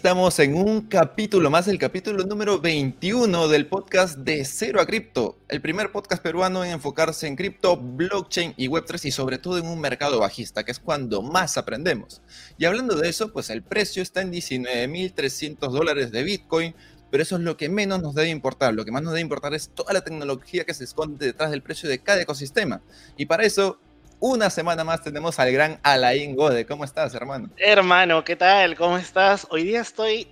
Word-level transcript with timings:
estamos 0.00 0.38
en 0.38 0.54
un 0.54 0.80
capítulo 0.88 1.50
más, 1.50 1.68
el 1.68 1.76
capítulo 1.76 2.24
número 2.24 2.58
21 2.58 3.48
del 3.48 3.66
podcast 3.66 4.16
de 4.16 4.46
Cero 4.46 4.80
a 4.80 4.86
Cripto, 4.86 5.36
el 5.46 5.60
primer 5.60 5.92
podcast 5.92 6.22
peruano 6.22 6.64
en 6.64 6.70
enfocarse 6.70 7.26
en 7.26 7.36
cripto, 7.36 7.76
blockchain 7.76 8.54
y 8.56 8.68
Web3 8.68 9.04
y 9.04 9.10
sobre 9.10 9.36
todo 9.36 9.58
en 9.58 9.66
un 9.66 9.78
mercado 9.78 10.18
bajista, 10.18 10.64
que 10.64 10.70
es 10.70 10.78
cuando 10.80 11.20
más 11.20 11.58
aprendemos. 11.58 12.22
Y 12.56 12.64
hablando 12.64 12.96
de 12.96 13.10
eso, 13.10 13.30
pues 13.30 13.50
el 13.50 13.62
precio 13.62 14.02
está 14.02 14.22
en 14.22 14.32
19.300 14.32 15.70
dólares 15.70 16.10
de 16.12 16.22
Bitcoin, 16.22 16.74
pero 17.10 17.22
eso 17.22 17.36
es 17.36 17.42
lo 17.42 17.58
que 17.58 17.68
menos 17.68 18.00
nos 18.00 18.14
debe 18.14 18.30
importar. 18.30 18.72
Lo 18.72 18.86
que 18.86 18.92
más 18.92 19.02
nos 19.02 19.12
debe 19.12 19.20
importar 19.20 19.52
es 19.52 19.68
toda 19.68 19.92
la 19.92 20.00
tecnología 20.00 20.64
que 20.64 20.72
se 20.72 20.84
esconde 20.84 21.26
detrás 21.26 21.50
del 21.50 21.60
precio 21.60 21.90
de 21.90 21.98
cada 21.98 22.22
ecosistema. 22.22 22.80
Y 23.18 23.26
para 23.26 23.44
eso 23.44 23.78
una 24.20 24.50
semana 24.50 24.84
más 24.84 25.02
tenemos 25.02 25.38
al 25.38 25.50
gran 25.50 25.80
Alain 25.82 26.36
Gode. 26.36 26.66
¿Cómo 26.66 26.84
estás, 26.84 27.14
hermano? 27.14 27.48
Hermano, 27.56 28.22
¿qué 28.22 28.36
tal? 28.36 28.76
¿Cómo 28.76 28.98
estás? 28.98 29.46
Hoy 29.50 29.64
día 29.64 29.80
estoy 29.80 30.28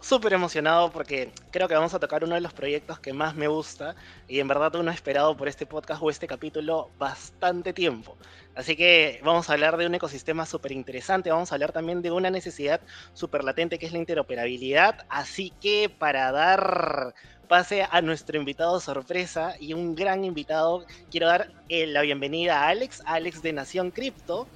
súper 0.00 0.32
emocionado 0.32 0.90
porque 0.90 1.32
creo 1.50 1.68
que 1.68 1.74
vamos 1.74 1.92
a 1.92 1.98
tocar 1.98 2.22
uno 2.22 2.34
de 2.34 2.40
los 2.40 2.52
proyectos 2.52 2.98
que 2.98 3.12
más 3.12 3.34
me 3.34 3.48
gusta 3.48 3.96
y 4.28 4.40
en 4.40 4.48
verdad 4.48 4.74
uno 4.76 4.90
ha 4.90 4.94
esperado 4.94 5.36
por 5.36 5.48
este 5.48 5.66
podcast 5.66 6.00
o 6.02 6.10
este 6.10 6.26
capítulo 6.26 6.90
bastante 6.98 7.72
tiempo. 7.72 8.16
Así 8.54 8.76
que 8.76 9.20
vamos 9.22 9.50
a 9.50 9.54
hablar 9.54 9.76
de 9.76 9.86
un 9.86 9.94
ecosistema 9.94 10.46
súper 10.46 10.72
interesante, 10.72 11.30
vamos 11.30 11.50
a 11.50 11.56
hablar 11.56 11.72
también 11.72 12.02
de 12.02 12.10
una 12.10 12.30
necesidad 12.30 12.80
súper 13.12 13.44
latente 13.44 13.78
que 13.78 13.86
es 13.86 13.92
la 13.92 13.98
interoperabilidad. 13.98 15.04
Así 15.08 15.52
que 15.60 15.90
para 15.90 16.32
dar 16.32 17.14
pase 17.46 17.86
a 17.90 18.00
nuestro 18.02 18.36
invitado 18.36 18.80
sorpresa 18.80 19.54
y 19.58 19.72
un 19.72 19.94
gran 19.94 20.24
invitado. 20.24 20.84
Quiero 21.10 21.28
dar 21.28 21.50
eh, 21.68 21.86
la 21.86 22.02
bienvenida 22.02 22.62
a 22.62 22.68
Alex, 22.68 23.02
Alex 23.06 23.42
de 23.42 23.52
Nación 23.52 23.90
Cripto. 23.90 24.46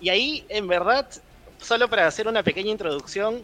Y 0.00 0.08
ahí, 0.08 0.44
en 0.48 0.68
verdad, 0.68 1.08
solo 1.60 1.88
para 1.88 2.06
hacer 2.06 2.28
una 2.28 2.42
pequeña 2.42 2.70
introducción, 2.70 3.42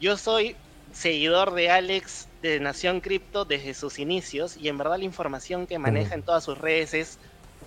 yo 0.00 0.16
soy 0.16 0.56
seguidor 0.92 1.54
de 1.54 1.70
Alex 1.70 2.28
de 2.42 2.60
Nación 2.60 3.00
Cripto 3.00 3.44
desde 3.44 3.74
sus 3.74 3.98
inicios 3.98 4.56
y 4.56 4.68
en 4.68 4.78
verdad 4.78 4.98
la 4.98 5.04
información 5.04 5.66
que 5.66 5.78
maneja 5.78 6.14
en 6.14 6.22
todas 6.22 6.44
sus 6.44 6.58
redes 6.58 6.94
es 6.94 7.18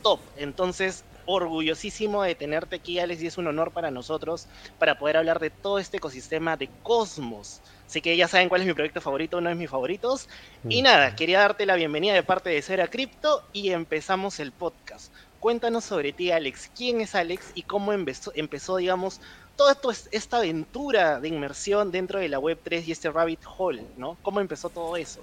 top. 0.02 0.20
Entonces, 0.38 1.04
orgullosísimo 1.26 2.24
de 2.24 2.36
tenerte 2.36 2.78
aquí, 2.78 3.00
Alex, 3.00 3.22
y 3.22 3.28
es 3.28 3.38
un 3.38 3.48
honor 3.48 3.72
para 3.72 3.92
nosotros 3.92 4.48
para 4.80 4.98
poder 4.98 5.18
hablar 5.18 5.40
de 5.40 5.50
todo 5.50 5.78
este 5.78 5.98
ecosistema 5.98 6.56
de 6.56 6.70
Cosmos 6.84 7.62
Así 7.88 8.02
que 8.02 8.18
ya 8.18 8.28
saben 8.28 8.50
cuál 8.50 8.62
es 8.62 8.68
mi 8.68 8.74
proyecto 8.74 9.00
favorito, 9.00 9.38
uno 9.38 9.48
de 9.48 9.56
mis 9.56 9.70
favoritos. 9.70 10.28
Y 10.68 10.82
nada, 10.82 11.16
quería 11.16 11.40
darte 11.40 11.66
la 11.66 11.76
bienvenida 11.76 12.14
de 12.14 12.22
parte 12.22 12.50
de 12.50 12.62
Cera 12.62 12.90
Cripto 12.90 13.44
y 13.54 13.70
empezamos 13.70 14.42
el 14.42 14.52
podcast. 14.52 15.14
Cuéntanos 15.40 15.86
sobre 15.86 16.12
ti, 16.12 16.32
Alex. 16.32 16.70
¿Quién 16.76 17.00
es 17.00 17.16
Alex 17.16 17.52
y 17.56 17.62
cómo 17.64 17.94
empezó, 17.94 18.34
empezó 18.36 18.76
digamos, 18.76 19.22
toda 19.56 19.78
esta 20.12 20.38
aventura 20.38 21.22
de 21.22 21.30
inmersión 21.30 21.92
dentro 21.92 22.20
de 22.20 22.28
la 22.28 22.40
Web3 22.40 22.84
y 22.88 22.92
este 22.92 23.10
rabbit 23.10 23.40
hole, 23.58 23.84
¿no? 23.96 24.18
¿Cómo 24.22 24.42
empezó 24.42 24.70
todo 24.70 24.98
eso? 24.98 25.22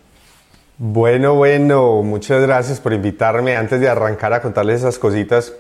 Bueno, 0.79 1.35
bueno, 1.35 2.03
muchas 2.03 2.41
gracias 2.41 2.81
por 2.81 2.95
invitarme. 2.95 3.57
Antes 3.57 3.79
de 3.79 3.89
arrancar 3.89 4.33
a 4.33 4.41
contarles 4.41 4.81
esas 4.81 4.98
cositas, 4.98 5.53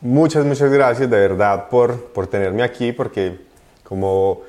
muchas, 0.00 0.44
muchas 0.44 0.70
gracias 0.70 1.10
de 1.10 1.16
verdad 1.16 1.68
por, 1.68 2.12
por 2.12 2.28
tenerme 2.28 2.62
aquí, 2.62 2.92
porque 2.92 3.38
como 3.82 4.42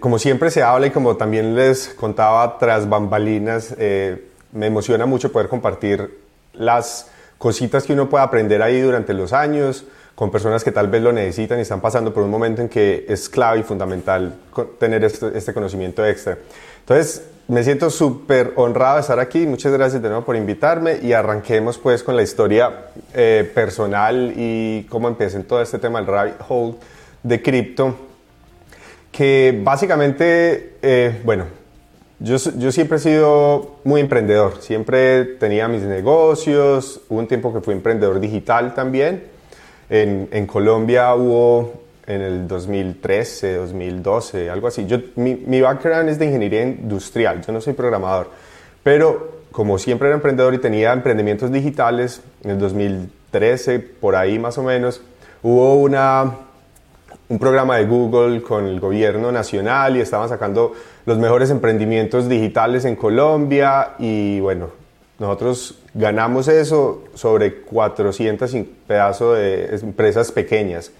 como 0.00 0.18
siempre 0.18 0.50
se 0.50 0.62
habla 0.62 0.86
y 0.86 0.90
como 0.90 1.16
también 1.16 1.54
les 1.54 1.88
contaba 1.88 2.58
tras 2.58 2.88
bambalinas, 2.88 3.74
eh, 3.78 4.28
me 4.52 4.66
emociona 4.66 5.04
mucho 5.04 5.30
poder 5.30 5.48
compartir 5.48 6.18
las 6.54 7.10
cositas 7.36 7.84
que 7.84 7.92
uno 7.92 8.08
puede 8.08 8.24
aprender 8.24 8.62
ahí 8.62 8.80
durante 8.80 9.12
los 9.12 9.32
años 9.32 9.84
con 10.14 10.30
personas 10.30 10.64
que 10.64 10.72
tal 10.72 10.88
vez 10.88 11.02
lo 11.02 11.12
necesitan 11.12 11.58
y 11.58 11.62
están 11.62 11.80
pasando 11.80 12.12
por 12.12 12.24
un 12.24 12.30
momento 12.30 12.62
en 12.62 12.68
que 12.68 13.06
es 13.08 13.28
clave 13.28 13.60
y 13.60 13.62
fundamental 13.62 14.34
tener 14.80 15.04
este, 15.04 15.36
este 15.36 15.54
conocimiento 15.54 16.04
extra. 16.04 16.38
Entonces, 16.80 17.22
me 17.46 17.62
siento 17.62 17.88
súper 17.88 18.52
honrado 18.56 18.96
de 18.96 19.02
estar 19.02 19.20
aquí. 19.20 19.46
Muchas 19.46 19.72
gracias 19.72 20.02
de 20.02 20.08
nuevo 20.08 20.24
por 20.24 20.34
invitarme 20.34 20.98
y 21.00 21.12
arranquemos 21.12 21.78
pues 21.78 22.02
con 22.02 22.16
la 22.16 22.22
historia 22.22 22.86
eh, 23.14 23.48
personal 23.54 24.32
y 24.34 24.86
cómo 24.88 25.08
empecé 25.08 25.36
en 25.36 25.44
todo 25.44 25.62
este 25.62 25.78
tema 25.78 26.00
del 26.00 26.08
rabbit 26.08 26.34
hole 26.48 26.74
de 27.22 27.42
cripto 27.42 28.07
que 29.12 29.60
básicamente, 29.62 30.76
eh, 30.82 31.20
bueno, 31.24 31.46
yo, 32.20 32.36
yo, 32.36 32.72
siempre 32.72 32.96
he 32.98 33.00
sido 33.00 33.76
muy 33.84 34.00
emprendedor, 34.00 34.60
siempre 34.60 35.24
tenía 35.24 35.68
mis 35.68 35.82
negocios, 35.82 37.00
hubo 37.08 37.20
un 37.20 37.28
tiempo 37.28 37.54
que 37.54 37.60
fui 37.60 37.74
emprendedor 37.74 38.18
digital 38.18 38.74
también. 38.74 39.24
En, 39.88 40.28
en 40.32 40.46
Colombia 40.46 41.14
hubo 41.14 41.82
en 42.06 42.20
el 42.20 42.48
2013, 42.48 43.54
2012, 43.54 44.50
algo 44.50 44.66
así. 44.66 44.86
Yo, 44.86 44.98
mi, 45.16 45.34
mi 45.34 45.60
background 45.60 46.08
es 46.08 46.18
de 46.18 46.26
ingeniería 46.26 46.62
industrial, 46.62 47.42
yo 47.46 47.52
no 47.52 47.60
soy 47.60 47.74
programador, 47.74 48.30
pero 48.82 49.38
como 49.52 49.78
siempre 49.78 50.08
era 50.08 50.16
emprendedor 50.16 50.54
y 50.54 50.58
tenía 50.58 50.92
emprendimientos 50.92 51.50
digitales, 51.52 52.22
en 52.42 52.50
el 52.50 52.58
2013, 52.58 53.78
por 53.78 54.16
ahí 54.16 54.38
más 54.38 54.58
o 54.58 54.62
menos, 54.62 55.02
hubo 55.42 55.74
una 55.76 56.36
un 57.28 57.38
programa 57.38 57.76
de 57.76 57.84
Google 57.84 58.42
con 58.42 58.66
el 58.66 58.80
gobierno 58.80 59.30
nacional 59.30 59.96
y 59.96 60.00
estaban 60.00 60.28
sacando 60.28 60.72
los 61.04 61.18
mejores 61.18 61.50
emprendimientos 61.50 62.28
digitales 62.28 62.84
en 62.84 62.96
Colombia 62.96 63.94
y 63.98 64.40
bueno, 64.40 64.70
nosotros 65.18 65.78
ganamos 65.94 66.48
eso 66.48 67.04
sobre 67.14 67.62
400 67.62 68.54
pedazos 68.86 69.36
de 69.36 69.76
empresas 69.82 70.32
pequeñas. 70.32 70.90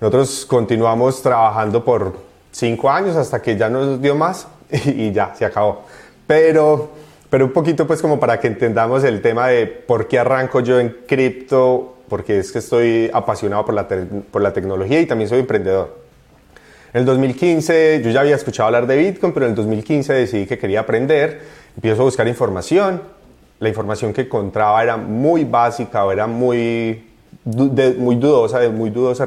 Nosotros 0.00 0.46
continuamos 0.46 1.22
trabajando 1.22 1.84
por 1.84 2.14
cinco 2.50 2.90
años 2.90 3.16
hasta 3.16 3.40
que 3.40 3.56
ya 3.56 3.68
nos 3.68 4.00
dio 4.00 4.16
más 4.16 4.48
y 4.70 5.12
ya, 5.12 5.34
se 5.34 5.44
acabó. 5.44 5.82
Pero, 6.26 6.90
pero 7.28 7.44
un 7.44 7.52
poquito 7.52 7.86
pues 7.86 8.00
como 8.00 8.18
para 8.18 8.40
que 8.40 8.48
entendamos 8.48 9.04
el 9.04 9.20
tema 9.20 9.48
de 9.48 9.66
por 9.66 10.08
qué 10.08 10.18
arranco 10.18 10.60
yo 10.60 10.80
en 10.80 10.96
cripto 11.06 11.96
porque 12.10 12.40
es 12.40 12.50
que 12.50 12.58
estoy 12.58 13.08
apasionado 13.14 13.64
por 13.64 13.74
la, 13.74 13.88
por 13.88 14.42
la 14.42 14.52
tecnología 14.52 15.00
y 15.00 15.06
también 15.06 15.30
soy 15.30 15.38
emprendedor. 15.38 15.96
En 16.92 17.00
el 17.00 17.06
2015 17.06 18.02
yo 18.04 18.10
ya 18.10 18.20
había 18.20 18.34
escuchado 18.34 18.66
hablar 18.66 18.88
de 18.88 18.96
Bitcoin, 18.96 19.32
pero 19.32 19.46
en 19.46 19.50
el 19.50 19.56
2015 19.56 20.12
decidí 20.12 20.46
que 20.46 20.58
quería 20.58 20.80
aprender, 20.80 21.40
empiezo 21.76 22.02
a 22.02 22.04
buscar 22.06 22.26
información, 22.26 23.00
la 23.60 23.68
información 23.68 24.12
que 24.12 24.22
encontraba 24.22 24.82
era 24.82 24.96
muy 24.96 25.44
básica 25.44 26.04
o 26.04 26.10
era 26.10 26.26
muy, 26.26 27.06
muy 27.44 28.16
dudosa, 28.16 28.58
de 28.58 28.70
muy 28.70 28.90
dudosa 28.90 29.24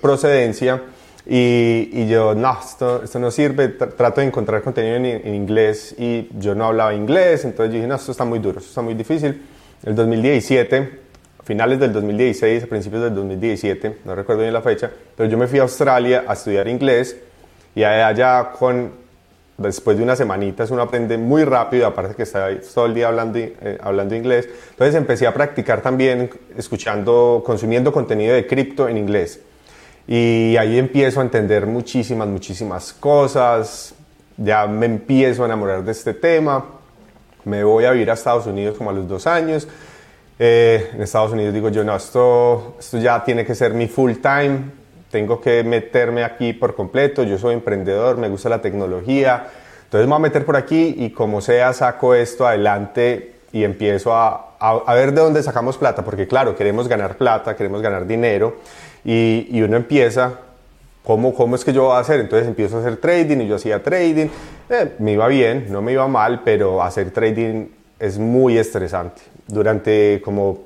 procedencia. 0.00 0.82
Y, 1.26 1.90
y, 1.92 2.08
yo, 2.08 2.34
no, 2.34 2.58
esto, 2.62 3.02
esto 3.02 3.18
no 3.18 3.30
sirve, 3.30 3.68
trato 3.68 4.20
de 4.20 4.26
encontrar 4.26 4.62
contenido 4.62 4.96
en, 4.96 5.06
en, 5.06 5.34
inglés 5.34 5.94
y 5.98 6.28
yo 6.38 6.54
no 6.54 6.66
hablaba 6.66 6.92
inglés, 6.92 7.46
entonces 7.46 7.72
yo 7.72 7.76
dije, 7.76 7.86
no, 7.86 7.94
esto 7.94 8.12
está 8.12 8.26
muy 8.26 8.40
duro, 8.40 8.58
esto 8.58 8.68
está 8.68 8.82
muy 8.82 8.92
difícil. 8.92 9.42
El 9.84 9.94
2017 9.94 11.03
finales 11.44 11.78
del 11.78 11.92
2016, 11.92 12.64
a 12.64 12.66
principios 12.66 13.02
del 13.02 13.14
2017, 13.14 13.98
no 14.04 14.14
recuerdo 14.14 14.42
bien 14.42 14.54
la 14.54 14.62
fecha, 14.62 14.90
pero 15.16 15.28
yo 15.28 15.36
me 15.36 15.46
fui 15.46 15.58
a 15.58 15.62
Australia 15.62 16.24
a 16.26 16.32
estudiar 16.32 16.66
inglés 16.68 17.16
y 17.74 17.84
allá 17.84 18.50
con, 18.58 18.92
después 19.58 19.96
de 19.96 20.02
unas 20.02 20.16
semanitas 20.16 20.70
uno 20.70 20.82
aprende 20.82 21.18
muy 21.18 21.44
rápido, 21.44 21.86
aparte 21.86 22.14
que 22.14 22.22
está 22.22 22.48
todo 22.74 22.86
el 22.86 22.94
día 22.94 23.08
hablando, 23.08 23.38
eh, 23.38 23.78
hablando 23.82 24.14
inglés, 24.14 24.48
entonces 24.70 24.94
empecé 24.94 25.26
a 25.26 25.34
practicar 25.34 25.82
también 25.82 26.30
escuchando, 26.56 27.42
consumiendo 27.44 27.92
contenido 27.92 28.34
de 28.34 28.46
cripto 28.46 28.88
en 28.88 28.96
inglés. 28.96 29.40
Y 30.06 30.56
ahí 30.58 30.78
empiezo 30.78 31.20
a 31.20 31.22
entender 31.22 31.66
muchísimas, 31.66 32.28
muchísimas 32.28 32.92
cosas, 32.92 33.94
ya 34.36 34.66
me 34.66 34.86
empiezo 34.86 35.42
a 35.42 35.46
enamorar 35.46 35.84
de 35.84 35.92
este 35.92 36.14
tema, 36.14 36.64
me 37.44 37.64
voy 37.64 37.84
a 37.84 37.90
vivir 37.92 38.10
a 38.10 38.14
Estados 38.14 38.46
Unidos 38.46 38.76
como 38.76 38.90
a 38.90 38.92
los 38.92 39.06
dos 39.06 39.26
años, 39.26 39.68
eh, 40.38 40.90
en 40.94 41.02
Estados 41.02 41.32
Unidos 41.32 41.54
digo 41.54 41.68
yo, 41.68 41.84
no, 41.84 41.94
esto, 41.94 42.76
esto 42.78 42.98
ya 42.98 43.22
tiene 43.24 43.44
que 43.44 43.54
ser 43.54 43.72
mi 43.74 43.86
full 43.86 44.12
time, 44.14 44.58
tengo 45.10 45.40
que 45.40 45.62
meterme 45.62 46.24
aquí 46.24 46.52
por 46.52 46.74
completo, 46.74 47.22
yo 47.22 47.38
soy 47.38 47.54
emprendedor, 47.54 48.16
me 48.16 48.28
gusta 48.28 48.48
la 48.48 48.60
tecnología, 48.60 49.46
entonces 49.84 50.06
me 50.06 50.10
voy 50.12 50.16
a 50.16 50.28
meter 50.28 50.44
por 50.44 50.56
aquí 50.56 50.94
y 50.98 51.10
como 51.10 51.40
sea 51.40 51.72
saco 51.72 52.14
esto 52.14 52.46
adelante 52.46 53.36
y 53.52 53.62
empiezo 53.62 54.12
a, 54.12 54.56
a, 54.58 54.94
ver 54.94 55.12
de 55.12 55.20
dónde 55.20 55.42
sacamos 55.42 55.76
plata, 55.76 56.04
porque 56.04 56.26
claro, 56.26 56.56
queremos 56.56 56.88
ganar 56.88 57.16
plata, 57.16 57.54
queremos 57.54 57.80
ganar 57.80 58.06
dinero 58.06 58.56
y, 59.04 59.46
y 59.50 59.62
uno 59.62 59.76
empieza 59.76 60.40
¿Cómo, 61.04 61.34
¿Cómo, 61.34 61.54
es 61.54 61.66
que 61.66 61.72
yo 61.74 61.84
voy 61.84 61.96
a 61.96 61.98
hacer? 61.98 62.18
Entonces 62.18 62.48
empiezo 62.48 62.78
a 62.78 62.80
hacer 62.80 62.96
trading 62.96 63.42
y 63.42 63.46
yo 63.46 63.56
hacía 63.56 63.82
trading. 63.82 64.28
Eh, 64.70 64.94
me 64.98 65.12
iba 65.12 65.28
bien, 65.28 65.66
no 65.68 65.82
me 65.82 65.92
iba 65.92 66.08
mal, 66.08 66.40
pero 66.42 66.82
hacer 66.82 67.10
trading 67.10 67.66
es 67.98 68.18
muy 68.18 68.56
estresante 68.56 69.20
durante 69.46 70.20
como, 70.24 70.64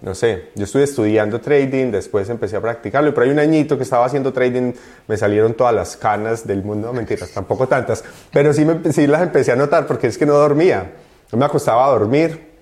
no 0.00 0.14
sé, 0.14 0.50
yo 0.54 0.64
estuve 0.64 0.84
estudiando 0.84 1.40
trading, 1.40 1.90
después 1.90 2.28
empecé 2.28 2.56
a 2.56 2.60
practicarlo, 2.60 3.12
pero 3.14 3.24
hay 3.24 3.30
un 3.30 3.38
añito 3.38 3.76
que 3.76 3.82
estaba 3.82 4.04
haciendo 4.06 4.32
trading, 4.32 4.72
me 5.06 5.16
salieron 5.16 5.54
todas 5.54 5.74
las 5.74 5.96
canas 5.96 6.46
del 6.46 6.62
mundo, 6.62 6.92
mentiras, 6.92 7.30
tampoco 7.30 7.68
tantas, 7.68 8.04
pero 8.32 8.52
sí, 8.52 8.64
me, 8.64 8.92
sí 8.92 9.06
las 9.06 9.22
empecé 9.22 9.52
a 9.52 9.56
notar 9.56 9.86
porque 9.86 10.06
es 10.06 10.18
que 10.18 10.26
no 10.26 10.34
dormía, 10.34 10.92
no 11.32 11.38
me 11.38 11.44
acostaba 11.44 11.86
a 11.86 11.90
dormir 11.90 12.54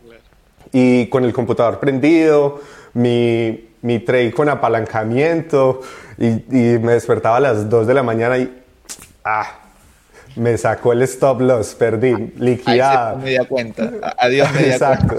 y 0.73 1.07
con 1.09 1.25
el 1.25 1.33
computador 1.33 1.79
prendido, 1.79 2.61
mi, 2.95 3.71
mi 3.83 3.99
trade 4.01 4.33
con 4.33 4.49
apalancamiento 4.49 5.81
y, 6.19 6.27
y, 6.27 6.79
me 6.79 6.93
despertaba 6.93 7.39
a 7.39 7.41
las 7.41 7.69
2 7.69 7.87
de 7.87 7.95
la 7.95 8.03
mañana 8.03 8.39
y, 8.39 8.63
ah, 9.25 9.62
me 10.37 10.57
sacó 10.57 10.93
el 10.93 11.03
stop 11.03 11.41
loss, 11.41 11.75
perdí, 11.75 12.33
liquidada. 12.39 13.13
Ahí 13.13 13.25
media 13.25 13.45
cuenta. 13.47 13.91
Adiós 14.19 14.53
media 14.53 14.73
exacto, 14.73 15.17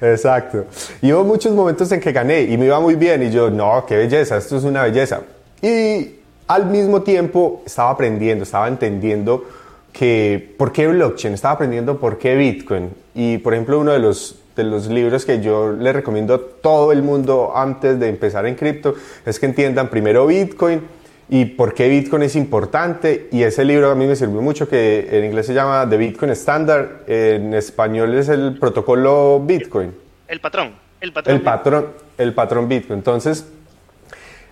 exacto. 0.00 0.66
Y 1.00 1.12
hubo 1.12 1.24
muchos 1.24 1.52
momentos 1.52 1.90
en 1.92 2.00
que 2.00 2.12
gané 2.12 2.42
y 2.42 2.56
me 2.56 2.66
iba 2.66 2.80
muy 2.80 2.94
bien 2.94 3.22
y 3.22 3.30
yo, 3.30 3.50
no, 3.50 3.84
qué 3.86 3.96
belleza, 3.96 4.36
esto 4.36 4.56
es 4.56 4.64
una 4.64 4.82
belleza. 4.82 5.20
Y 5.60 6.16
al 6.48 6.66
mismo 6.66 7.02
tiempo 7.02 7.62
estaba 7.64 7.90
aprendiendo, 7.90 8.44
estaba 8.44 8.68
entendiendo 8.68 9.44
que 9.92 10.54
por 10.58 10.72
qué 10.72 10.88
blockchain, 10.88 11.34
estaba 11.34 11.54
aprendiendo 11.54 11.98
por 11.98 12.18
qué 12.18 12.34
Bitcoin. 12.34 12.90
Y 13.14 13.38
por 13.38 13.54
ejemplo, 13.54 13.78
uno 13.78 13.92
de 13.92 13.98
los 13.98 14.38
de 14.56 14.64
los 14.64 14.86
libros 14.88 15.24
que 15.24 15.40
yo 15.40 15.72
le 15.72 15.92
recomiendo 15.92 16.34
a 16.34 16.40
todo 16.60 16.92
el 16.92 17.02
mundo 17.02 17.52
antes 17.54 17.98
de 17.98 18.08
empezar 18.08 18.46
en 18.46 18.54
cripto 18.54 18.94
es 19.24 19.38
que 19.38 19.46
entiendan 19.46 19.88
primero 19.88 20.26
Bitcoin 20.26 20.82
y 21.32 21.46
por 21.46 21.72
qué 21.72 21.88
Bitcoin 21.88 22.24
es 22.24 22.36
importante. 22.36 23.28
Y 23.32 23.42
ese 23.42 23.64
libro 23.64 23.90
a 23.90 23.94
mí 23.94 24.06
me 24.06 24.14
sirvió 24.16 24.42
mucho, 24.42 24.68
que 24.68 25.08
en 25.10 25.24
inglés 25.24 25.46
se 25.46 25.54
llama 25.54 25.88
The 25.88 25.96
Bitcoin 25.96 26.30
Standard, 26.32 27.04
en 27.06 27.54
español 27.54 28.12
es 28.18 28.28
el 28.28 28.58
protocolo 28.58 29.40
Bitcoin. 29.42 29.94
El 30.28 30.40
patrón. 30.40 30.74
El 31.00 31.10
patrón. 31.10 31.34
El 31.34 31.42
patrón, 31.42 31.86
el 32.18 32.34
patrón 32.34 32.68
Bitcoin. 32.68 32.98
Entonces, 32.98 33.46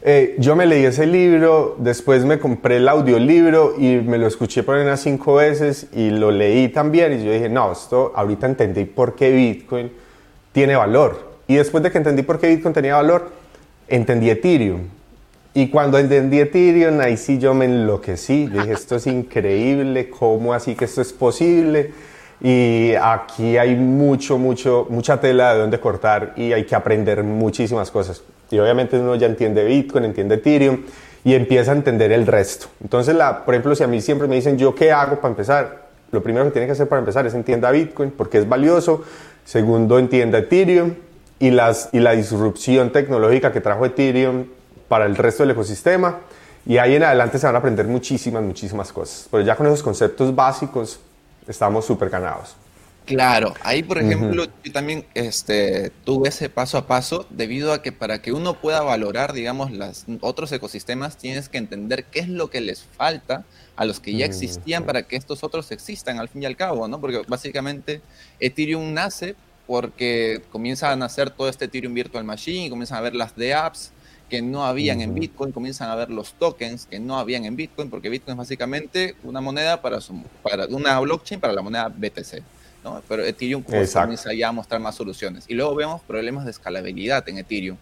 eh, 0.01 0.37
yo 0.39 0.57
me 0.57 0.65
leí 0.65 0.87
ese 0.87 1.07
libro, 1.07 1.77
después 1.79 2.25
me 2.25 2.39
compré 2.39 2.79
el 2.79 2.89
audiolibro 2.89 3.75
y 3.77 3.97
me 3.97 4.17
lo 4.17 4.27
escuché 4.27 4.63
por 4.63 4.79
unas 4.79 5.03
cinco 5.03 5.35
veces 5.35 5.89
y 5.93 6.09
lo 6.09 6.31
leí 6.31 6.71
también 6.71 7.13
y 7.13 7.23
yo 7.23 7.31
dije, 7.31 7.51
no, 7.51 7.73
esto 7.73 8.15
ahorita 8.17 8.47
entendí 8.47 8.87
por 8.87 9.17
qué 9.17 9.31
Bitcoin 9.31 9.93
tiene 10.53 10.77
valor. 10.77 11.29
Y 11.47 11.57
después 11.57 11.85
de 11.85 11.91
que 11.91 11.99
entendí 11.99 12.23
por 12.23 12.41
qué 12.41 12.49
Bitcoin 12.49 12.73
tenía 12.73 12.97
valor, 12.97 13.31
entendí 13.87 14.31
Ethereum. 14.31 15.00
Y 15.53 15.69
cuando 15.69 15.99
entendí 15.99 16.39
Ethereum, 16.39 17.01
ahí 17.01 17.17
sí 17.17 17.39
yo 17.39 17.55
me 17.55 17.65
enloquecí. 17.65 18.47
Dije, 18.47 18.73
esto 18.73 18.97
es 18.97 19.07
increíble, 19.07 20.09
¿cómo 20.09 20.55
así 20.55 20.77
que 20.77 20.85
esto 20.85 21.01
es 21.01 21.13
posible? 21.13 21.93
Y 22.41 22.95
aquí 22.95 23.59
hay 23.59 23.75
mucho, 23.75 24.39
mucho, 24.39 24.87
mucha 24.89 25.21
tela 25.21 25.55
de 25.55 25.61
donde 25.61 25.81
cortar 25.81 26.35
y 26.37 26.53
hay 26.53 26.65
que 26.65 26.75
aprender 26.75 27.25
muchísimas 27.25 27.91
cosas. 27.91 28.23
Y 28.51 28.59
obviamente 28.59 28.99
uno 28.99 29.17
ya 29.17 29.27
entiende 29.27 29.65
Bitcoin, 29.65 30.05
entiende 30.05 30.37
Ethereum 30.37 30.79
y 31.25 31.35
empieza 31.35 31.73
a 31.73 31.75
entender 31.75 32.13
el 32.13 32.27
resto. 32.27 32.69
Entonces, 32.83 33.15
la, 33.15 33.45
por 33.45 33.55
ejemplo, 33.55 33.75
si 33.75 33.83
a 33.83 33.89
mí 33.89 34.01
siempre 34.01 34.29
me 34.29 34.37
dicen, 34.37 34.57
¿yo 34.57 34.75
qué 34.75 34.93
hago 34.93 35.17
para 35.17 35.29
empezar? 35.29 35.89
Lo 36.13 36.23
primero 36.23 36.47
que 36.47 36.53
tiene 36.53 36.67
que 36.67 36.73
hacer 36.73 36.89
para 36.89 37.01
empezar 37.01 37.27
es 37.27 37.35
entienda 37.35 37.71
Bitcoin 37.73 38.11
porque 38.11 38.39
es 38.39 38.49
valioso. 38.49 39.05
Segundo, 39.45 39.99
entienda 39.99 40.39
Ethereum 40.39 40.95
y, 41.41 41.51
las, 41.51 41.89
y 41.93 41.99
la 41.99 42.13
disrupción 42.13 42.91
tecnológica 42.91 43.53
que 43.53 43.61
trajo 43.61 43.85
Ethereum 43.85 44.47
para 44.91 45.07
el 45.07 45.15
resto 45.15 45.45
del 45.45 45.53
ecosistema. 45.53 46.19
Y 46.67 46.79
ahí 46.79 46.97
en 46.97 47.05
adelante 47.05 47.39
se 47.39 47.47
van 47.47 47.55
a 47.55 47.59
aprender 47.59 47.87
muchísimas, 47.87 48.43
muchísimas 48.43 48.93
cosas. 48.93 49.29
Pero 49.31 49.45
ya 49.45 49.55
con 49.55 49.67
esos 49.69 49.85
conceptos 49.85 50.35
básicos 50.35 50.99
estamos 51.47 51.87
súper 51.87 52.11
ganados. 52.11 52.57
Claro, 53.07 53.55
ahí 53.63 53.83
por 53.83 53.99
ejemplo 53.99 54.47
yo 54.63 54.73
también 54.73 55.05
este, 55.15 55.91
tuve 56.05 56.29
ese 56.29 56.49
paso 56.49 56.77
a 56.77 56.87
paso 56.87 57.25
debido 57.31 57.73
a 57.73 57.83
que 57.83 57.93
para 57.93 58.21
que 58.21 58.33
uno 58.33 58.55
pueda 58.55 58.83
valorar, 58.83 59.33
digamos, 59.33 59.71
los 59.71 60.05
otros 60.21 60.51
ecosistemas 60.53 61.17
tienes 61.17 61.49
que 61.49 61.59
entender 61.59 62.05
qué 62.05 62.21
es 62.21 62.29
lo 62.29 62.51
que 62.51 62.61
les 62.61 62.83
falta 62.83 63.45
a 63.77 63.85
los 63.85 64.01
que 64.01 64.15
ya 64.15 64.27
existían 64.27 64.85
para 64.85 65.05
que 65.05 65.17
estos 65.17 65.45
otros 65.45 65.71
existan 65.71 66.19
al 66.19 66.29
fin 66.29 66.43
y 66.43 66.47
al 66.47 66.57
cabo, 66.57 66.87
¿no? 66.89 67.01
Porque 67.01 67.23
básicamente 67.27 68.01
Ethereum 68.39 68.93
nace 68.93 69.35
porque 69.67 70.43
comienza 70.51 70.91
a 70.91 70.97
nacer 70.97 71.31
todo 71.31 71.49
este 71.49 71.67
Ethereum 71.67 71.95
Virtual 71.95 72.25
Machine, 72.25 72.67
y 72.67 72.71
comienzan 72.71 72.99
a 72.99 73.03
ver 73.03 73.15
las 73.15 73.37
de 73.37 73.55
apps 73.55 73.93
que 74.31 74.41
no 74.41 74.65
habían 74.65 75.03
en 75.03 75.15
Bitcoin, 75.15 75.53
comienzan 75.53 75.91
a 75.91 75.95
ver 75.95 76.09
los 76.11 76.33
tokens 76.35 76.87
que 76.87 76.99
no 76.99 77.19
habían 77.19 77.45
en 77.45 77.57
Bitcoin, 77.57 77.91
porque 77.91 78.09
Bitcoin 78.09 78.33
es 78.33 78.39
básicamente 78.39 79.17
una 79.25 79.43
moneda 79.43 79.83
para, 79.83 80.01
su, 80.01 80.23
para 80.43 80.67
una 80.67 80.99
blockchain 81.01 81.39
para 81.41 81.53
la 81.53 81.61
moneda 81.61 81.89
BTC. 81.89 82.43
¿no? 82.83 83.03
Pero 83.09 83.25
Ethereum 83.25 83.63
comienza 83.63 84.33
ya 84.33 84.49
a 84.49 84.53
mostrar 84.53 84.81
más 84.81 84.95
soluciones. 84.95 85.45
Y 85.49 85.55
luego 85.55 85.75
vemos 85.75 86.01
problemas 86.03 86.47
de 86.47 86.53
escalabilidad 86.53 87.29
en 87.29 87.39
Ethereum. 87.39 87.77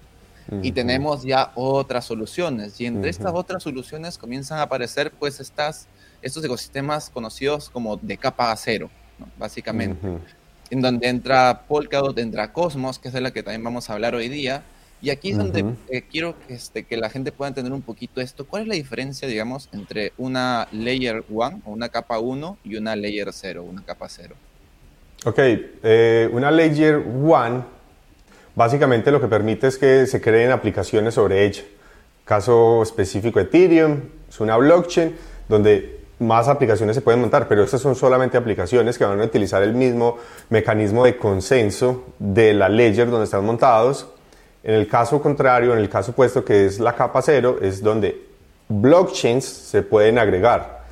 Y 0.62 0.73
tenemos 0.73 1.25
ya 1.25 1.53
otras 1.55 2.06
soluciones. 2.06 2.81
Y 2.81 2.87
entre 2.87 3.11
estas 3.11 3.33
otras 3.35 3.62
soluciones 3.62 4.17
comienzan 4.17 4.59
a 4.59 4.62
aparecer 4.62 5.11
pues 5.11 5.41
estas, 5.41 5.87
estos 6.23 6.43
ecosistemas 6.43 7.11
conocidos 7.11 7.69
como 7.69 7.99
de 7.99 8.17
capa 8.17 8.56
cero, 8.56 8.91
básicamente. 9.39 10.09
En 10.71 10.81
donde 10.81 11.06
entra 11.06 11.65
Polkadot, 11.69 12.19
entra 12.19 12.53
Cosmos, 12.53 12.99
que 12.99 13.09
es 13.09 13.15
de 13.15 13.21
la 13.21 13.31
que 13.31 13.43
también 13.43 13.62
vamos 13.62 13.91
a 13.91 13.93
hablar 13.93 14.15
hoy 14.15 14.29
día, 14.29 14.62
y 15.00 15.11
aquí 15.11 15.31
es 15.31 15.39
donde 15.39 15.65
eh, 15.89 16.03
quiero 16.11 16.35
que, 16.47 16.55
este, 16.55 16.85
que 16.85 16.97
la 16.97 17.09
gente 17.09 17.31
pueda 17.31 17.49
entender 17.49 17.73
un 17.73 17.83
poquito 17.83 18.21
esto. 18.21 18.47
¿Cuál 18.47 18.62
es 18.62 18.69
la 18.69 18.75
diferencia, 18.75 19.29
digamos, 19.29 19.69
entre 19.73 20.12
una 20.19 20.67
Layer 20.73 21.25
1 21.29 21.62
o 21.65 21.71
una 21.71 21.89
capa 21.89 22.19
1 22.19 22.59
y 22.65 22.77
una 22.77 22.97
Layer 22.97 23.33
0, 23.33 23.62
una 23.62 23.85
capa 23.85 24.09
0? 24.09 24.35
Ok, 25.25 25.39
eh, 25.39 26.29
una 26.33 26.50
Layer 26.50 26.97
1 26.97 27.79
básicamente 28.56 29.12
lo 29.12 29.21
que 29.21 29.29
permite 29.29 29.69
es 29.69 29.79
que 29.79 30.06
se 30.06 30.21
creen 30.21 30.50
aplicaciones 30.50 31.15
sobre 31.15 31.45
ella. 31.47 31.62
Caso 32.25 32.83
específico 32.83 33.39
Ethereum, 33.39 34.00
es 34.29 34.41
una 34.41 34.56
blockchain 34.56 35.15
donde 35.49 36.00
más 36.19 36.49
aplicaciones 36.49 36.97
se 36.97 37.03
pueden 37.03 37.21
montar, 37.21 37.47
pero 37.47 37.62
estas 37.62 37.81
son 37.81 37.95
solamente 37.95 38.37
aplicaciones 38.37 38.99
que 38.99 39.05
van 39.05 39.21
a 39.21 39.25
utilizar 39.25 39.62
el 39.62 39.75
mismo 39.75 40.19
mecanismo 40.50 41.05
de 41.05 41.17
consenso 41.17 42.05
de 42.19 42.53
la 42.53 42.69
ledger 42.69 43.09
donde 43.09 43.25
están 43.25 43.45
montados 43.45 44.09
en 44.69 44.75
el 44.75 44.87
caso 44.87 45.23
contrario, 45.23 45.73
en 45.73 45.79
el 45.79 45.88
caso 45.88 46.11
opuesto 46.11 46.44
que 46.44 46.67
es 46.67 46.79
la 46.79 46.94
capa 46.94 47.23
cero, 47.23 47.56
es 47.62 47.82
donde 47.82 48.23
blockchains 48.69 49.43
se 49.43 49.81
pueden 49.81 50.19
agregar. 50.19 50.82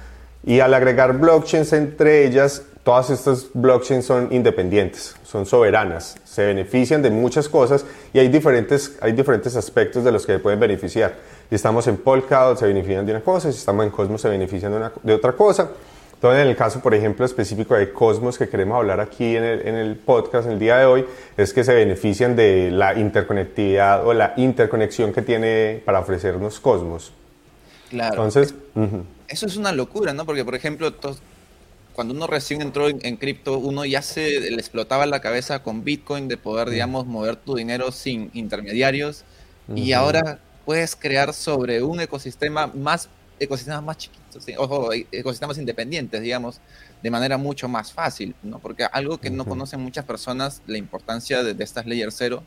Y 0.42 0.60
al 0.60 0.72
agregar 0.72 1.18
blockchains 1.18 1.74
entre 1.74 2.24
ellas, 2.24 2.62
todas 2.84 3.10
estas 3.10 3.48
blockchains 3.52 4.06
son 4.06 4.28
independientes, 4.30 5.14
son 5.24 5.44
soberanas, 5.44 6.16
se 6.24 6.46
benefician 6.46 7.02
de 7.02 7.10
muchas 7.10 7.50
cosas 7.50 7.84
y 8.14 8.18
hay 8.18 8.28
diferentes, 8.28 8.96
hay 9.02 9.12
diferentes 9.12 9.54
aspectos 9.56 10.02
de 10.04 10.10
los 10.10 10.24
que 10.24 10.38
pueden 10.38 10.58
beneficiar. 10.58 11.14
Si 11.50 11.54
estamos 11.54 11.86
en 11.86 11.98
Polkadot 11.98 12.58
se 12.58 12.66
benefician 12.66 13.04
de 13.04 13.12
una 13.12 13.20
cosa, 13.20 13.52
si 13.52 13.58
estamos 13.58 13.84
en 13.84 13.90
Cosmos 13.90 14.22
se 14.22 14.30
benefician 14.30 14.72
de, 14.72 14.90
de 15.02 15.12
otra 15.12 15.32
cosa. 15.32 15.68
Entonces, 16.26 16.42
en 16.42 16.50
el 16.50 16.56
caso, 16.56 16.80
por 16.80 16.92
ejemplo, 16.92 17.24
específico 17.24 17.76
de 17.76 17.92
Cosmos 17.92 18.36
que 18.36 18.48
queremos 18.48 18.76
hablar 18.76 18.98
aquí 19.00 19.36
en 19.36 19.44
el, 19.44 19.68
en 19.68 19.76
el 19.76 19.94
podcast 19.94 20.48
el 20.48 20.58
día 20.58 20.76
de 20.76 20.84
hoy, 20.84 21.04
es 21.36 21.52
que 21.52 21.62
se 21.62 21.72
benefician 21.72 22.34
de 22.34 22.72
la 22.72 22.98
interconectividad 22.98 24.04
o 24.04 24.12
la 24.12 24.34
interconexión 24.36 25.12
que 25.12 25.22
tiene 25.22 25.82
para 25.84 26.00
ofrecernos 26.00 26.58
Cosmos. 26.58 27.12
Claro. 27.90 28.14
Entonces, 28.14 28.54
eso 29.28 29.46
es 29.46 29.56
una 29.56 29.70
locura, 29.70 30.12
¿no? 30.14 30.26
Porque, 30.26 30.44
por 30.44 30.56
ejemplo, 30.56 30.92
cuando 31.92 32.12
uno 32.12 32.26
recién 32.26 32.60
entró 32.60 32.88
en, 32.88 33.16
cripto, 33.18 33.58
uno 33.58 33.84
ya 33.84 34.02
se 34.02 34.50
le 34.50 34.56
explotaba 34.56 35.06
la 35.06 35.20
cabeza 35.20 35.62
con 35.62 35.84
Bitcoin 35.84 36.26
de 36.26 36.36
poder, 36.36 36.70
digamos, 36.70 37.06
mover 37.06 37.36
tu 37.36 37.54
dinero 37.54 37.92
sin 37.92 38.30
intermediarios. 38.34 39.22
Y 39.76 39.92
ahora 39.92 40.40
puedes 40.64 40.96
crear 40.96 41.32
sobre 41.32 41.84
un 41.84 42.00
ecosistema 42.00 42.66
más 42.66 43.08
ecosistemas 43.38 43.82
más 43.82 43.98
chiquitos, 43.98 44.44
ojo, 44.58 44.92
ecosistemas 44.92 45.58
independientes, 45.58 46.20
digamos, 46.22 46.60
de 47.02 47.10
manera 47.10 47.36
mucho 47.38 47.68
más 47.68 47.92
fácil, 47.92 48.34
¿no? 48.42 48.58
Porque 48.58 48.84
algo 48.84 49.18
que 49.18 49.30
no 49.30 49.44
conocen 49.44 49.80
muchas 49.80 50.04
personas, 50.04 50.62
la 50.66 50.78
importancia 50.78 51.42
de, 51.42 51.62
estas 51.62 51.86
layer 51.86 52.12
cero, 52.12 52.42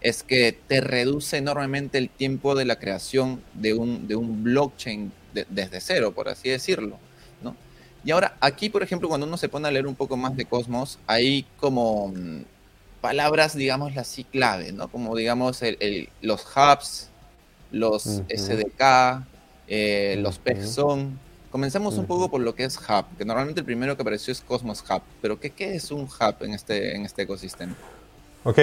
es 0.00 0.22
que 0.22 0.52
te 0.66 0.80
reduce 0.80 1.36
enormemente 1.36 1.98
el 1.98 2.10
tiempo 2.10 2.54
de 2.54 2.64
la 2.64 2.76
creación 2.76 3.42
de 3.54 3.74
un, 3.74 4.08
de 4.08 4.16
un 4.16 4.42
blockchain 4.42 5.12
desde 5.32 5.80
cero, 5.80 6.12
por 6.12 6.28
así 6.28 6.48
decirlo, 6.48 6.98
¿no? 7.42 7.56
Y 8.04 8.10
ahora, 8.10 8.36
aquí, 8.40 8.68
por 8.68 8.82
ejemplo, 8.82 9.08
cuando 9.08 9.26
uno 9.26 9.36
se 9.36 9.48
pone 9.48 9.68
a 9.68 9.70
leer 9.70 9.86
un 9.86 9.94
poco 9.94 10.16
más 10.16 10.36
de 10.36 10.44
Cosmos, 10.44 10.98
hay 11.06 11.46
como 11.58 12.08
mm, 12.08 12.42
palabras, 13.00 13.54
digamos, 13.54 13.96
así 13.96 14.24
clave, 14.24 14.72
¿no? 14.72 14.88
Como, 14.88 15.14
digamos, 15.14 15.60
los 16.20 16.46
hubs, 16.56 17.08
los 17.70 18.02
SDK, 18.28 19.24
eh, 19.74 20.16
los 20.18 20.38
PEG 20.38 20.66
son... 20.66 21.18
Comencemos 21.50 21.96
un 21.96 22.04
poco 22.04 22.30
por 22.30 22.42
lo 22.42 22.54
que 22.54 22.64
es 22.64 22.76
Hub, 22.76 23.06
que 23.16 23.24
normalmente 23.24 23.60
el 23.60 23.66
primero 23.66 23.96
que 23.96 24.02
apareció 24.02 24.32
es 24.32 24.42
Cosmos 24.42 24.84
Hub, 24.88 25.00
pero 25.22 25.40
¿qué, 25.40 25.50
qué 25.50 25.74
es 25.74 25.90
un 25.90 26.02
Hub 26.02 26.34
en 26.40 26.52
este, 26.52 26.94
en 26.94 27.06
este 27.06 27.22
ecosistema? 27.22 27.74
Ok, 28.44 28.58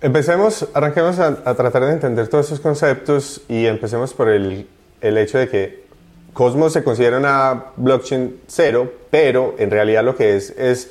empecemos, 0.00 0.66
arranquemos 0.72 1.18
a, 1.18 1.54
tratar 1.54 1.84
de 1.84 1.92
entender 1.92 2.28
todos 2.28 2.46
estos 2.46 2.60
conceptos 2.60 3.42
y 3.48 3.66
empecemos 3.66 4.14
por 4.14 4.30
el, 4.30 4.66
el 5.02 5.18
hecho 5.18 5.36
de 5.36 5.48
que 5.48 5.84
Cosmos 6.32 6.72
se 6.72 6.82
considera 6.82 7.18
una 7.18 7.66
blockchain 7.76 8.40
cero, 8.46 8.92
pero 9.10 9.56
en 9.58 9.70
realidad 9.70 10.04
lo 10.04 10.16
que 10.16 10.36
es 10.36 10.50
es, 10.50 10.90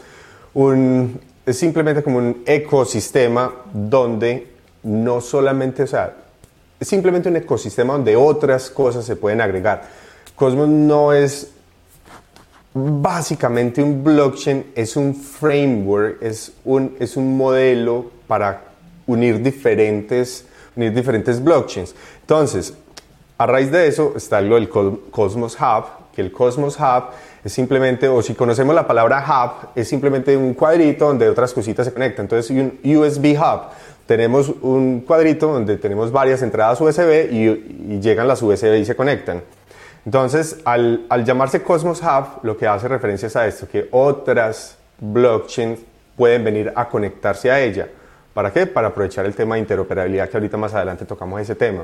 un, 0.54 1.20
es 1.46 1.58
simplemente 1.58 2.04
como 2.04 2.20
un 2.20 2.44
ecosistema 2.46 3.54
donde 3.74 4.48
no 4.84 5.22
solamente, 5.22 5.84
o 5.84 5.88
sea, 5.88 6.16
es 6.80 6.88
simplemente 6.88 7.30
un 7.30 7.36
ecosistema 7.38 7.94
donde 7.94 8.16
otras 8.16 8.70
cosas 8.70 9.06
se 9.06 9.16
pueden 9.16 9.42
agregar. 9.42 9.84
Cosmos 10.36 10.68
no 10.68 11.14
es 11.14 11.52
básicamente 12.74 13.82
un 13.82 14.04
blockchain, 14.04 14.72
es 14.76 14.98
un 14.98 15.16
framework, 15.16 16.22
es 16.22 16.52
un, 16.66 16.96
es 17.00 17.16
un 17.16 17.38
modelo 17.38 18.12
para 18.28 18.64
unir 19.08 19.42
diferentes, 19.42 20.46
unir 20.76 20.94
diferentes 20.94 21.42
blockchains. 21.42 21.96
Entonces, 22.22 22.74
a 23.38 23.46
raíz 23.46 23.72
de 23.72 23.88
eso 23.88 24.14
está 24.16 24.42
lo 24.42 24.56
del 24.56 24.70
Cosmos 24.70 25.58
Hub, 25.60 25.86
que 26.14 26.22
el 26.22 26.32
Cosmos 26.32 26.78
Hub 26.78 27.06
es 27.44 27.54
simplemente, 27.54 28.08
o 28.08 28.22
si 28.22 28.34
conocemos 28.34 28.74
la 28.74 28.88
palabra 28.88 29.24
hub, 29.24 29.70
es 29.76 29.88
simplemente 29.88 30.36
un 30.36 30.54
cuadrito 30.54 31.08
donde 31.08 31.30
otras 31.30 31.54
cositas 31.54 31.86
se 31.86 31.94
conectan. 31.94 32.26
Entonces, 32.26 32.50
un 32.50 32.80
USB 32.84 33.38
Hub, 33.38 33.70
tenemos 34.06 34.50
un 34.62 35.02
cuadrito 35.02 35.48
donde 35.48 35.78
tenemos 35.78 36.12
varias 36.12 36.42
entradas 36.42 36.80
USB 36.80 37.32
y, 37.32 38.00
llegan 38.00 38.28
las 38.28 38.42
USB 38.42 38.76
y 38.76 38.86
se 38.86 38.96
conectan. 38.96 39.42
Entonces, 40.06 40.58
al, 40.66 41.08
llamarse 41.26 41.64
Cosmos 41.64 42.02
Hub, 42.02 42.44
lo 42.44 42.56
que 42.56 42.68
hace 42.68 42.88
referencia 42.88 43.28
es 43.28 43.36
a 43.36 43.48
esto, 43.48 43.68
que 43.68 43.88
otras 43.92 44.78
blockchains 45.00 45.80
pueden 46.16 46.44
venir 46.44 46.72
a 46.76 46.88
conectarse 46.88 47.50
a 47.50 47.60
ella. 47.60 47.88
¿Para 48.34 48.52
qué? 48.52 48.68
Para 48.68 48.90
aprovechar 48.90 49.26
el 49.26 49.34
tema 49.34 49.56
de 49.56 49.62
interoperabilidad, 49.62 50.30
que 50.30 50.38
ahorita 50.38 50.58
más 50.58 50.74
adelante 50.74 51.06
tocamos 51.06 51.42
ese 51.42 51.56
tema. 51.56 51.84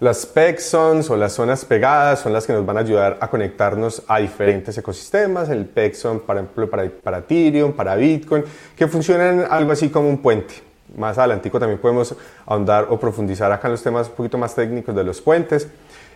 Las 0.00 0.26
PEXONs 0.26 1.10
o 1.10 1.16
las 1.16 1.34
zonas 1.34 1.64
pegadas 1.64 2.20
son 2.20 2.32
las 2.32 2.46
que 2.46 2.52
nos 2.52 2.64
van 2.64 2.78
a 2.78 2.80
ayudar 2.80 3.18
a 3.20 3.28
conectarnos 3.28 4.02
a 4.08 4.18
diferentes 4.18 4.76
ecosistemas. 4.76 5.48
El 5.50 5.66
PEXON, 5.66 6.20
por 6.20 6.36
ejemplo, 6.36 6.68
para, 6.68 6.88
para 6.88 7.18
Ethereum, 7.18 7.72
para 7.72 7.94
Bitcoin, 7.94 8.44
que 8.74 8.88
funcionan 8.88 9.46
algo 9.48 9.72
así 9.72 9.90
como 9.90 10.08
un 10.08 10.18
puente. 10.18 10.73
Más 10.96 11.18
adelantico 11.18 11.58
también 11.58 11.80
podemos 11.80 12.14
ahondar 12.46 12.86
o 12.90 12.98
profundizar 12.98 13.50
acá 13.52 13.68
en 13.68 13.72
los 13.72 13.82
temas 13.82 14.08
un 14.08 14.14
poquito 14.14 14.38
más 14.38 14.54
técnicos 14.54 14.94
de 14.94 15.04
los 15.04 15.20
puentes. 15.20 15.68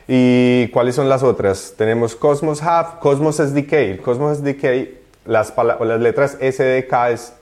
¿Y 0.06 0.68
cuáles 0.68 0.94
son 0.94 1.08
las 1.08 1.22
otras? 1.22 1.74
Tenemos 1.76 2.16
Cosmos 2.16 2.62
Hub, 2.62 2.98
Cosmos 3.00 3.36
SDK. 3.36 4.00
Cosmos 4.02 4.38
SDK, 4.38 4.88
las, 5.26 5.52
las 5.56 6.00
letras 6.00 6.38
SDK 6.40 6.92
es 7.12 7.32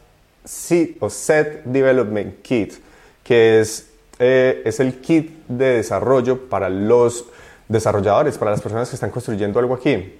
Set, 0.44 0.96
o 1.00 1.10
Set 1.10 1.64
Development 1.64 2.42
Kit, 2.42 2.74
que 3.22 3.60
es 3.60 3.90
eh, 4.18 4.62
es 4.64 4.80
el 4.80 5.00
kit 5.00 5.46
de 5.46 5.76
desarrollo 5.76 6.48
para 6.48 6.70
los 6.70 7.26
desarrolladores, 7.68 8.38
para 8.38 8.52
las 8.52 8.62
personas 8.62 8.88
que 8.88 8.96
están 8.96 9.10
construyendo 9.10 9.58
algo 9.58 9.74
aquí. 9.74 10.14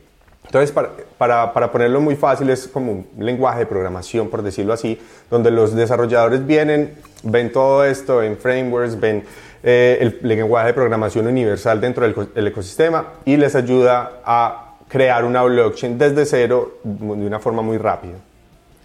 Entonces, 0.47 0.73
para, 0.73 1.53
para, 1.53 1.73
ponerlo 1.73 2.01
muy 2.01 2.15
fácil, 2.15 2.49
es 2.51 2.69
como 2.69 2.93
un 2.93 3.07
lenguaje 3.19 3.61
de 3.61 3.67
programación, 3.67 4.31
por 4.31 4.43
decirlo 4.43 4.73
así, 4.73 4.99
donde 5.29 5.51
los 5.51 5.75
desarrolladores 5.75 6.47
vienen, 6.47 6.95
ven 7.23 7.53
todo 7.53 7.85
esto, 7.85 8.19
ven 8.19 8.37
frameworks, 8.37 8.99
ven 8.99 9.25
eh, 9.63 9.99
el 10.01 10.19
lenguaje 10.23 10.69
de 10.69 10.75
programación 10.75 11.27
universal 11.27 11.81
dentro 11.81 12.07
del 12.09 12.47
ecosistema 12.47 13.15
y 13.25 13.37
les 13.37 13.57
ayuda 13.57 14.21
a 14.25 14.77
crear 14.89 15.25
una 15.25 15.43
blockchain 15.43 15.99
desde 15.99 16.25
cero 16.25 16.79
de 16.85 17.27
una 17.27 17.41
forma 17.41 17.63
muy 17.63 17.77
rápida. 17.77 18.15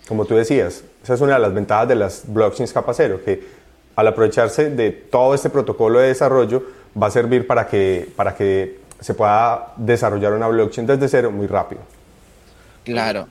Como 0.08 0.26
tú 0.26 0.36
decías, 0.36 0.84
esa 1.04 1.14
es 1.14 1.22
una 1.22 1.36
de 1.36 1.40
las 1.40 1.54
ventajas 1.54 1.88
de 1.88 1.96
las 1.96 2.24
blockchains 2.26 2.74
capa 2.74 2.94
cero, 2.94 3.20
que 3.24 3.62
al 3.96 4.08
aprovecharse 4.08 4.72
de 4.72 4.92
todo 4.92 5.36
este 5.36 5.50
protocolo 5.50 6.00
de 6.00 6.08
desarrollo, 6.08 6.64
va 7.02 7.08
a 7.08 7.12
servir 7.12 7.46
para 7.48 7.68
que, 7.68 8.10
para 8.16 8.36
que 8.36 8.81
se 9.02 9.14
pueda 9.16 9.74
desarrollar 9.76 10.34
una 10.34 10.48
blockchain 10.48 10.88
desde 10.88 11.10
cero 11.10 11.32
muy 11.32 11.48
rápido. 11.48 11.82
Claro. 12.86 13.28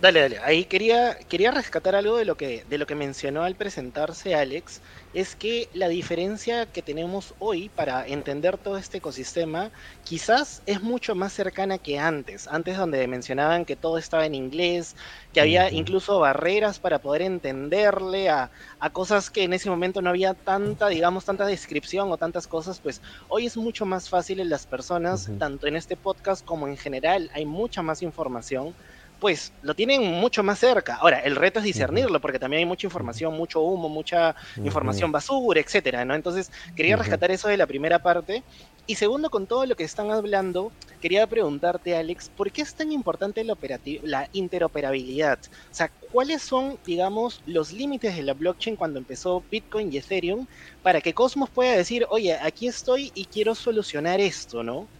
Dale, 0.00 0.20
dale. 0.20 0.38
Ahí 0.44 0.64
quería, 0.66 1.18
quería 1.28 1.50
rescatar 1.50 1.96
algo 1.96 2.18
de 2.18 2.24
lo, 2.24 2.36
que, 2.36 2.64
de 2.66 2.78
lo 2.78 2.86
que 2.86 2.94
mencionó 2.94 3.42
al 3.42 3.56
presentarse 3.56 4.32
Alex, 4.36 4.80
es 5.12 5.34
que 5.34 5.70
la 5.72 5.88
diferencia 5.88 6.66
que 6.70 6.84
tenemos 6.84 7.34
hoy 7.38 7.68
para 7.68 8.06
entender 8.06 8.58
todo 8.58 8.76
este 8.78 8.98
ecosistema 8.98 9.72
quizás 10.04 10.62
es 10.66 10.82
mucho 10.82 11.16
más 11.16 11.32
cercana 11.32 11.78
que 11.78 11.98
antes. 11.98 12.46
Antes 12.46 12.76
donde 12.76 13.08
mencionaban 13.08 13.64
que 13.64 13.74
todo 13.74 13.98
estaba 13.98 14.24
en 14.24 14.36
inglés, 14.36 14.94
que 15.32 15.40
había 15.40 15.68
incluso 15.72 16.20
barreras 16.20 16.78
para 16.78 17.00
poder 17.00 17.22
entenderle 17.22 18.28
a, 18.28 18.52
a 18.78 18.90
cosas 18.90 19.30
que 19.30 19.42
en 19.42 19.52
ese 19.52 19.68
momento 19.68 20.00
no 20.00 20.10
había 20.10 20.34
tanta, 20.34 20.86
digamos, 20.86 21.24
tanta 21.24 21.44
descripción 21.44 22.12
o 22.12 22.18
tantas 22.18 22.46
cosas, 22.46 22.80
pues 22.80 23.02
hoy 23.26 23.46
es 23.46 23.56
mucho 23.56 23.84
más 23.84 24.08
fácil 24.08 24.38
en 24.38 24.48
las 24.48 24.64
personas, 24.64 25.32
tanto 25.38 25.66
en 25.66 25.74
este 25.74 25.96
podcast 25.96 26.44
como 26.44 26.68
en 26.68 26.76
general, 26.76 27.28
hay 27.34 27.46
mucha 27.46 27.82
más 27.82 28.00
información 28.02 28.76
pues 29.18 29.54
lo 29.60 29.74
tienen 29.74 30.02
mucho 30.02 30.42
más 30.42 30.58
cerca. 30.60 30.96
Ahora, 30.96 31.18
el 31.20 31.36
reto 31.36 31.58
es 31.60 31.64
discernirlo, 31.64 32.20
porque 32.20 32.38
también 32.38 32.60
hay 32.60 32.66
mucha 32.66 32.86
información, 32.86 33.34
mucho 33.34 33.60
humo, 33.62 33.88
mucha 33.88 34.34
información 34.62 35.12
basura, 35.12 35.60
etcétera, 35.60 36.04
¿no? 36.04 36.14
Entonces, 36.14 36.50
quería 36.74 36.96
rescatar 36.96 37.30
eso 37.30 37.48
de 37.48 37.56
la 37.56 37.66
primera 37.66 37.98
parte. 37.98 38.44
Y 38.86 38.94
segundo, 38.94 39.28
con 39.30 39.46
todo 39.46 39.66
lo 39.66 39.76
que 39.76 39.84
están 39.84 40.10
hablando, 40.10 40.74
quería 41.00 41.26
preguntarte, 41.26 41.96
Alex, 41.96 42.30
¿por 42.30 42.50
qué 42.52 42.62
es 42.62 42.74
tan 42.74 42.90
importante 42.92 43.44
la, 43.44 43.56
la 44.02 44.28
interoperabilidad? 44.32 45.38
O 45.44 45.68
sea, 45.70 45.92
¿cuáles 46.10 46.42
son, 46.42 46.78
digamos, 46.84 47.42
los 47.44 47.72
límites 47.72 48.16
de 48.16 48.22
la 48.22 48.34
blockchain 48.34 48.76
cuando 48.76 48.98
empezó 48.98 49.46
Bitcoin 49.50 49.92
y 49.92 49.98
Ethereum 49.98 50.46
para 50.82 51.00
que 51.00 51.14
Cosmos 51.14 51.50
pueda 51.50 51.72
decir, 51.76 52.06
oye, 52.10 52.34
aquí 52.40 52.66
estoy 52.66 53.10
y 53.14 53.26
quiero 53.26 53.54
solucionar 53.54 54.20
esto, 54.20 54.62
¿no? 54.62 54.90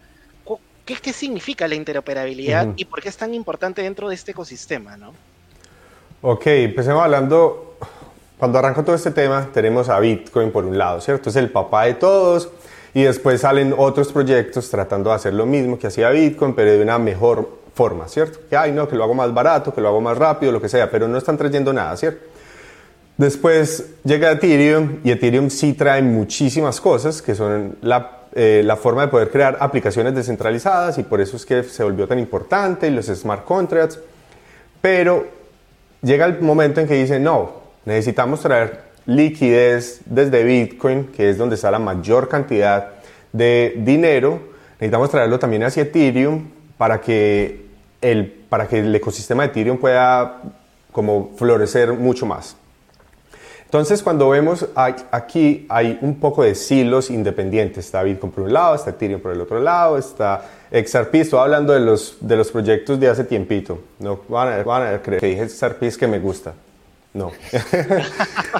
¿Qué, 0.89 0.95
qué 0.95 1.13
significa 1.13 1.67
la 1.67 1.75
interoperabilidad 1.75 2.69
y 2.75 2.85
por 2.85 2.99
qué 2.99 3.09
es 3.09 3.17
tan 3.17 3.35
importante 3.35 3.83
dentro 3.83 4.09
de 4.09 4.15
este 4.15 4.31
ecosistema? 4.31 4.97
¿no? 4.97 5.13
Ok, 6.23 6.47
empecemos 6.47 7.03
hablando, 7.03 7.75
cuando 8.39 8.57
arrancó 8.57 8.83
todo 8.83 8.95
este 8.95 9.11
tema, 9.11 9.49
tenemos 9.53 9.87
a 9.87 9.99
Bitcoin 9.99 10.51
por 10.51 10.65
un 10.65 10.79
lado, 10.79 10.99
¿cierto? 10.99 11.29
Es 11.29 11.35
el 11.35 11.51
papá 11.51 11.83
de 11.83 11.93
todos 11.93 12.49
y 12.95 13.03
después 13.03 13.41
salen 13.41 13.75
otros 13.77 14.11
proyectos 14.11 14.67
tratando 14.71 15.11
de 15.11 15.17
hacer 15.17 15.35
lo 15.35 15.45
mismo 15.45 15.77
que 15.77 15.85
hacía 15.85 16.09
Bitcoin, 16.09 16.55
pero 16.55 16.71
de 16.71 16.81
una 16.81 16.97
mejor 16.97 17.59
forma, 17.75 18.07
¿cierto? 18.07 18.39
Que, 18.49 18.57
ay, 18.57 18.71
no, 18.71 18.87
que 18.87 18.95
lo 18.95 19.03
hago 19.03 19.13
más 19.13 19.31
barato, 19.31 19.71
que 19.71 19.81
lo 19.81 19.89
hago 19.89 20.01
más 20.01 20.17
rápido, 20.17 20.51
lo 20.51 20.59
que 20.59 20.69
sea, 20.69 20.89
pero 20.89 21.07
no 21.07 21.19
están 21.19 21.37
trayendo 21.37 21.71
nada, 21.71 21.95
¿cierto? 21.97 22.25
Después 23.15 23.91
llega 24.03 24.31
Ethereum 24.31 25.01
y 25.03 25.11
Ethereum 25.11 25.51
sí 25.51 25.73
trae 25.73 26.01
muchísimas 26.01 26.81
cosas 26.81 27.21
que 27.21 27.35
son 27.35 27.77
la 27.83 28.18
eh, 28.33 28.61
la 28.63 28.75
forma 28.75 29.01
de 29.01 29.07
poder 29.07 29.31
crear 29.31 29.57
aplicaciones 29.59 30.13
descentralizadas 30.13 30.97
y 30.97 31.03
por 31.03 31.19
eso 31.21 31.35
es 31.35 31.45
que 31.45 31.63
se 31.63 31.83
volvió 31.83 32.07
tan 32.07 32.19
importante 32.19 32.87
y 32.87 32.91
los 32.91 33.07
smart 33.07 33.43
contracts. 33.43 33.99
Pero 34.81 35.27
llega 36.01 36.25
el 36.25 36.39
momento 36.41 36.79
en 36.79 36.87
que 36.87 36.95
dicen, 36.95 37.23
no, 37.23 37.53
necesitamos 37.85 38.41
traer 38.41 38.89
liquidez 39.05 40.01
desde 40.05 40.43
Bitcoin, 40.43 41.05
que 41.07 41.29
es 41.29 41.37
donde 41.37 41.55
está 41.55 41.71
la 41.71 41.79
mayor 41.79 42.29
cantidad 42.29 42.89
de 43.33 43.73
dinero, 43.77 44.39
necesitamos 44.73 45.09
traerlo 45.09 45.39
también 45.39 45.63
hacia 45.63 45.83
Ethereum 45.83 46.49
para 46.77 47.01
que 47.01 47.65
el, 48.01 48.27
para 48.49 48.67
que 48.67 48.79
el 48.79 48.95
ecosistema 48.95 49.43
de 49.43 49.49
Ethereum 49.49 49.77
pueda 49.77 50.41
como 50.91 51.31
florecer 51.35 51.93
mucho 51.93 52.25
más. 52.25 52.55
Entonces, 53.69 54.01
cuando 54.01 54.27
vemos 54.29 54.65
aquí, 54.73 55.67
hay 55.69 55.99
un 56.01 56.19
poco 56.19 56.41
de 56.41 56.55
silos 56.55 57.11
independientes. 57.11 57.85
Está 57.85 58.01
Bitcoin 58.01 58.31
por 58.31 58.45
un 58.45 58.51
lado, 58.51 58.73
está 58.73 58.89
Ethereum 58.89 59.21
por 59.21 59.31
el 59.31 59.39
otro 59.39 59.59
lado, 59.59 59.95
está 59.99 60.43
XRP. 60.71 61.13
Estoy 61.13 61.39
hablando 61.39 61.73
de 61.73 61.79
los, 61.79 62.17
de 62.19 62.35
los 62.35 62.49
proyectos 62.51 62.99
de 62.99 63.09
hace 63.09 63.25
tiempito. 63.25 63.77
No 63.99 64.21
van 64.27 64.53
a, 64.53 64.63
van 64.63 64.95
a 64.95 65.01
creer 65.03 65.19
que 65.19 65.27
dije 65.27 65.47
XRP 65.47 65.83
es 65.83 65.99
que 65.99 66.07
me 66.07 66.17
gusta. 66.17 66.53
No. 67.13 67.31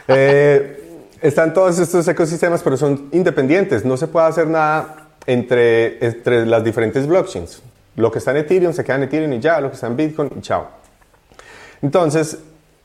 Eh, 0.08 1.08
están 1.22 1.56
todos 1.56 1.80
estos 1.80 2.08
ecosistemas, 2.08 2.62
pero 2.62 2.78
son 2.78 3.10
independientes. 3.12 3.84
No 3.84 3.98
se 3.98 4.06
puede 4.06 4.28
hacer 4.28 4.46
nada 4.46 5.08
entre, 5.26 6.06
entre 6.06 6.46
las 6.46 6.64
diferentes 6.64 7.08
blockchains. 7.08 7.64
Lo 7.96 8.12
que 8.12 8.20
está 8.20 8.30
en 8.30 8.38
Ethereum 8.38 8.74
se 8.74 8.84
queda 8.84 8.98
en 8.98 9.04
Ethereum 9.04 9.34
y 9.34 9.40
ya, 9.40 9.60
lo 9.60 9.70
que 9.70 9.76
está 9.76 9.88
en 9.88 9.98
Bitcoin 9.98 10.32
y 10.38 10.42
chao. 10.42 10.68
Entonces, 11.82 12.38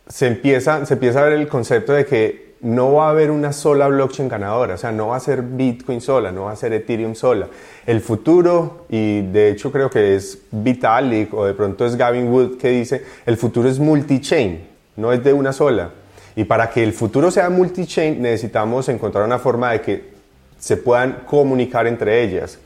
se 0.08 0.26
empieza, 0.26 0.84
se 0.87 0.94
empieza 0.94 1.20
a 1.20 1.25
ver 1.25 1.34
el 1.34 1.49
concepto 1.49 1.92
de 1.92 2.04
que 2.04 2.44
no 2.61 2.94
va 2.94 3.08
a 3.08 3.11
haber 3.11 3.30
una 3.30 3.52
sola 3.52 3.88
blockchain 3.88 4.28
ganadora, 4.28 4.75
o 4.75 4.78
sea, 4.78 4.90
no 4.90 5.08
va 5.08 5.16
a 5.16 5.20
ser 5.20 5.42
Bitcoin 5.42 6.00
sola, 6.00 6.32
no 6.32 6.44
va 6.44 6.52
a 6.52 6.56
ser 6.56 6.73
Ethereum 6.73 7.14
sola. 7.14 7.49
El 7.84 8.00
futuro, 8.00 8.87
y 8.88 9.20
de 9.20 9.50
hecho 9.50 9.70
creo 9.70 9.90
que 9.90 10.16
es 10.16 10.38
Vitalik 10.50 11.34
o 11.34 11.44
de 11.44 11.52
pronto 11.52 11.84
es 11.84 11.96
Gavin 11.96 12.28
Wood 12.28 12.56
que 12.56 12.70
dice, 12.70 13.04
el 13.26 13.37
futuro 13.37 13.68
es 13.68 13.78
multi-chain, 13.78 14.66
no 14.96 15.12
es 15.12 15.23
de 15.23 15.34
una 15.34 15.52
sola. 15.52 15.90
Y 16.37 16.44
para 16.44 16.70
que 16.70 16.82
el 16.82 16.94
futuro 16.94 17.30
sea 17.30 17.50
multi-chain 17.50 18.20
necesitamos 18.20 18.88
encontrar 18.88 19.26
una 19.26 19.38
forma 19.38 19.73
de 19.73 19.80
que 19.82 20.14
se 20.58 20.78
puedan 20.78 21.25
comunicar 21.26 21.87
entre 21.87 22.23
ellas. 22.23 22.58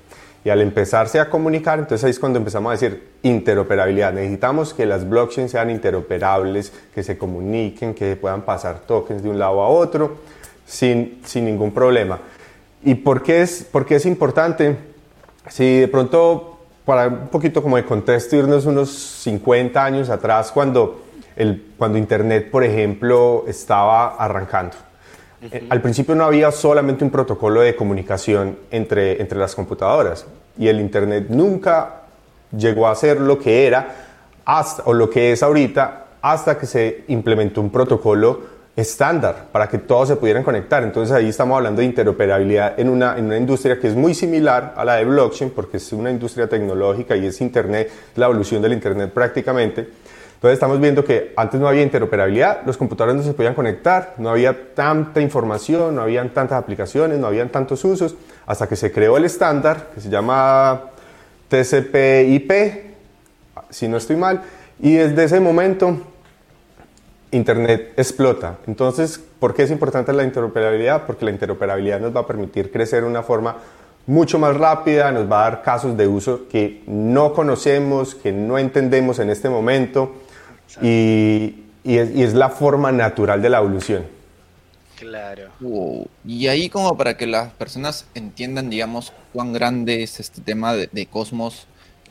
Y 0.45 0.50
al 0.50 0.62
empezarse 0.62 1.21
a 1.21 1.28
comunicar, 1.28 1.78
entonces 1.78 2.04
ahí 2.04 2.11
es 2.11 2.18
cuando 2.18 2.38
empezamos 2.38 2.71
a 2.71 2.73
decir 2.73 3.09
interoperabilidad. 3.23 4.12
Necesitamos 4.12 4.73
que 4.73 4.87
las 4.87 5.09
blockchains 5.09 5.50
sean 5.50 5.71
interoperables, 5.71 6.73
que 6.95 7.02
se 7.02 7.18
comuniquen, 7.18 7.95
que 7.95 8.16
puedan 8.16 8.42
pasar 8.42 8.80
tokens 8.80 9.23
de 9.23 9.28
un 9.28 9.38
lado 9.38 9.61
a 9.61 9.68
otro 9.68 10.16
sin, 10.64 11.21
sin 11.25 11.45
ningún 11.45 11.73
problema. 11.73 12.21
¿Y 12.83 12.95
por 12.95 13.23
qué, 13.23 13.42
es, 13.42 13.64
por 13.64 13.85
qué 13.85 13.97
es 13.97 14.07
importante? 14.07 14.76
Si 15.49 15.80
de 15.80 15.88
pronto, 15.88 16.59
para 16.85 17.09
un 17.09 17.28
poquito 17.28 17.62
como 17.62 17.76
de 17.76 17.85
contexto, 17.85 18.37
irnos 18.37 18.66
unos 18.66 18.90
50 18.90 19.85
años 19.85 20.11
atrás, 20.11 20.52
cuando, 20.52 21.02
el, 21.35 21.73
cuando 21.76 21.99
Internet, 21.99 22.50
por 22.50 22.62
ejemplo, 22.62 23.45
estaba 23.49 24.14
arrancando. 24.16 24.76
Al 25.71 25.80
principio 25.80 26.14
no 26.14 26.25
había 26.25 26.50
solamente 26.50 27.04
un 27.04 27.11
protocolo 27.11 27.61
de 27.61 27.76
comunicación 27.76 28.59
entre, 28.71 29.21
entre 29.21 29.38
las 29.38 29.54
computadoras 29.54 30.26
y 30.59 30.66
el 30.68 30.80
Internet 30.80 31.26
nunca 31.28 32.02
llegó 32.57 32.88
a 32.88 32.95
ser 32.95 33.21
lo 33.21 33.38
que 33.38 33.66
era 33.66 33.95
hasta, 34.45 34.83
o 34.85 34.92
lo 34.92 35.09
que 35.09 35.33
es 35.33 35.42
ahorita 35.42 36.07
hasta 36.21 36.59
que 36.59 36.66
se 36.66 37.04
implementó 37.09 37.61
un 37.61 37.71
protocolo 37.71 38.59
estándar 38.75 39.47
para 39.50 39.68
que 39.68 39.78
todos 39.78 40.09
se 40.09 40.16
pudieran 40.16 40.42
conectar. 40.42 40.83
Entonces 40.83 41.14
ahí 41.14 41.28
estamos 41.28 41.57
hablando 41.57 41.80
de 41.80 41.87
interoperabilidad 41.87 42.78
en 42.78 42.88
una, 42.88 43.18
en 43.18 43.26
una 43.26 43.37
industria 43.37 43.78
que 43.78 43.88
es 43.88 43.95
muy 43.95 44.14
similar 44.14 44.75
a 44.76 44.85
la 44.85 44.97
de 44.97 45.04
blockchain 45.04 45.50
porque 45.50 45.78
es 45.78 45.92
una 45.92 46.11
industria 46.11 46.49
tecnológica 46.49 47.16
y 47.16 47.26
es 47.26 47.40
Internet, 47.40 47.90
la 48.16 48.26
evolución 48.26 48.62
del 48.62 48.73
Internet 48.73 49.12
prácticamente. 49.12 49.88
Entonces 50.38 50.54
estamos 50.54 50.78
viendo 50.78 51.04
que 51.04 51.33
antes 51.37 51.61
no 51.61 51.66
había 51.66 51.83
interoperabilidad, 51.83 52.61
los 52.64 52.76
computadores 52.76 53.16
no 53.16 53.25
se 53.25 53.35
podían 53.35 53.54
conectar, 53.54 54.14
no 54.18 54.30
había 54.30 54.73
tanta 54.73 55.21
información, 55.21 55.97
no 55.97 56.02
habían 56.02 56.33
tantas 56.33 56.62
aplicaciones, 56.62 57.18
no 57.18 57.26
habían 57.26 57.49
tantos 57.49 57.85
usos, 57.85 58.14
hasta 58.47 58.68
que 58.68 58.76
se 58.76 58.92
creó 58.92 59.16
el 59.16 59.25
estándar 59.25 59.88
que 59.92 60.00
se 60.00 60.09
llama 60.09 60.90
TCP/IP, 61.49 62.52
si 63.68 63.88
no 63.88 63.97
estoy 63.97 64.14
mal, 64.14 64.42
y 64.78 64.95
desde 64.95 65.25
ese 65.25 65.40
momento 65.40 66.02
Internet 67.33 67.95
explota. 67.97 68.59
Entonces, 68.68 69.21
¿por 69.40 69.54
qué 69.54 69.64
es 69.64 69.73
importante 69.73 70.12
la 70.12 70.23
interoperabilidad? 70.23 71.04
Porque 71.04 71.25
la 71.25 71.33
interoperabilidad 71.33 71.99
nos 71.99 72.14
va 72.14 72.21
a 72.21 72.26
permitir 72.28 72.71
crecer 72.71 73.02
de 73.02 73.09
una 73.09 73.25
forma 73.25 73.57
mucho 74.07 74.38
más 74.38 74.57
rápida, 74.57 75.11
nos 75.11 75.28
va 75.28 75.40
a 75.40 75.50
dar 75.50 75.62
casos 75.62 75.97
de 75.97 76.07
uso 76.07 76.47
que 76.49 76.85
no 76.87 77.35
conocemos, 77.35 78.14
que 78.14 78.30
no 78.30 78.57
entendemos 78.57 79.18
en 79.18 79.30
este 79.30 79.49
momento 79.50 80.14
y, 80.82 81.54
es, 81.84 82.34
la 82.34 82.50
forma 82.50 82.92
natural 82.92 83.40
de 83.40 83.48
la 83.48 83.58
evolución. 83.58 84.04
Claro. 84.98 85.50
Y 86.25 86.48
ahí 86.48 86.68
como 86.68 86.96
para 86.96 87.16
que 87.16 87.26
las 87.26 87.52
personas 87.52 88.06
entiendan, 88.14 88.68
digamos, 88.68 89.12
cuán 89.32 89.52
grande 89.52 90.02
es 90.02 90.20
este 90.20 90.40
tema 90.40 90.75
de 90.75 91.06
Cosmos, 91.06 91.66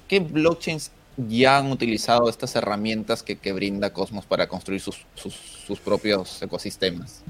¿qué 0.08 0.20
blockchains 0.20 0.92
ya 1.18 1.58
han 1.58 1.72
utilizado 1.72 2.30
estas 2.30 2.56
herramientas 2.56 3.24
que, 3.24 3.52
brinda 3.52 3.92
Cosmos 3.92 4.26
para 4.26 4.48
construir 4.48 4.82
sus, 4.82 5.80
propios 5.84 6.42
ecosistemas? 6.42 7.24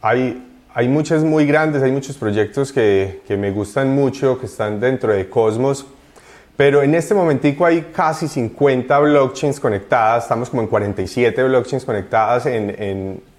Hay, 0.00 0.42
hay 0.74 0.88
muchas 0.88 1.22
muy 1.22 1.46
grandes, 1.46 1.82
hay 1.82 1.92
muchos 1.92 2.16
proyectos 2.16 2.72
que, 2.72 3.22
me 3.38 3.50
gustan 3.52 3.94
mucho, 3.94 4.38
que 4.38 4.46
están 4.46 4.80
dentro 4.80 5.12
de 5.12 5.28
Cosmos, 5.28 5.86
pero 6.56 6.82
en 6.82 6.94
este 6.94 7.14
momentico 7.14 7.66
hay 7.66 7.82
casi 7.92 8.28
50 8.28 8.98
blockchains 8.98 9.58
conectadas, 9.58 10.24
estamos 10.24 10.50
como 10.50 10.62
en 10.62 10.68
47 10.68 11.42
blockchains 11.42 11.84
conectadas 11.84 12.44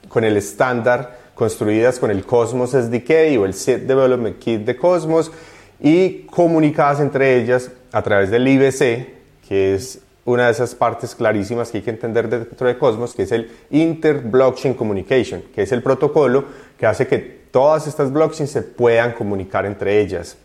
con 0.10 0.24
el 0.24 0.38
estándar, 0.38 1.20
construidas 1.34 2.00
con 2.00 2.12
el 2.12 2.26
Cosmos 2.26 2.72
SDK 2.72 3.40
o 3.40 3.46
el 3.46 3.54
Set 3.54 3.84
Development 3.84 4.38
Kit 4.38 4.62
de 4.62 4.76
Cosmos 4.76 5.32
y 5.80 6.24
comunicadas 6.24 7.00
entre 7.00 7.38
ellas 7.42 7.72
a 7.92 8.02
través 8.02 8.30
del 8.32 8.48
IBC, 8.48 9.48
que 9.48 9.76
es 9.76 10.00
una 10.26 10.48
de 10.48 10.52
esas 10.52 10.74
partes 10.74 11.14
clarísimas 11.16 11.70
que 11.70 11.78
hay 11.78 11.84
que 11.84 11.92
entender 11.92 12.28
dentro 12.28 12.68
de 12.68 12.78
Cosmos, 12.78 13.14
que 13.14 13.24
es 13.24 13.32
el 13.32 13.52
Inter-Blockchain 13.70 14.74
Communication, 14.74 15.44
que 15.54 15.62
es 15.62 15.72
el 15.72 15.84
protocolo 15.84 16.46
que 16.78 16.86
hace 16.86 17.08
que 17.08 17.46
todas 17.52 17.88
estas 17.88 18.12
blockchains 18.12 18.52
se 18.52 18.62
puedan 18.64 19.14
comunicar 19.14 19.66
entre 19.66 20.02
ellas. 20.02 20.36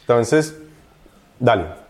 Entonces, 0.00 0.54
dale. 1.38 1.81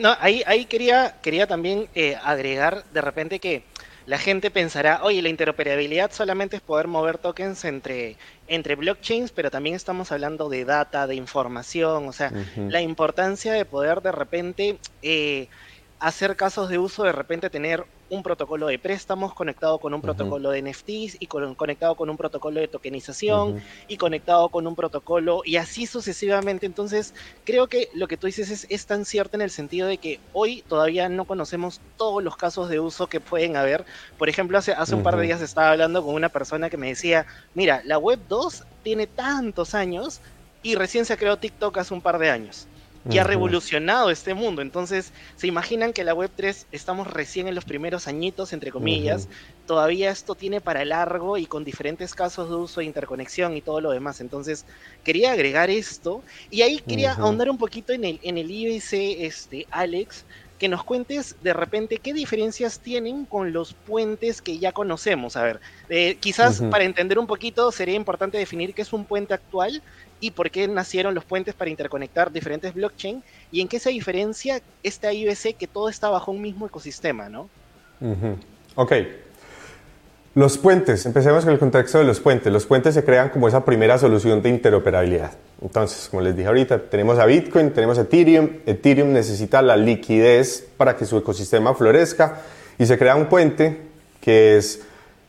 No, 0.00 0.16
ahí, 0.18 0.42
ahí 0.46 0.64
quería, 0.64 1.20
quería 1.22 1.46
también 1.46 1.90
eh, 1.94 2.16
agregar 2.22 2.84
de 2.90 3.02
repente 3.02 3.38
que 3.38 3.66
la 4.06 4.16
gente 4.16 4.50
pensará, 4.50 5.00
oye, 5.04 5.20
la 5.20 5.28
interoperabilidad 5.28 6.10
solamente 6.10 6.56
es 6.56 6.62
poder 6.62 6.88
mover 6.88 7.18
tokens 7.18 7.66
entre, 7.66 8.16
entre 8.46 8.76
blockchains, 8.76 9.30
pero 9.30 9.50
también 9.50 9.76
estamos 9.76 10.10
hablando 10.10 10.48
de 10.48 10.64
data, 10.64 11.06
de 11.06 11.16
información, 11.16 12.08
o 12.08 12.12
sea, 12.14 12.32
la 12.66 12.80
importancia 12.80 13.52
de 13.52 13.66
poder 13.66 14.00
de 14.00 14.12
repente 14.12 14.80
eh, 15.02 15.48
hacer 15.98 16.34
casos 16.34 16.70
de 16.70 16.78
uso, 16.78 17.04
de 17.04 17.12
repente 17.12 17.50
tener 17.50 17.84
un 18.10 18.22
protocolo 18.22 18.66
de 18.66 18.78
préstamos 18.78 19.32
conectado 19.32 19.78
con 19.78 19.94
un 19.94 20.02
protocolo 20.02 20.50
de 20.50 20.62
NFTs 20.62 21.16
y 21.20 21.26
conectado 21.26 21.94
con 21.94 22.10
un 22.10 22.16
protocolo 22.16 22.60
de 22.60 22.68
tokenización 22.68 23.62
y 23.88 23.96
conectado 23.96 24.48
con 24.48 24.66
un 24.66 24.74
protocolo 24.74 25.42
y 25.44 25.56
así 25.56 25.86
sucesivamente. 25.86 26.66
Entonces, 26.66 27.14
creo 27.44 27.68
que 27.68 27.88
lo 27.94 28.08
que 28.08 28.16
tú 28.16 28.26
dices 28.26 28.66
es, 28.68 28.86
tan 28.86 29.04
cierto 29.04 29.36
en 29.36 29.42
el 29.42 29.50
sentido 29.50 29.86
de 29.86 29.98
que 29.98 30.18
hoy 30.32 30.62
todavía 30.62 31.08
no 31.08 31.24
conocemos 31.24 31.80
todos 31.96 32.22
los 32.22 32.36
casos 32.36 32.68
de 32.68 32.80
uso 32.80 33.06
que 33.06 33.20
pueden 33.20 33.56
haber. 33.56 33.84
Por 34.18 34.28
ejemplo, 34.28 34.58
hace, 34.58 34.72
hace 34.72 34.94
un 34.94 35.04
par 35.04 35.16
de 35.16 35.22
días 35.22 35.40
estaba 35.40 35.70
hablando 35.70 36.04
con 36.04 36.14
una 36.14 36.28
persona 36.28 36.68
que 36.68 36.76
me 36.76 36.88
decía, 36.88 37.26
mira, 37.54 37.82
la 37.84 37.98
web 37.98 38.18
2 38.28 38.64
tiene 38.82 39.06
tantos 39.06 39.74
años 39.74 40.20
y 40.62 40.74
recién 40.74 41.04
se 41.04 41.16
creó 41.16 41.36
TikTok 41.36 41.78
hace 41.78 41.94
un 41.94 42.00
par 42.00 42.18
de 42.18 42.30
años 42.30 42.66
y 43.08 43.18
ha 43.18 43.24
revolucionado 43.24 44.10
este 44.10 44.34
mundo. 44.34 44.60
Entonces, 44.62 45.12
se 45.36 45.46
imaginan 45.46 45.92
que 45.92 46.04
la 46.04 46.14
Web3 46.14 46.66
estamos 46.70 47.06
recién 47.06 47.48
en 47.48 47.54
los 47.54 47.64
primeros 47.64 48.06
añitos, 48.06 48.52
entre 48.52 48.70
comillas. 48.70 49.28
Todavía 49.66 50.10
esto 50.10 50.34
tiene 50.34 50.60
para 50.60 50.84
largo 50.84 51.38
y 51.38 51.46
con 51.46 51.64
diferentes 51.64 52.14
casos 52.14 52.50
de 52.50 52.56
uso 52.56 52.80
de 52.80 52.86
interconexión 52.86 53.56
y 53.56 53.62
todo 53.62 53.80
lo 53.80 53.90
demás. 53.90 54.20
Entonces, 54.20 54.66
quería 55.02 55.32
agregar 55.32 55.70
esto. 55.70 56.22
Y 56.50 56.62
ahí 56.62 56.80
quería 56.80 57.12
ahondar 57.14 57.48
un 57.48 57.58
poquito 57.58 57.92
en 57.92 58.04
el, 58.04 58.20
en 58.22 58.36
el 58.36 58.50
IBC, 58.50 59.24
este, 59.24 59.66
Alex, 59.70 60.24
que 60.60 60.68
nos 60.68 60.84
cuentes 60.84 61.36
de 61.42 61.54
repente 61.54 61.96
qué 61.96 62.12
diferencias 62.12 62.80
tienen 62.80 63.24
con 63.24 63.50
los 63.54 63.72
puentes 63.72 64.42
que 64.42 64.58
ya 64.58 64.72
conocemos. 64.72 65.34
A 65.36 65.42
ver, 65.42 65.60
eh, 65.88 66.18
quizás 66.20 66.60
para 66.70 66.84
entender 66.84 67.18
un 67.18 67.26
poquito 67.26 67.72
sería 67.72 67.94
importante 67.94 68.36
definir 68.36 68.74
qué 68.74 68.82
es 68.82 68.92
un 68.92 69.06
puente 69.06 69.32
actual 69.32 69.82
y 70.20 70.32
por 70.32 70.50
qué 70.50 70.68
nacieron 70.68 71.14
los 71.14 71.24
puentes 71.24 71.54
para 71.54 71.70
interconectar 71.70 72.30
diferentes 72.30 72.74
blockchain 72.74 73.22
y 73.50 73.60
en 73.60 73.68
qué 73.68 73.78
se 73.78 73.90
diferencia 73.90 74.60
este 74.82 75.12
IBC 75.12 75.56
que 75.56 75.66
todo 75.66 75.88
está 75.88 76.08
bajo 76.08 76.30
un 76.30 76.42
mismo 76.42 76.66
ecosistema, 76.66 77.28
¿no? 77.28 77.48
Ok. 78.74 78.92
Los 80.34 80.58
puentes, 80.58 81.04
empecemos 81.06 81.44
con 81.44 81.52
el 81.52 81.58
contexto 81.58 81.98
de 81.98 82.04
los 82.04 82.20
puentes. 82.20 82.52
Los 82.52 82.64
puentes 82.64 82.94
se 82.94 83.04
crean 83.04 83.30
como 83.30 83.48
esa 83.48 83.64
primera 83.64 83.98
solución 83.98 84.40
de 84.42 84.50
interoperabilidad. 84.50 85.32
Entonces, 85.60 86.08
como 86.08 86.22
les 86.22 86.36
dije 86.36 86.46
ahorita, 86.46 86.78
tenemos 86.82 87.18
a 87.18 87.26
Bitcoin, 87.26 87.72
tenemos 87.72 87.98
Ethereum. 87.98 88.58
Ethereum 88.64 89.12
necesita 89.12 89.60
la 89.60 89.76
liquidez 89.76 90.68
para 90.76 90.96
que 90.96 91.04
su 91.04 91.18
ecosistema 91.18 91.74
florezca 91.74 92.42
y 92.78 92.86
se 92.86 92.96
crea 92.96 93.16
un 93.16 93.26
puente 93.26 93.82
que 94.20 94.56
es, 94.56 94.82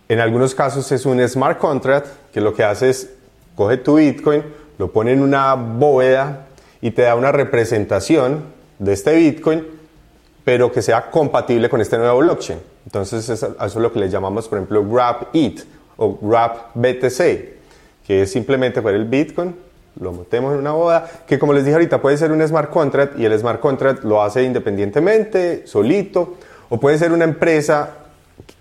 en 0.08 0.20
algunos 0.20 0.54
casos 0.54 0.92
es 0.92 1.06
un 1.06 1.28
smart 1.28 1.58
contract, 1.58 2.08
que 2.32 2.40
lo 2.40 2.54
que 2.54 2.64
hace 2.64 2.90
es 2.90 3.10
coge 3.56 3.78
tu 3.78 3.96
Bitcoin, 3.96 4.44
lo 4.78 4.92
pone 4.92 5.12
en 5.14 5.22
una 5.22 5.54
bóveda 5.56 6.48
y 6.82 6.92
te 6.92 7.04
da 7.04 7.16
una 7.16 7.32
representación 7.32 8.44
de 8.80 8.94
este 8.94 9.16
Bitcoin, 9.16 9.66
pero 10.44 10.72
que 10.72 10.82
sea 10.82 11.10
compatible 11.12 11.70
con 11.70 11.82
este 11.82 11.98
nuevo 11.98 12.20
blockchain. 12.20 12.60
Entonces, 12.86 13.30
eso, 13.30 13.56
es 13.64 13.76
lo 13.76 13.94
que 13.94 14.00
le 14.00 14.10
llamamos, 14.10 14.48
por 14.48 14.58
ejemplo, 14.58 14.82
Wrap 14.82 15.36
IT 15.36 15.62
o 15.98 16.18
Wrap 16.22 16.72
BTC, 16.74 17.18
que 18.06 18.24
es 18.24 18.32
simplemente 18.32 18.82
poner 18.82 19.00
el 19.00 19.06
Bitcoin, 19.06 19.56
lo 20.00 20.14
metemos 20.14 20.54
en 20.54 20.60
una 20.60 20.72
bóveda, 20.72 21.10
que 21.28 21.38
como 21.38 21.54
les 21.54 21.64
dije 21.64 21.76
ahorita, 21.76 22.02
puede 22.02 22.18
ser 22.18 22.32
un 22.32 22.46
smart 22.48 22.72
contract 22.72 23.20
y 23.20 23.26
el 23.26 23.38
smart 23.38 23.60
contract 23.60 24.04
lo 24.04 24.24
hace 24.24 24.44
independientemente, 24.44 25.68
solito, 25.68 26.38
o 26.70 26.80
puede 26.80 26.98
ser 26.98 27.12
una 27.12 27.26
empresa 27.26 27.92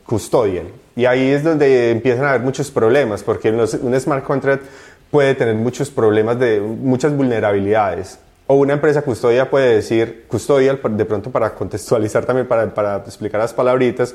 custodial. 0.04 0.66
Y 0.96 1.06
ahí 1.06 1.30
es 1.30 1.44
donde 1.44 1.92
empiezan 1.92 2.24
a 2.26 2.30
haber 2.30 2.42
muchos 2.42 2.70
problemas, 2.70 3.22
porque 3.22 3.50
un 3.50 4.00
smart 4.00 4.24
contract 4.24 4.64
puede 5.10 5.34
tener 5.34 5.54
muchos 5.54 5.90
problemas 5.90 6.38
de 6.38 6.60
muchas 6.60 7.14
vulnerabilidades. 7.14 8.18
O 8.46 8.54
una 8.54 8.72
empresa 8.72 9.02
custodia 9.02 9.50
puede 9.50 9.74
decir, 9.76 10.24
custodia 10.28 10.74
de 10.74 11.04
pronto 11.04 11.30
para 11.30 11.54
contextualizar 11.54 12.24
también, 12.24 12.48
para, 12.48 12.72
para 12.74 12.96
explicar 12.96 13.40
las 13.40 13.52
palabritas, 13.52 14.14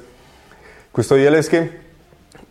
custodial 0.91 1.35
es 1.35 1.49
que 1.49 1.71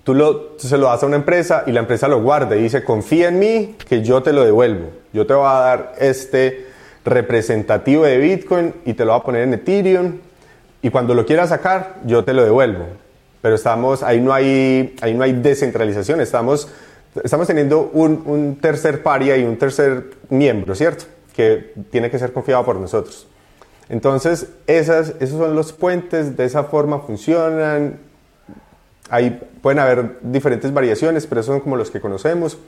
tú, 0.02 0.14
lo, 0.14 0.54
se 0.58 0.78
lo 0.78 0.86
das 0.86 1.02
a 1.02 1.06
una 1.06 1.16
empresa 1.16 1.64
y 1.66 1.72
la 1.72 1.80
empresa 1.80 2.08
lo 2.08 2.22
guarda 2.22 2.56
y 2.56 2.62
dice, 2.62 2.84
confía 2.84 3.28
en 3.28 3.38
mí 3.38 3.76
que 3.88 4.02
yo 4.02 4.22
te 4.22 4.32
lo 4.32 4.44
devuelvo. 4.44 4.90
Yo 5.12 5.26
te 5.26 5.34
voy 5.34 5.46
a 5.46 5.60
dar 5.60 5.94
este 5.98 6.66
representativo 7.04 8.04
de 8.04 8.18
Bitcoin 8.18 8.74
y 8.84 8.94
te 8.94 9.04
lo 9.04 9.12
voy 9.12 9.20
a 9.20 9.24
poner 9.24 9.42
en 9.42 9.54
Ethereum 9.54 10.18
y 10.80 10.90
cuando 10.90 11.14
lo 11.14 11.26
quieras 11.26 11.50
sacar, 11.50 11.96
yo 12.04 12.24
te 12.24 12.32
lo 12.32 12.44
devuelvo. 12.44 12.86
Pero 13.42 13.56
estamos, 13.56 14.02
ahí 14.02 14.20
no 14.20 14.32
hay, 14.32 14.96
ahí 15.02 15.14
no 15.14 15.22
hay 15.22 15.32
descentralización, 15.32 16.20
estamos 16.20 16.68
estamos 17.22 17.46
teniendo 17.46 17.90
un, 17.92 18.58
tercer 18.60 19.02
paria 19.02 19.36
y 19.36 19.44
un 19.44 19.56
tercer 19.56 20.10
miembro, 20.30 20.74
¿cierto? 20.74 21.04
Que 21.34 21.74
tiene 21.90 22.10
que 22.10 22.18
ser 22.18 22.32
confiado 22.32 22.64
por 22.64 22.76
nosotros. 22.76 23.26
Entonces, 23.88 24.48
esas, 24.66 25.14
esos 25.20 25.38
son 25.38 25.54
los 25.54 25.72
puentes, 25.72 26.36
de 26.36 26.44
esa 26.44 26.64
forma 26.64 27.00
funcionan. 27.00 27.98
Ahí 29.10 29.40
pueden 29.60 29.78
haber 29.78 30.18
diferentes 30.22 30.72
variaciones, 30.72 31.26
pero 31.26 31.42
son 31.42 31.60
como 31.60 31.76
los 31.76 31.90
que 31.90 32.00
conocemos. 32.00 32.58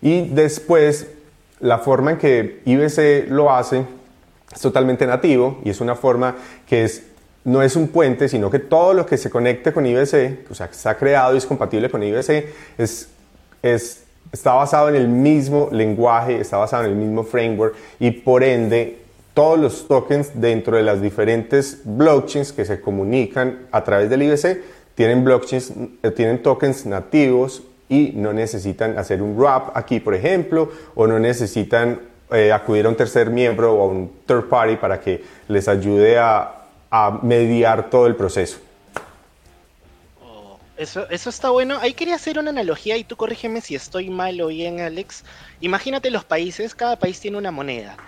Y 0.00 0.28
después, 0.28 1.08
la 1.60 1.78
forma 1.78 2.12
en 2.12 2.18
que 2.18 2.60
IBC 2.64 3.30
lo 3.30 3.52
hace 3.52 3.84
es 4.52 4.60
totalmente 4.60 5.06
nativo 5.06 5.60
y 5.64 5.70
es 5.70 5.80
una 5.80 5.94
forma 5.94 6.36
que 6.66 6.84
es, 6.84 7.04
no 7.44 7.62
es 7.62 7.76
un 7.76 7.88
puente, 7.88 8.28
sino 8.28 8.50
que 8.50 8.58
todo 8.58 8.94
lo 8.94 9.06
que 9.06 9.16
se 9.16 9.30
conecte 9.30 9.72
con 9.72 9.86
IBC, 9.86 10.50
o 10.50 10.54
sea, 10.54 10.68
que 10.68 10.74
está 10.74 10.96
creado 10.96 11.34
y 11.34 11.38
es 11.38 11.46
compatible 11.46 11.90
con 11.90 12.02
IBC, 12.02 12.46
es 12.78 13.08
es, 13.62 14.04
está 14.32 14.54
basado 14.54 14.88
en 14.88 14.96
el 14.96 15.08
mismo 15.08 15.68
lenguaje, 15.72 16.40
está 16.40 16.56
basado 16.58 16.84
en 16.84 16.90
el 16.90 16.96
mismo 16.96 17.24
framework 17.24 17.74
y 17.98 18.10
por 18.10 18.42
ende 18.42 18.98
todos 19.34 19.58
los 19.58 19.88
tokens 19.88 20.32
dentro 20.34 20.76
de 20.76 20.82
las 20.82 21.00
diferentes 21.00 21.80
blockchains 21.84 22.52
que 22.52 22.64
se 22.64 22.80
comunican 22.80 23.60
a 23.70 23.82
través 23.84 24.10
del 24.10 24.22
IBC 24.22 24.58
tienen 24.94 25.24
blockchains, 25.24 25.72
eh, 26.02 26.10
tienen 26.10 26.42
tokens 26.42 26.84
nativos 26.86 27.62
y 27.88 28.12
no 28.14 28.32
necesitan 28.32 28.98
hacer 28.98 29.22
un 29.22 29.36
wrap 29.38 29.76
aquí, 29.76 30.00
por 30.00 30.14
ejemplo, 30.14 30.70
o 30.94 31.06
no 31.06 31.18
necesitan 31.18 32.00
eh, 32.30 32.52
acudir 32.52 32.86
a 32.86 32.88
un 32.88 32.96
tercer 32.96 33.30
miembro 33.30 33.74
o 33.74 33.82
a 33.82 33.86
un 33.86 34.10
third 34.26 34.48
party 34.48 34.76
para 34.76 35.00
que 35.00 35.22
les 35.48 35.68
ayude 35.68 36.18
a 36.18 36.58
mediar 37.22 37.88
todo 37.88 38.06
el 38.06 38.16
proceso. 38.16 38.58
Eso, 40.74 41.08
eso 41.10 41.28
está 41.30 41.50
bueno. 41.50 41.78
Ahí 41.80 41.92
quería 41.94 42.14
hacer 42.14 42.38
una 42.38 42.50
analogía 42.50 42.96
y 42.96 43.04
tú 43.04 43.16
corrígeme 43.16 43.60
si 43.60 43.74
estoy 43.74 44.08
mal 44.10 44.40
o 44.40 44.46
bien, 44.48 44.80
Alex. 44.80 45.22
Imagínate 45.60 46.10
los 46.10 46.24
países, 46.24 46.74
cada 46.74 46.98
país 46.98 47.20
tiene 47.20 47.36
una 47.38 47.50
moneda. 47.50 48.00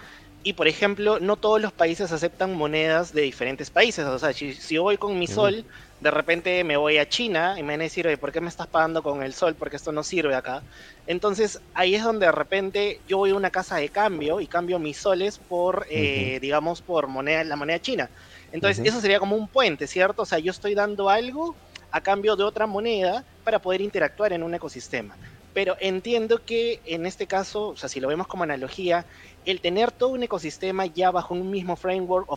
Y 0.42 0.54
por 0.54 0.68
ejemplo, 0.68 1.20
no 1.20 1.36
todos 1.36 1.60
los 1.60 1.72
países 1.72 2.12
aceptan 2.12 2.54
monedas 2.54 3.12
de 3.12 3.22
diferentes 3.22 3.70
países. 3.70 4.04
O 4.06 4.18
sea, 4.18 4.32
si, 4.32 4.54
si 4.54 4.74
yo 4.76 4.82
voy 4.82 4.98
con 4.98 5.18
mi 5.18 5.26
sol, 5.26 5.66
de 6.00 6.10
repente 6.10 6.64
me 6.64 6.76
voy 6.76 6.98
a 6.98 7.08
China 7.08 7.54
y 7.58 7.62
me 7.62 7.74
van 7.74 7.80
a 7.80 7.84
decir, 7.84 8.06
oye, 8.06 8.18
¿por 8.18 8.32
qué 8.32 8.40
me 8.42 8.48
estás 8.48 8.66
pagando 8.68 9.02
con 9.02 9.22
el 9.22 9.34
sol? 9.34 9.56
Porque 9.56 9.76
esto 9.76 9.92
no 9.92 10.02
sirve 10.02 10.34
acá. 10.34 10.64
Entonces 11.06 11.60
ahí 11.74 11.94
es 11.94 12.02
donde 12.04 12.26
de 12.26 12.32
repente 12.32 13.02
yo 13.06 13.18
voy 13.18 13.30
a 13.30 13.36
una 13.36 13.50
casa 13.50 13.76
de 13.76 13.90
cambio 13.90 14.40
y 14.40 14.48
cambio 14.48 14.78
mis 14.78 14.98
soles 14.98 15.38
por, 15.38 15.86
eh, 15.90 16.38
digamos, 16.42 16.82
por 16.82 17.08
moneda, 17.08 17.44
la 17.44 17.56
moneda 17.56 17.80
china. 17.80 18.10
Entonces 18.52 18.84
eso 18.84 19.00
sería 19.00 19.18
como 19.20 19.36
un 19.36 19.48
puente, 19.48 19.86
¿cierto? 19.86 20.22
O 20.22 20.26
sea, 20.26 20.38
yo 20.38 20.50
estoy 20.50 20.74
dando 20.74 21.08
algo 21.08 21.58
a 21.94 22.00
cambio 22.00 22.34
de 22.34 22.42
otra 22.42 22.66
moneda 22.66 23.22
para 23.44 23.60
poder 23.60 23.80
interactuar 23.80 24.32
en 24.32 24.42
un 24.42 24.52
ecosistema. 24.52 25.14
Pero 25.54 25.76
entiendo 25.78 26.44
que 26.44 26.80
en 26.86 27.06
este 27.06 27.28
caso, 27.28 27.68
o 27.68 27.76
sea, 27.76 27.88
si 27.88 28.00
lo 28.00 28.08
vemos 28.08 28.26
como 28.26 28.42
analogía, 28.42 29.04
el 29.46 29.60
tener 29.60 29.92
todo 29.92 30.08
un 30.08 30.24
ecosistema 30.24 30.86
ya 30.86 31.12
bajo 31.12 31.34
un 31.34 31.48
mismo 31.52 31.76
framework 31.76 32.28
o 32.28 32.36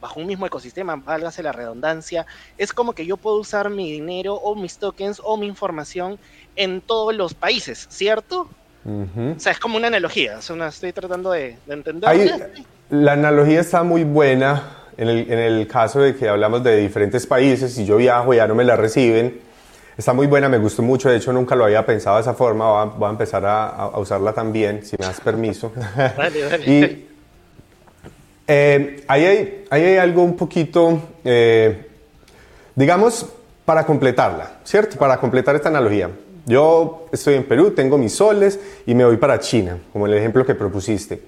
bajo 0.00 0.20
un 0.20 0.26
mismo 0.26 0.46
ecosistema, 0.46 0.96
válgase 0.96 1.42
la 1.42 1.52
redundancia, 1.52 2.24
es 2.56 2.72
como 2.72 2.94
que 2.94 3.04
yo 3.04 3.18
puedo 3.18 3.36
usar 3.36 3.68
mi 3.68 3.92
dinero 3.92 4.36
o 4.36 4.54
mis 4.54 4.78
tokens 4.78 5.20
o 5.22 5.36
mi 5.36 5.46
información 5.46 6.18
en 6.56 6.80
todos 6.80 7.14
los 7.14 7.34
países, 7.34 7.88
¿cierto? 7.90 8.48
O 8.86 9.38
sea, 9.38 9.52
es 9.52 9.58
como 9.58 9.76
una 9.76 9.88
analogía, 9.88 10.38
o 10.38 10.40
sea, 10.40 10.68
estoy 10.68 10.94
tratando 10.94 11.32
de, 11.32 11.58
entender. 11.68 12.50
la 12.88 13.12
analogía 13.12 13.60
está 13.60 13.82
muy 13.82 14.02
buena 14.02 14.77
en 14.98 15.08
el, 15.08 15.32
en 15.32 15.38
el 15.38 15.66
caso 15.66 16.00
de 16.00 16.14
que 16.14 16.28
hablamos 16.28 16.62
de 16.62 16.76
diferentes 16.76 17.26
países, 17.26 17.72
si 17.72 17.86
yo 17.86 17.96
viajo 17.96 18.34
y 18.34 18.36
ya 18.36 18.46
no 18.46 18.54
me 18.54 18.64
la 18.64 18.76
reciben, 18.76 19.48
Está 19.98 20.12
muy 20.12 20.28
buena, 20.28 20.48
me 20.48 20.58
gustó 20.58 20.80
mucho, 20.80 21.08
de 21.08 21.16
hecho 21.16 21.32
nunca 21.32 21.56
lo 21.56 21.64
había 21.64 21.84
pensado 21.84 22.14
de 22.14 22.22
esa 22.22 22.32
forma, 22.32 22.84
voy 22.84 23.08
a, 23.08 23.10
empezar 23.10 23.44
a, 23.44 23.98
usarla 23.98 24.32
también, 24.32 24.84
si 24.84 24.94
me 24.96 25.04
das 25.04 25.20
permiso. 25.20 25.72
y 26.66 27.04
eh, 28.46 29.04
ahí, 29.08 29.24
hay, 29.24 29.64
hay, 29.70 29.96
algo 29.96 30.22
un 30.22 30.36
poquito, 30.36 31.00
eh, 31.24 31.88
digamos, 32.76 33.26
para 33.64 33.84
completarla, 33.84 34.58
¿cierto? 34.62 34.96
Para 34.96 35.18
completar 35.18 35.56
esta 35.56 35.68
analogía. 35.68 36.08
Yo 36.46 37.08
estoy 37.10 37.34
en 37.34 37.42
Perú, 37.42 37.72
tengo 37.72 37.98
mis 37.98 38.14
soles 38.14 38.60
y 38.86 38.94
me 38.94 39.04
voy 39.04 39.16
para 39.16 39.40
China, 39.40 39.78
como 39.92 40.06
el 40.06 40.14
ejemplo 40.14 40.46
que 40.46 40.54
propusiste. 40.54 41.20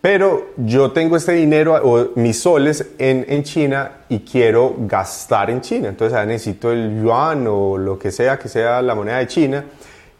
Pero 0.00 0.52
yo 0.56 0.92
tengo 0.92 1.16
este 1.16 1.32
dinero 1.32 1.74
o 1.74 2.12
mis 2.14 2.40
soles 2.40 2.86
en, 2.98 3.26
en, 3.28 3.42
China 3.42 3.92
y 4.08 4.20
quiero 4.20 4.74
gastar 4.78 5.50
en 5.50 5.60
China. 5.60 5.88
Entonces 5.88 6.16
ah, 6.16 6.24
necesito 6.24 6.72
el 6.72 7.02
yuan 7.02 7.46
o 7.46 7.76
lo 7.76 7.98
que 7.98 8.10
sea 8.10 8.38
que 8.38 8.48
sea 8.48 8.80
la 8.80 8.94
moneda 8.94 9.18
de 9.18 9.26
China. 9.26 9.64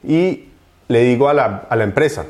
Y 0.07 0.49
le 0.89 1.05
digo 1.05 1.29
a 1.31 1.35
la, 1.35 1.67
a 1.69 1.77
la 1.77 1.85
empresa, 1.85 2.27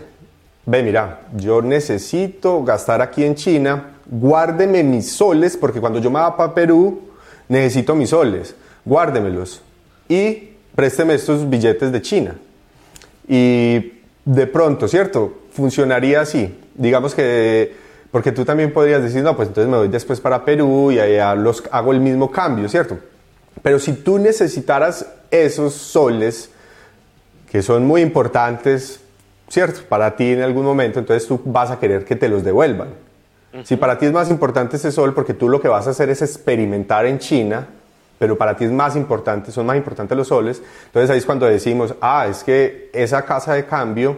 ve 0.64 0.82
mira, 0.84 1.22
yo 1.36 1.60
necesito 1.60 2.62
gastar 2.62 3.02
aquí 3.02 3.24
en 3.24 3.34
China, 3.34 3.96
guárdeme 4.06 4.84
mis 4.84 5.10
soles 5.10 5.56
porque 5.56 5.80
cuando 5.80 5.98
yo 5.98 6.08
me 6.08 6.20
vaya 6.20 6.36
para 6.36 6.54
Perú 6.54 7.00
necesito 7.48 7.96
mis 7.96 8.10
soles, 8.10 8.54
guárdemelos 8.84 9.60
y 10.08 10.50
présteme 10.76 11.14
estos 11.14 11.50
billetes 11.50 11.90
de 11.90 12.00
China. 12.00 12.36
Y 13.26 13.94
de 14.24 14.46
pronto, 14.46 14.86
¿cierto? 14.86 15.40
Funcionaría 15.52 16.20
así 16.20 16.54
digamos 16.80 17.14
que, 17.14 17.74
porque 18.10 18.32
tú 18.32 18.44
también 18.44 18.72
podrías 18.72 19.02
decir, 19.02 19.22
no, 19.22 19.36
pues 19.36 19.48
entonces 19.48 19.70
me 19.70 19.76
voy 19.76 19.88
después 19.88 20.20
para 20.20 20.44
Perú 20.44 20.90
y 20.90 20.98
allá 20.98 21.34
los, 21.34 21.62
hago 21.70 21.92
el 21.92 22.00
mismo 22.00 22.30
cambio, 22.30 22.68
¿cierto? 22.68 22.98
Pero 23.62 23.78
si 23.78 23.92
tú 23.92 24.18
necesitaras 24.18 25.06
esos 25.30 25.74
soles, 25.74 26.50
que 27.50 27.62
son 27.62 27.84
muy 27.84 28.00
importantes, 28.00 29.00
¿cierto? 29.48 29.80
Para 29.88 30.16
ti 30.16 30.32
en 30.32 30.40
algún 30.40 30.64
momento, 30.64 30.98
entonces 30.98 31.28
tú 31.28 31.40
vas 31.44 31.70
a 31.70 31.78
querer 31.78 32.04
que 32.04 32.16
te 32.16 32.28
los 32.28 32.42
devuelvan. 32.42 32.88
Si 33.64 33.76
para 33.76 33.98
ti 33.98 34.06
es 34.06 34.12
más 34.12 34.30
importante 34.30 34.76
ese 34.76 34.92
sol, 34.92 35.12
porque 35.12 35.34
tú 35.34 35.48
lo 35.48 35.60
que 35.60 35.68
vas 35.68 35.86
a 35.86 35.90
hacer 35.90 36.08
es 36.08 36.22
experimentar 36.22 37.04
en 37.04 37.18
China, 37.18 37.66
pero 38.18 38.38
para 38.38 38.56
ti 38.56 38.64
es 38.64 38.70
más 38.70 38.96
importante, 38.96 39.50
son 39.50 39.66
más 39.66 39.76
importantes 39.76 40.16
los 40.16 40.28
soles, 40.28 40.62
entonces 40.86 41.10
ahí 41.10 41.18
es 41.18 41.26
cuando 41.26 41.46
decimos, 41.46 41.94
ah, 42.00 42.26
es 42.30 42.44
que 42.44 42.90
esa 42.94 43.24
casa 43.24 43.54
de 43.54 43.66
cambio 43.66 44.16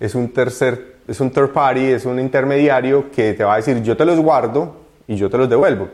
es 0.00 0.14
un 0.14 0.32
tercer 0.32 0.93
es 1.06 1.20
un 1.20 1.30
third 1.30 1.50
party, 1.50 1.92
es 1.92 2.04
un 2.04 2.18
intermediario 2.18 3.10
que 3.10 3.34
te 3.34 3.44
va 3.44 3.54
a 3.54 3.56
decir 3.56 3.82
yo 3.82 3.96
te 3.96 4.04
los 4.04 4.18
guardo 4.20 4.76
y 5.06 5.16
yo 5.16 5.28
te 5.28 5.38
los 5.38 5.48
devuelvo. 5.48 5.88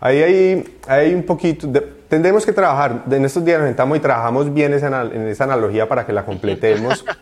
Ahí 0.00 0.22
hay, 0.22 0.78
hay 0.86 1.14
un 1.14 1.22
poquito, 1.22 1.68
tendremos 2.08 2.44
que 2.44 2.52
trabajar, 2.52 3.04
en 3.10 3.24
estos 3.24 3.44
días 3.44 3.58
nos 3.58 3.68
sentamos 3.68 3.96
y 3.96 4.00
trabajamos 4.00 4.52
bien 4.52 4.74
esa, 4.74 5.02
en 5.02 5.28
esa 5.28 5.44
analogía 5.44 5.88
para 5.88 6.04
que 6.04 6.12
la 6.12 6.24
completemos. 6.24 7.04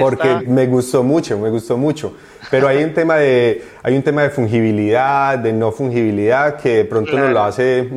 porque 0.00 0.42
me 0.46 0.66
gustó 0.66 1.02
mucho, 1.02 1.38
me 1.38 1.48
gustó 1.50 1.76
mucho. 1.76 2.14
Pero 2.50 2.68
hay 2.68 2.82
un 2.84 2.92
tema 2.92 3.16
de, 3.16 3.64
hay 3.82 3.96
un 3.96 4.02
tema 4.02 4.22
de 4.22 4.30
fungibilidad, 4.30 5.38
de 5.38 5.52
no 5.52 5.72
fungibilidad, 5.72 6.56
que 6.56 6.76
de 6.76 6.84
pronto 6.84 7.16
nos 7.18 7.30
lo 7.30 7.42
hace, 7.42 7.88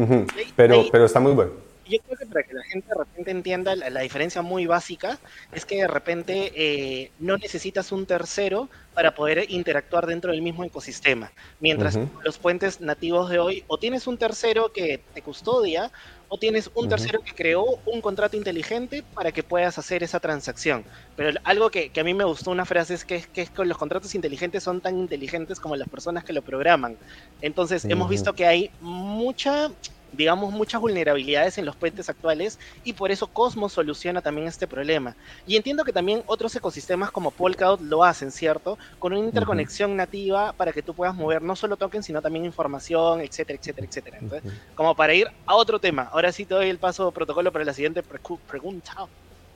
pero, 0.55 0.85
pero 0.91 1.05
está 1.05 1.19
muy 1.19 1.33
bueno 1.33 1.60
yo 1.91 1.99
creo 1.99 2.17
que 2.17 2.25
para 2.25 2.43
que 2.43 2.53
la 2.53 2.63
gente 2.63 2.87
de 2.87 2.95
repente 2.95 3.31
entienda 3.31 3.75
la, 3.75 4.01
diferencia 4.01 4.41
muy 4.41 4.65
básica 4.65 5.19
es 5.51 5.65
que 5.65 5.77
de 5.77 5.87
repente 5.87 6.51
eh, 6.55 7.11
no 7.19 7.37
necesitas 7.37 7.91
un 7.91 8.05
tercero 8.05 8.69
para 8.93 9.13
poder 9.13 9.45
interactuar 9.49 10.05
dentro 10.05 10.31
del 10.31 10.41
mismo 10.41 10.63
ecosistema. 10.63 11.31
Mientras 11.59 11.97
los 12.23 12.37
puentes 12.37 12.81
nativos 12.81 13.29
de 13.29 13.39
hoy 13.39 13.63
o 13.67 13.77
tienes 13.77 14.07
un 14.07 14.17
tercero 14.17 14.71
que 14.71 15.01
te 15.13 15.21
custodia 15.21 15.91
o 16.27 16.37
tienes 16.37 16.71
un 16.75 16.87
tercero 16.87 17.21
que 17.21 17.33
creó 17.33 17.65
un 17.85 17.99
contrato 17.99 18.37
inteligente 18.37 19.03
para 19.13 19.33
que 19.33 19.43
puedas 19.43 19.77
hacer 19.77 20.01
esa 20.01 20.19
transacción. 20.19 20.85
Pero 21.17 21.37
algo 21.43 21.69
que, 21.69 21.91
a 21.99 22.03
mí 22.03 22.13
me 22.13 22.23
gustó 22.23 22.51
una 22.51 22.63
frase 22.63 22.93
es 22.93 23.03
que, 23.03 23.21
que, 23.21 23.47
que 23.47 23.65
los 23.65 23.77
contratos 23.77 24.15
inteligentes 24.15 24.63
son 24.63 24.79
tan 24.79 24.97
inteligentes 24.97 25.59
como 25.59 25.75
las 25.75 25.89
personas 25.89 26.23
que 26.23 26.31
lo 26.31 26.41
programan. 26.41 26.97
Entonces 27.41 27.83
hemos 27.85 28.09
visto 28.09 28.33
que 28.33 28.45
hay 28.45 28.71
mucha 28.79 29.71
digamos, 30.11 30.51
muchas 30.53 30.81
vulnerabilidades 30.81 31.57
en 31.57 31.65
los 31.65 31.77
puentes 31.77 32.09
actuales 32.09 32.57
y 32.83 32.93
por 32.93 33.11
eso 33.11 33.27
Cosmos 33.31 33.73
soluciona 33.73 34.21
también 34.21 34.47
este 34.47 34.67
problema. 34.67 35.17
Y 35.45 35.55
entiendo 35.57 35.83
que 35.83 35.93
también 35.93 36.23
otros 36.25 36.55
ecosistemas 36.55 37.11
como 37.11 37.31
Polkadot 37.31 37.81
lo 37.81 38.03
hacen, 38.03 38.31
¿cierto? 38.31 38.77
Con 38.99 39.13
una 39.13 39.25
interconexión 39.25 39.95
nativa 39.95 40.53
para 40.53 40.73
que 40.73 40.83
tú 40.83 40.95
puedas 40.95 41.15
mover 41.15 41.41
no 41.41 41.55
solo 41.55 41.77
tokens, 41.77 42.05
sino 42.05 42.21
también 42.21 42.45
información, 42.45 43.21
etcétera, 43.21 43.57
etcétera, 43.61 43.87
etcétera. 43.89 44.17
Entonces, 44.19 44.43
como 44.73 44.95
para 44.95 45.13
ir 45.13 45.27
a 45.45 45.55
otro 45.55 45.79
tema, 45.79 46.03
ahora 46.11 46.31
sí 46.31 46.45
te 46.45 46.55
doy 46.55 46.69
el 46.69 46.79
paso 46.79 47.11
protocolo 47.13 47.51
para 47.51 47.65
la 47.65 47.73
siguiente 47.73 48.03
pregunta. 48.47 48.93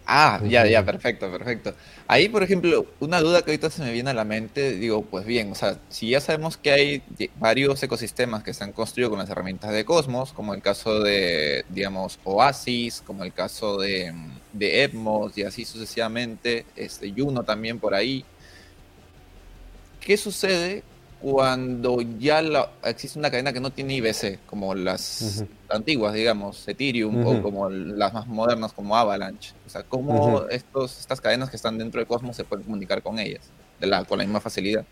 Ah, 0.08 0.40
ya, 0.44 0.68
ya, 0.68 0.86
perfecto, 0.86 1.32
perfecto. 1.32 1.74
Ahí, 2.08 2.30
por 2.30 2.44
ejemplo, 2.44 2.86
una 3.00 3.20
duda 3.22 3.42
que 3.42 3.52
ahorita 3.52 3.72
se 3.72 3.82
me 3.82 3.92
viene 3.92 4.12
a 4.12 4.14
la 4.14 4.24
mente, 4.24 4.74
digo, 4.74 5.02
pues 5.04 5.26
bien, 5.26 5.52
o 5.52 5.56
sea, 5.56 5.80
si 5.90 6.10
ya 6.10 6.22
sabemos 6.22 6.58
que 6.58 6.72
hay 6.72 7.04
varios 7.40 7.82
ecosistemas 7.82 8.44
que 8.44 8.54
se 8.54 8.64
han 8.64 8.72
construido 8.72 9.10
con 9.10 9.18
las 9.18 9.30
herramientas 9.30 9.72
de 9.72 9.84
Cosmos, 9.84 10.32
como 10.32 10.54
el 10.54 10.62
caso 10.62 11.00
de, 11.00 11.66
digamos, 11.70 12.20
Oasis, 12.24 13.02
como 13.02 13.24
el 13.24 13.34
caso 13.34 13.80
de, 13.80 14.14
de 14.54 14.84
Edmos 14.84 15.36
y 15.38 15.44
así 15.44 15.66
sucesivamente, 15.66 16.66
este, 16.76 17.12
Juno 17.12 17.44
también 17.44 17.80
por 17.80 17.96
ahí, 17.96 18.24
¿qué 20.02 20.18
sucede 20.18 20.84
cuando 21.22 22.02
ya 22.20 22.42
existe 22.84 23.18
una 23.18 23.32
cadena 23.32 23.54
que 23.54 23.60
no 23.60 23.72
tiene 23.72 23.96
IBC, 23.96 24.46
como 24.46 24.76
las 24.76 25.44
antiguas, 25.70 26.14
digamos, 26.14 26.68
Ethereum, 26.68 27.26
o 27.26 27.42
como 27.42 27.70
las 27.70 28.14
más 28.14 28.28
modernas 28.28 28.74
como 28.74 28.96
Avalanche. 28.96 29.54
O 29.66 29.70
sea, 29.70 29.84
cómo 29.84 30.44
estos, 30.50 31.00
estas 31.00 31.22
cadenas 31.22 31.50
que 31.50 31.56
están 31.56 31.78
dentro 31.78 32.00
de 32.00 32.06
Cosmos 32.06 32.36
se 32.36 32.44
pueden 32.44 32.66
comunicar 32.66 33.02
con 33.02 33.18
ellas, 33.20 33.42
de 33.80 33.88
la, 33.88 34.04
con 34.04 34.18
la 34.18 34.24
misma 34.26 34.40
facilidad. 34.40 34.86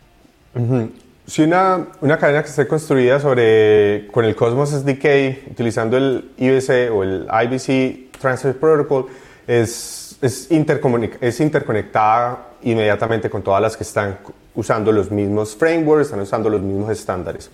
Si 1.25 1.41
una, 1.41 1.88
una, 2.01 2.17
cadena 2.17 2.43
que 2.43 2.49
esté 2.49 2.67
construida 2.67 3.19
sobre, 3.19 4.07
con 4.12 4.25
el 4.25 4.36
Cosmos 4.36 4.71
SDK, 4.71 5.51
utilizando 5.51 5.97
el 5.97 6.31
IBC 6.38 6.91
o 6.91 7.03
el 7.03 7.27
IBC 7.29 8.12
Transfer 8.19 8.57
Protocol, 8.57 9.07
es, 9.47 10.17
es, 10.21 10.49
es 10.51 11.39
interconectada 11.39 12.49
inmediatamente 12.63 13.29
con 13.29 13.41
todas 13.41 13.62
las 13.62 13.77
que 13.77 13.83
están 13.83 14.19
usando 14.55 14.91
los 14.91 15.11
mismos 15.11 15.55
frameworks, 15.55 16.07
están 16.07 16.21
usando 16.21 16.49
los 16.49 16.61
mismos 16.61 16.91
estándares. 16.91 17.49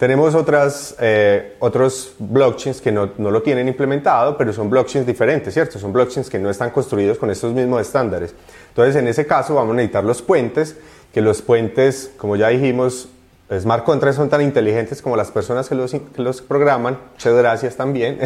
Tenemos 0.00 0.34
otras, 0.34 0.96
eh, 0.98 1.56
otros 1.58 2.14
blockchains 2.18 2.80
que 2.80 2.90
no, 2.90 3.10
no, 3.18 3.30
lo 3.30 3.42
tienen 3.42 3.68
implementado, 3.68 4.34
pero 4.38 4.50
son 4.50 4.70
blockchains 4.70 5.06
diferentes, 5.06 5.52
¿cierto? 5.52 5.78
Son 5.78 5.92
blockchains 5.92 6.30
que 6.30 6.38
no 6.38 6.48
están 6.48 6.70
construidos 6.70 7.18
con 7.18 7.30
estos 7.30 7.52
mismos 7.52 7.82
estándares. 7.82 8.34
Entonces, 8.68 8.96
en 8.96 9.08
ese 9.08 9.26
caso, 9.26 9.56
vamos 9.56 9.74
a 9.74 9.76
necesitar 9.76 10.02
los 10.02 10.22
puentes, 10.22 10.76
que 11.12 11.20
los 11.20 11.42
puentes, 11.42 12.12
como 12.16 12.36
ya 12.36 12.48
dijimos, 12.48 13.10
smart 13.58 13.84
contracts 13.84 14.16
son 14.16 14.30
tan 14.30 14.40
inteligentes 14.40 15.02
como 15.02 15.16
las 15.16 15.30
personas 15.30 15.68
que 15.68 15.74
los, 15.74 15.90
que 15.90 16.22
los 16.22 16.40
programan. 16.40 16.98
Muchas 17.12 17.34
gracias 17.34 17.76
también. 17.76 18.18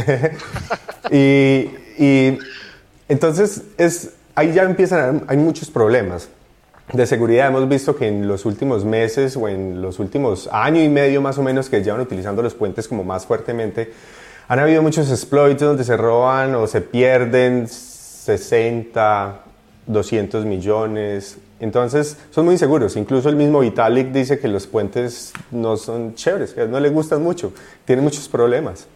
y, 1.11 1.71
y, 1.99 2.39
entonces 3.09 3.63
es, 3.79 4.11
ahí 4.37 4.53
ya 4.53 4.63
empiezan, 4.63 5.25
hay 5.27 5.39
muchos 5.39 5.71
problemas. 5.71 6.29
De 6.93 7.07
seguridad 7.07 7.49
hemos 7.49 7.67
visto 7.69 7.97
que 7.97 8.09
en 8.09 8.29
los 8.29 8.45
últimos 8.45 8.85
meses 8.85 9.37
o 9.37 9.49
en 9.49 9.81
los 9.81 9.99
últimos 9.99 10.49
año 10.53 10.83
y 10.83 10.89
medio 10.89 11.23
más 11.23 11.39
o 11.39 11.43
menos 11.43 11.71
que 11.71 11.83
llevan 11.83 12.01
utilizando 12.01 12.43
los 12.43 12.55
puentes 12.55 12.89
como 12.89 13.05
más 13.05 13.25
fuertemente, 13.25 13.93
han 14.49 14.59
habido 14.59 14.83
muchos 14.83 15.11
exploits 15.11 15.61
donde 15.61 15.83
se 15.83 15.97
roban 15.97 16.55
o 16.55 16.67
se 16.67 16.83
pierden 16.83 17.67
60, 17.67 19.41
200 19.87 20.45
millones. 20.45 21.39
Entonces 21.59 22.19
son 22.31 22.45
muy 22.45 22.55
inseguros. 22.55 22.97
Incluso 22.97 23.31
el 23.31 23.37
mismo 23.37 23.61
Vitalik 23.61 24.09
dice 24.09 24.39
que 24.39 24.49
los 24.49 24.67
puentes 24.67 25.33
no 25.51 25.79
son 25.79 26.15
chéveres, 26.15 26.53
que 26.53 26.67
no 26.67 26.79
le 26.81 26.91
gustan 26.91 27.23
mucho, 27.23 27.55
tienen 27.87 28.05
muchos 28.05 28.29
problemas. 28.29 28.87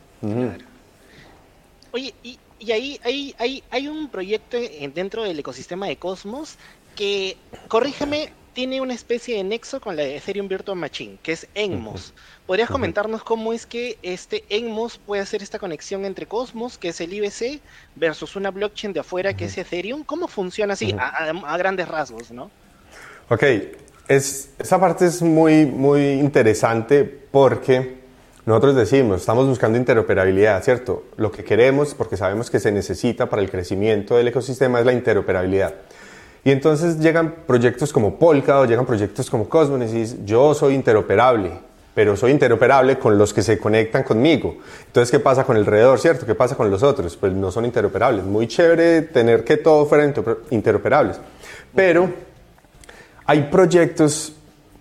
Oye, 1.92 2.14
y, 2.22 2.38
ahí, 2.70 3.00
ahí, 3.38 3.62
hay 3.70 3.88
un 3.88 4.10
proyecto 4.10 4.58
dentro 4.94 5.22
del 5.22 5.38
ecosistema 5.38 5.86
de 5.86 5.96
Cosmos 5.96 6.58
que, 6.98 7.36
corrígeme, 7.68 8.32
tiene 8.54 8.80
una 8.80 8.92
especie 8.92 9.36
de 9.36 9.44
nexo 9.44 9.80
con 9.80 9.94
la 9.94 10.02
Ethereum 10.02 10.48
Virtual 10.48 10.76
Machine, 10.76 11.18
que 11.22 11.30
es 11.30 11.46
Enmos. 11.54 12.12
¿Podrías 12.44 12.68
comentarnos 12.68 13.22
cómo 13.22 13.52
es 13.52 13.66
que 13.66 13.98
este 14.02 14.44
Enmos 14.48 14.98
puede 14.98 15.22
hacer 15.22 15.40
esta 15.40 15.60
conexión 15.60 16.04
entre 16.04 16.26
Cosmos, 16.26 16.76
que 16.76 16.88
es 16.88 17.00
el 17.00 17.12
IBC, 17.12 17.60
versus 17.94 18.34
una 18.34 18.50
blockchain 18.50 18.92
de 18.92 18.98
afuera, 18.98 19.36
que 19.36 19.44
es 19.44 19.56
Ethereum? 19.56 20.02
¿Cómo 20.02 20.26
funciona 20.26 20.72
así, 20.72 20.92
a, 20.98 21.56
grandes 21.56 21.86
rasgos, 21.86 22.32
no? 22.32 22.50
Ok, 23.28 23.44
es, 24.08 24.50
esa 24.58 24.80
parte 24.80 25.06
es 25.06 25.22
muy, 25.22 25.66
muy 25.66 26.14
interesante 26.14 27.04
porque 27.04 27.98
nosotros 28.44 28.74
decimos, 28.74 29.20
estamos 29.20 29.46
buscando 29.46 29.78
interoperabilidad, 29.78 30.60
¿cierto? 30.64 31.04
Lo 31.16 31.30
que 31.30 31.44
queremos, 31.44 31.94
porque 31.94 32.16
sabemos 32.16 32.50
que 32.50 32.58
se 32.58 32.72
necesita 32.72 33.30
para 33.30 33.40
el 33.40 33.50
crecimiento 33.52 34.16
del 34.16 34.26
ecosistema, 34.26 34.80
es 34.80 34.86
la 34.86 34.92
interoperabilidad. 34.92 35.76
Y 36.48 36.50
entonces 36.50 36.98
llegan 36.98 37.34
proyectos 37.46 37.92
como 37.92 38.14
Polkadot, 38.14 38.66
llegan 38.66 38.86
proyectos 38.86 39.28
como 39.28 39.50
dices, 39.92 40.24
yo 40.24 40.54
soy 40.54 40.76
interoperable, 40.76 41.50
pero 41.94 42.16
soy 42.16 42.30
interoperable 42.30 42.98
con 42.98 43.18
los 43.18 43.34
que 43.34 43.42
se 43.42 43.58
conectan 43.58 44.02
conmigo. 44.02 44.56
Entonces, 44.86 45.10
¿qué 45.10 45.20
pasa 45.20 45.44
con 45.44 45.56
el 45.56 45.64
alrededor, 45.64 45.98
cierto? 46.00 46.24
¿Qué 46.24 46.34
pasa 46.34 46.54
con 46.54 46.70
los 46.70 46.82
otros? 46.82 47.18
Pues 47.18 47.34
no 47.34 47.50
son 47.50 47.66
interoperables. 47.66 48.24
Muy 48.24 48.48
chévere 48.48 49.02
tener 49.02 49.44
que 49.44 49.58
todo 49.58 49.84
fuera 49.84 50.10
interoperables. 50.48 51.20
Pero 51.74 52.08
hay 53.26 53.42
proyectos 53.52 54.32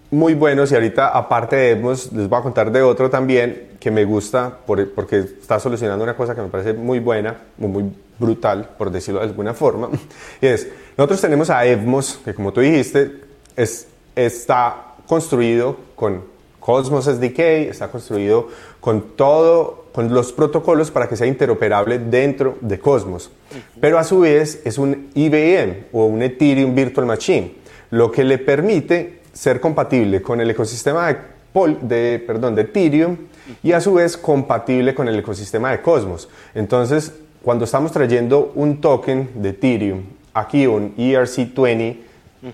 muy 0.10 0.36
buenos 0.36 0.72
y 0.72 0.76
ahorita 0.76 1.10
aparte 1.10 1.58
de 1.58 1.76
les 2.14 2.30
voy 2.30 2.40
a 2.40 2.44
contar 2.44 2.72
de 2.72 2.82
otro 2.82 3.10
también 3.10 3.67
que 3.80 3.92
me 3.92 4.06
gusta 4.06 4.58
porque 4.66 5.18
está 5.18 5.60
solucionando 5.60 6.04
una 6.04 6.16
cosa 6.16 6.36
que 6.36 6.42
me 6.42 6.48
parece 6.48 6.74
muy 6.74 7.00
buena, 7.00 7.38
muy 7.58 7.92
brutal, 8.20 8.70
por 8.78 8.92
decirlo 8.92 9.20
de 9.20 9.28
alguna 9.28 9.54
forma. 9.54 9.90
Y 10.42 10.48
es, 10.48 10.68
nosotros 10.98 11.22
tenemos 11.22 11.50
a 11.50 11.66
Evmos, 11.66 12.20
que 12.24 12.34
como 12.34 12.52
tú 12.52 12.62
dijiste, 12.62 13.22
es, 13.56 13.88
está 14.16 14.96
construido 15.08 15.78
con 15.96 16.24
Cosmos 16.60 17.06
SDK, 17.06 17.40
está 17.70 17.90
construido 17.90 18.50
con 18.82 19.16
todo, 19.16 19.86
con 19.94 20.14
los 20.14 20.34
protocolos 20.34 20.92
para 20.92 21.08
que 21.08 21.16
sea 21.16 21.28
interoperable 21.28 21.98
dentro 22.00 22.58
de 22.62 22.80
Cosmos. 22.80 23.32
Pero 23.80 23.98
a 23.98 24.04
su 24.04 24.20
vez 24.20 24.62
es 24.66 24.78
un 24.78 25.10
IBM 25.14 25.86
o 25.94 26.06
un 26.06 26.22
Ethereum 26.22 26.76
Virtual 26.76 27.06
Machine, 27.06 27.56
lo 27.92 28.12
que 28.12 28.24
le 28.24 28.38
permite 28.38 29.22
ser 29.32 29.62
compatible 29.62 30.22
con 30.22 30.42
el 30.42 30.50
ecosistema 30.50 31.08
de, 31.08 31.18
de, 31.66 32.24
perdón, 32.26 32.56
de 32.56 32.64
Ethereum 32.64 33.18
y 33.64 33.72
a 33.72 33.82
su 33.82 33.96
vez 33.96 34.18
compatible 34.18 34.94
con 34.94 35.08
el 35.08 35.18
ecosistema 35.18 35.72
de 35.72 35.82
Cosmos. 35.82 36.30
Entonces, 36.54 37.14
cuando 37.44 37.66
estamos 37.66 37.92
trayendo 37.92 38.52
un 38.56 38.82
token 38.82 39.30
de 39.36 39.50
Ethereum, 39.50 40.04
aquí 40.34 40.68
un 40.68 40.96
ERC20, 40.96 41.98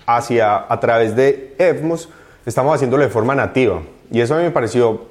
hacia, 0.06 0.64
a 0.68 0.80
través 0.80 1.14
de 1.14 1.54
Evmos, 1.58 2.08
estamos 2.46 2.74
haciéndolo 2.74 3.02
de 3.02 3.10
forma 3.10 3.34
nativa. 3.34 3.82
Y 4.10 4.20
eso 4.20 4.34
a 4.34 4.38
mí 4.38 4.44
me 4.44 4.50
pareció 4.50 5.06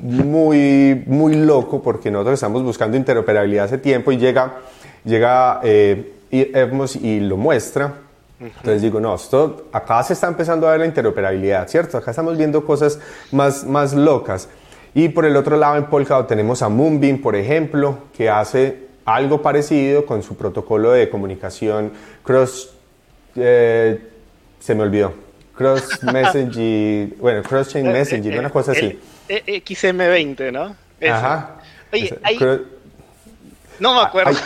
muy, 0.00 1.02
muy 1.06 1.34
loco 1.34 1.82
porque 1.82 2.10
nosotros 2.10 2.34
estamos 2.34 2.62
buscando 2.62 2.96
interoperabilidad 2.96 3.66
hace 3.66 3.78
tiempo 3.78 4.12
y 4.12 4.18
llega, 4.18 4.54
llega 5.04 5.60
eh, 5.62 6.14
Evmos 6.30 6.96
y 6.96 7.20
lo 7.20 7.36
muestra. 7.36 7.94
Entonces 8.40 8.80
digo, 8.80 9.00
no, 9.00 9.14
esto, 9.14 9.66
acá 9.70 10.02
se 10.02 10.14
está 10.14 10.26
empezando 10.26 10.66
a 10.66 10.70
ver 10.70 10.80
la 10.80 10.86
interoperabilidad, 10.86 11.68
¿cierto? 11.68 11.98
Acá 11.98 12.10
estamos 12.10 12.38
viendo 12.38 12.64
cosas 12.64 12.98
más, 13.32 13.64
más 13.64 13.92
locas. 13.92 14.48
Y 14.94 15.10
por 15.10 15.26
el 15.26 15.36
otro 15.36 15.58
lado, 15.58 15.76
en 15.76 15.84
Polkadot 15.84 16.26
tenemos 16.26 16.62
a 16.62 16.70
Moonbeam, 16.70 17.20
por 17.20 17.36
ejemplo, 17.36 17.98
que 18.16 18.30
hace 18.30 18.88
algo 19.04 19.42
parecido 19.42 20.06
con 20.06 20.22
su 20.22 20.36
protocolo 20.36 20.92
de 20.92 21.10
comunicación 21.10 21.92
cross. 22.22 22.72
Eh, 23.36 24.08
se 24.58 24.74
me 24.74 24.82
olvidó. 24.82 25.12
Cross 25.54 26.02
Messaging, 26.12 27.16
bueno, 27.18 27.42
Cross 27.42 27.68
Chain 27.68 27.86
eh, 27.86 27.92
Messaging, 27.92 28.38
una 28.38 28.50
cosa 28.50 28.72
así. 28.72 28.98
XM20, 29.28 30.50
¿no? 30.50 30.74
Ajá. 31.06 31.56
Oye, 31.92 32.18
hay... 32.22 32.38
no 33.78 33.94
me 33.94 34.00
acuerdo. 34.00 34.38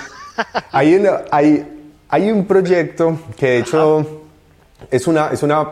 Hay, 0.72 0.94
hay, 0.96 1.06
hay, 1.30 1.73
un 2.10 2.46
proyecto 2.46 3.18
que 3.36 3.46
de 3.46 3.58
hecho 3.58 4.22
es 4.90 5.06
una, 5.06 5.28
es 5.28 5.42
una, 5.42 5.68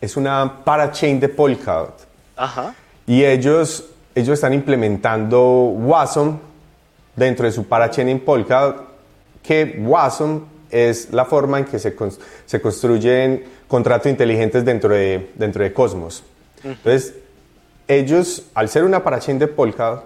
es 0.00 0.16
una 0.16 0.64
parachain 0.64 1.18
de 1.20 1.28
Polkadot. 1.28 2.06
Ajá. 2.36 2.74
Y 3.06 3.24
ellos 3.24 3.84
ellos 4.18 4.34
están 4.34 4.52
implementando 4.52 5.40
WASM 5.40 6.38
dentro 7.14 7.46
de 7.46 7.52
su 7.52 7.66
parachain 7.66 8.08
en 8.08 8.20
Polkadot, 8.20 8.84
que 9.42 9.80
WASM 9.80 10.40
es 10.70 11.12
la 11.12 11.24
forma 11.24 11.58
en 11.60 11.64
que 11.64 11.78
se, 11.78 11.94
se 12.46 12.60
construyen 12.60 13.44
contratos 13.68 14.08
inteligentes 14.08 14.64
dentro 14.64 14.90
de, 14.90 15.30
dentro 15.36 15.62
de 15.62 15.72
Cosmos. 15.72 16.24
Entonces, 16.64 17.14
ellos, 17.86 18.42
al 18.54 18.68
ser 18.68 18.84
una 18.84 19.04
parachain 19.04 19.38
de 19.38 19.46
Polkadot 19.46 20.04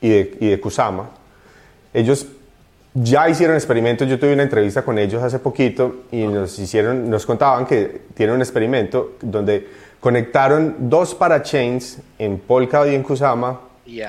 y 0.00 0.08
de, 0.08 0.36
y 0.40 0.48
de 0.48 0.60
Kusama, 0.60 1.10
ellos 1.94 2.26
ya 3.02 3.28
hicieron 3.28 3.56
experimentos, 3.56 4.08
yo 4.08 4.18
tuve 4.18 4.32
una 4.32 4.42
entrevista 4.42 4.82
con 4.82 4.98
ellos 4.98 5.22
hace 5.22 5.38
poquito 5.38 6.04
y 6.10 6.26
nos, 6.26 6.58
hicieron, 6.58 7.08
nos 7.08 7.26
contaban 7.26 7.66
que 7.66 8.02
tienen 8.14 8.36
un 8.36 8.42
experimento 8.42 9.16
donde 9.20 9.66
Conectaron 10.06 10.76
dos 10.78 11.16
parachains 11.16 11.98
en 12.18 12.38
Polkadot 12.38 12.88
y 12.88 12.94
en 12.94 13.02
Kusama 13.02 13.60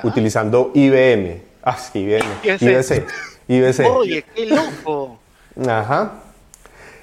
utilizando 0.04 0.70
IBM. 0.72 1.40
Ah, 1.62 1.76
sí, 1.76 1.98
IBM. 1.98 2.26
IBC. 2.44 3.04
IBC. 3.48 3.80
Oye, 3.86 4.24
qué 4.32 4.46
loco. 4.46 5.18
Ajá. 5.66 6.12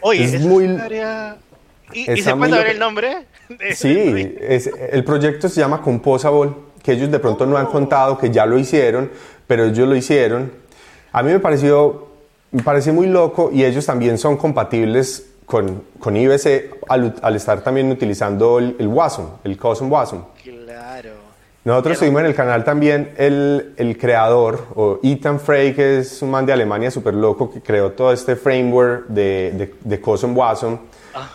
Oye, 0.01 0.23
es 0.23 0.39
muy... 0.39 0.65
¿Y, 1.91 2.21
se 2.21 2.35
puede 2.35 2.51
ver 2.53 2.67
el 2.67 2.79
nombre? 2.79 3.25
Sí, 3.75 4.37
es, 4.39 4.69
el 4.91 5.03
proyecto 5.03 5.49
se 5.49 5.59
llama 5.59 5.81
Composable, 5.81 6.51
que 6.81 6.93
ellos 6.93 7.11
de 7.11 7.19
pronto 7.19 7.45
no 7.45 7.57
han 7.57 7.65
oh. 7.65 7.71
contado 7.71 8.17
que 8.17 8.31
ya 8.31 8.45
lo 8.45 8.57
hicieron, 8.57 9.11
pero 9.45 9.65
ellos 9.65 9.89
lo 9.89 9.95
hicieron. 9.97 10.51
A 11.15 11.23
mí 11.23 11.31
me 11.31 11.39
pareció, 11.39 12.09
me 12.51 12.61
pareció 12.61 12.93
muy 12.93 13.07
loco 13.07 13.49
y 13.49 13.63
ellos 13.63 13.85
también 13.85 14.17
son 14.17 14.35
compatibles 14.35 15.25
con, 15.45 15.81
con 15.97 16.17
IBC 16.17 16.75
al, 16.89 17.35
estar 17.37 17.61
también 17.61 17.89
utilizando 17.89 18.59
el, 18.59 18.75
el 18.79 18.87
WASM, 18.89 19.23
el 19.45 19.55
Cosm 19.55 19.89
WASM. 19.89 20.17
Claro. 20.43 21.11
Nosotros 21.63 21.99
tuvimos 21.99 22.19
en 22.19 22.25
el 22.25 22.35
canal 22.35 22.65
también 22.65 23.13
el, 23.15 23.75
el, 23.77 23.97
creador, 23.97 24.65
o 24.75 24.99
Ethan 25.03 25.39
Frey, 25.39 25.73
que 25.73 25.99
es 25.99 26.21
un 26.21 26.31
man 26.31 26.45
de 26.45 26.51
Alemania 26.51 26.91
súper 26.91 27.13
loco, 27.13 27.49
que 27.49 27.61
creó 27.61 27.93
todo 27.93 28.11
este 28.11 28.35
framework 28.35 29.07
de, 29.07 29.53
de, 29.55 29.73
de 29.85 30.01
Cosm 30.01 30.35
WASM, 30.35 30.75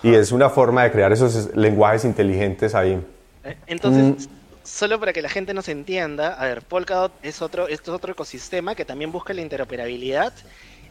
y 0.03 0.13
es 0.13 0.31
una 0.31 0.51
forma 0.51 0.83
de 0.83 0.93
crear 0.93 1.11
esos 1.11 1.57
lenguajes 1.57 2.05
inteligentes 2.05 2.75
ahí. 2.75 3.03
Eh, 3.45 3.57
entonces, 3.67 4.29
mm. 4.29 4.40
Solo 4.63 5.01
para 5.01 5.13
que 5.13 5.23
la 5.23 5.29
gente 5.29 5.55
nos 5.55 5.69
entienda, 5.69 6.35
a 6.35 6.45
ver, 6.45 6.63
Polkadot 6.63 7.13
es 7.23 7.43
otro, 7.43 7.69
es 7.69 7.87
otro 7.89 8.13
ecosistema 8.13 8.75
que 8.75 8.85
también 8.85 9.13
busca 9.13 9.33
la 9.33 9.41
interoperabilidad 9.41 10.33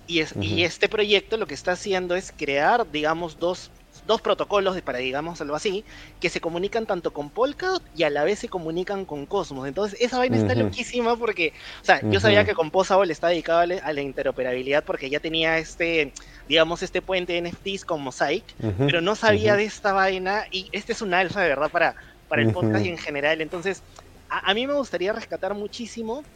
y, 0.08 0.20
es, 0.22 0.34
y 0.42 0.64
este 0.64 0.90
proyecto 0.90 1.38
lo 1.38 1.46
que 1.46 1.54
está 1.54 1.74
haciendo 1.74 2.16
es 2.16 2.34
crear, 2.36 2.90
digamos, 2.92 3.38
dos, 3.38 3.70
dos 4.08 4.22
protocolos, 4.22 4.82
para 4.82 4.98
digamos 4.98 5.40
algo 5.40 5.56
así, 5.56 5.86
que 6.20 6.30
se 6.30 6.42
comunican 6.42 6.88
tanto 6.88 7.14
con 7.14 7.30
Polkadot 7.30 7.84
y 7.96 8.04
a 8.04 8.10
la 8.10 8.24
vez 8.24 8.40
se 8.40 8.50
comunican 8.50 9.06
con 9.06 9.28
Cosmos. 9.28 9.68
Entonces, 9.68 10.02
esa 10.02 10.18
vaina 10.18 10.38
está 10.38 10.56
loquísima 10.56 11.16
porque, 11.16 11.54
o 11.84 11.86
sea, 11.86 12.02
yo 12.10 12.20
sabía 12.20 12.44
que 12.44 12.56
Composable 12.56 13.14
está 13.14 13.28
dedicado 13.28 13.60
a 13.60 13.94
la 13.94 14.02
interoperabilidad 14.02 14.84
porque 14.84 15.12
ya 15.12 15.20
tenía 15.20 15.60
este, 15.60 16.12
digamos, 16.48 16.82
este 16.82 17.04
puente 17.04 17.34
de 17.34 17.44
NFTs 17.44 17.86
con 17.86 18.02
Mosaic, 18.02 18.44
pero 18.80 19.02
no 19.02 19.16
sabía 19.16 19.56
de 19.56 19.66
esta 19.66 19.94
vaina 19.94 20.46
y 20.50 20.70
este 20.72 20.94
es 20.94 21.04
un 21.04 21.14
alfa 21.14 21.42
de 21.42 21.50
verdad 21.50 21.70
para, 21.70 21.96
para 22.30 22.44
el 22.44 22.52
podcast 22.52 22.86
y 22.86 22.90
en 22.90 23.00
general. 23.00 23.42
Entonces, 23.42 23.84
a, 24.30 24.52
a 24.52 24.56
mí 24.56 24.68
me 24.68 24.76
gustaría 24.76 25.14
rescatar 25.14 25.56
muchísimo 25.56 26.28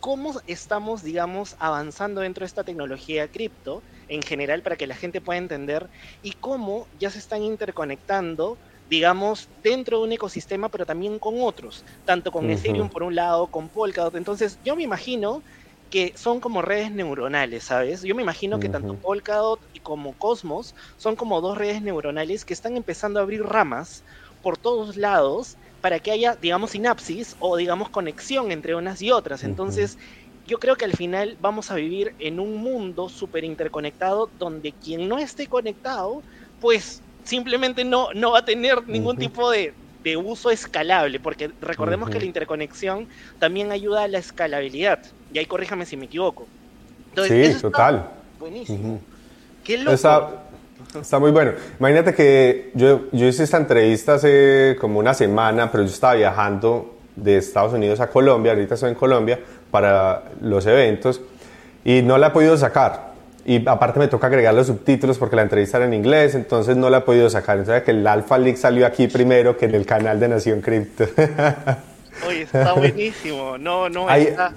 cómo 0.00 0.34
estamos, 0.46 1.02
digamos, 1.02 1.56
avanzando 1.58 2.20
dentro 2.20 2.42
de 2.42 2.46
esta 2.46 2.64
tecnología 2.64 3.28
cripto 3.28 3.84
en 4.06 4.22
general 4.22 4.62
para 4.62 4.76
que 4.76 4.86
la 4.86 4.96
gente 4.96 5.22
pueda 5.22 5.38
entender 5.38 5.88
y 6.20 6.32
cómo 6.32 6.88
ya 6.92 7.10
se 7.10 7.18
están 7.18 7.42
interconectando 7.42 8.60
digamos, 8.86 9.48
dentro 9.54 9.96
de 9.98 10.04
un 10.04 10.12
ecosistema, 10.12 10.68
pero 10.70 10.84
también 10.84 11.18
con 11.18 11.36
otros, 11.40 11.86
tanto 12.04 12.30
con 12.30 12.50
Ethereum 12.50 12.90
por 12.90 13.02
un 13.02 13.14
lado, 13.14 13.48
con 13.48 13.70
Polkadot. 13.70 14.14
Entonces, 14.14 14.58
yo 14.60 14.76
me 14.76 14.82
imagino 14.82 15.42
que 15.88 16.12
son 16.16 16.40
como 16.40 16.60
redes 16.60 16.90
neuronales, 16.92 17.64
¿sabes? 17.64 18.02
Yo 18.02 18.14
me 18.14 18.22
imagino 18.22 18.58
que 18.58 18.68
tanto 18.68 18.94
Polkadot 19.00 19.60
y 19.72 19.80
como 19.80 20.14
Cosmos 20.16 20.74
son 20.98 21.16
como 21.16 21.40
dos 21.40 21.56
redes 21.56 21.80
neuronales 21.82 22.44
que 22.44 22.52
están 22.52 22.76
empezando 22.76 23.20
a 23.20 23.22
abrir 23.22 23.42
ramas 23.42 24.04
por 24.44 24.58
todos 24.58 24.96
lados 24.96 25.56
para 25.80 25.98
que 25.98 26.12
haya, 26.12 26.36
digamos, 26.40 26.70
sinapsis 26.70 27.34
o, 27.40 27.56
digamos, 27.56 27.88
conexión 27.88 28.52
entre 28.52 28.74
unas 28.74 29.02
y 29.02 29.10
otras. 29.10 29.42
Entonces, 29.42 29.98
yo 30.46 30.58
creo 30.58 30.76
que 30.76 30.84
al 30.84 30.92
final 30.92 31.36
vamos 31.40 31.70
a 31.70 31.74
vivir 31.74 32.14
en 32.18 32.38
un 32.38 32.56
mundo 32.56 33.08
súper 33.08 33.44
interconectado 33.44 34.30
donde 34.38 34.72
quien 34.72 35.08
no 35.08 35.18
esté 35.18 35.46
conectado, 35.46 36.22
pues 36.60 37.02
simplemente 37.24 37.84
no, 37.84 38.08
no 38.14 38.32
va 38.32 38.40
a 38.40 38.44
tener 38.44 38.86
ningún 38.86 39.16
tipo 39.16 39.50
de, 39.50 39.74
uso 40.22 40.50
escalable, 40.50 41.18
porque 41.18 41.50
recordemos 41.62 42.10
que 42.10 42.18
la 42.18 42.26
interconexión 42.26 43.08
también 43.38 43.72
ayuda 43.72 44.02
a 44.02 44.08
la 44.08 44.18
escalabilidad. 44.18 45.00
Y 45.32 45.38
ahí 45.38 45.46
corríjame 45.46 45.86
si 45.86 45.96
me 45.96 46.04
equivoco. 46.04 46.46
sí, 47.26 47.54
total. 47.62 48.10
Buenísimo. 48.38 49.00
Qué 49.64 49.78
loco. 49.78 49.92
Está, 51.00 51.18
muy 51.18 51.30
bueno. 51.30 51.52
Imagínate 51.78 52.14
que 52.14 52.70
yo, 52.74 53.06
yo 53.12 53.26
hice 53.26 53.44
esta 53.44 53.56
entrevista 53.56 54.14
hace 54.14 54.76
como 54.80 54.98
una 54.98 55.14
semana, 55.14 55.70
pero 55.70 55.84
yo 55.84 55.90
estaba 55.90 56.14
viajando 56.14 56.94
de 57.16 57.38
Estados 57.38 57.72
Unidos 57.72 58.00
a 58.00 58.08
Colombia, 58.08 58.52
ahorita 58.52 58.74
estoy 58.74 58.90
en 58.90 58.96
Colombia 58.96 59.40
para 59.70 60.24
los 60.40 60.66
eventos 60.66 61.20
y 61.84 62.02
no 62.02 62.18
la 62.18 62.28
he 62.28 62.30
podido 62.30 62.56
sacar. 62.56 63.14
Y 63.46 63.68
aparte 63.68 63.98
me 63.98 64.08
toca 64.08 64.28
agregar 64.28 64.54
los 64.54 64.68
subtítulos 64.68 65.18
porque 65.18 65.36
la 65.36 65.42
entrevista 65.42 65.76
era 65.76 65.86
en 65.86 65.94
inglés, 65.94 66.34
entonces 66.34 66.76
no 66.76 66.88
la 66.88 66.98
he 66.98 67.00
podido 67.02 67.28
sacar. 67.28 67.58
Entonces 67.58 67.82
que 67.82 67.90
el 67.90 68.06
Alpha 68.06 68.38
League 68.38 68.56
salió 68.56 68.86
aquí 68.86 69.06
primero 69.06 69.56
que 69.56 69.66
en 69.66 69.74
el 69.74 69.84
canal 69.84 70.18
de 70.18 70.28
Nación 70.28 70.60
Cripto. 70.60 71.04
Oye, 72.26 72.42
está 72.42 72.72
buenísimo. 72.72 73.58
No, 73.58 73.88
no, 73.90 74.08
ahí, 74.08 74.28
está... 74.28 74.52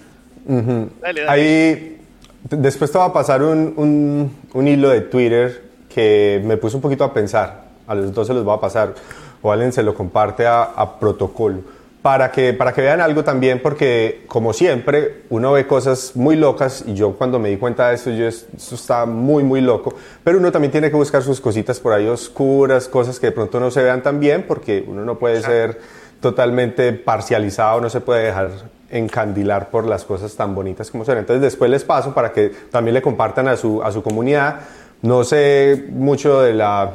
dale, 0.48 0.90
dale. 1.02 1.30
Ahí, 1.30 2.02
después 2.50 2.92
te 2.92 2.98
va 2.98 3.06
a 3.06 3.14
pasar 3.14 3.44
un, 3.44 3.74
un, 3.76 4.32
un, 4.54 4.68
hilo 4.68 4.90
de 4.90 5.02
Twitter 5.02 5.67
que 5.98 6.40
me 6.46 6.58
puso 6.58 6.78
un 6.78 6.82
poquito 6.84 7.04
a 7.04 7.12
pensar. 7.12 7.64
A 7.88 7.96
los 7.96 8.14
dos 8.14 8.28
se 8.28 8.34
los 8.36 8.48
va 8.48 8.54
a 8.54 8.60
pasar. 8.62 8.94
O 9.42 9.52
alguien 9.52 9.74
se 9.74 9.82
lo 9.82 9.96
comparte 9.96 10.46
a, 10.46 10.62
a 10.62 11.00
protocolo 11.00 11.62
para 12.04 12.32
que, 12.32 12.54
para 12.54 12.72
que 12.72 12.82
vean 12.82 13.02
algo 13.02 13.24
también, 13.24 13.60
porque 13.64 14.24
como 14.28 14.54
siempre, 14.54 15.24
uno 15.30 15.54
ve 15.54 15.66
cosas 15.66 16.12
muy 16.14 16.36
locas 16.36 16.84
y 16.86 16.94
yo 16.94 17.14
cuando 17.14 17.40
me 17.40 17.50
di 17.50 17.58
cuenta 17.58 17.90
de 17.90 17.96
eso, 17.96 18.12
yo, 18.12 18.28
eso 18.28 18.48
está 18.76 19.08
muy, 19.08 19.44
muy 19.44 19.60
loco, 19.60 19.96
pero 20.24 20.38
uno 20.38 20.52
también 20.52 20.72
tiene 20.72 20.92
que 20.92 20.96
buscar 20.96 21.24
sus 21.24 21.42
cositas 21.42 21.80
por 21.80 21.94
ahí 21.94 22.08
oscuras, 22.08 22.88
cosas 22.88 23.20
que 23.20 23.28
de 23.28 23.32
pronto 23.32 23.60
no 23.60 23.72
se 23.72 23.82
vean 23.82 24.04
tan 24.04 24.20
bien, 24.20 24.46
porque 24.48 24.86
uno 24.88 25.04
no 25.04 25.18
puede 25.18 25.42
ser 25.42 25.82
totalmente 26.22 26.94
parcializado, 26.94 27.82
no 27.82 27.90
se 27.90 28.00
puede 28.00 28.26
dejar 28.28 28.52
encandilar 28.92 29.70
por 29.70 29.86
las 29.86 30.06
cosas 30.06 30.36
tan 30.36 30.54
bonitas 30.54 30.92
como 30.92 31.04
son. 31.04 31.18
Entonces 31.18 31.42
después 31.42 31.70
les 31.70 31.84
paso 31.84 32.14
para 32.14 32.32
que 32.32 32.50
también 32.72 32.94
le 32.94 33.02
compartan 33.02 33.48
a 33.48 33.58
su, 33.58 33.82
a 33.84 33.92
su 33.92 34.02
comunidad. 34.04 34.62
No 35.02 35.24
sé 35.24 35.86
mucho 35.90 36.42
de 36.42 36.54
la 36.54 36.94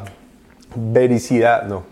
vericidad, 0.75 1.65
no, 1.65 1.85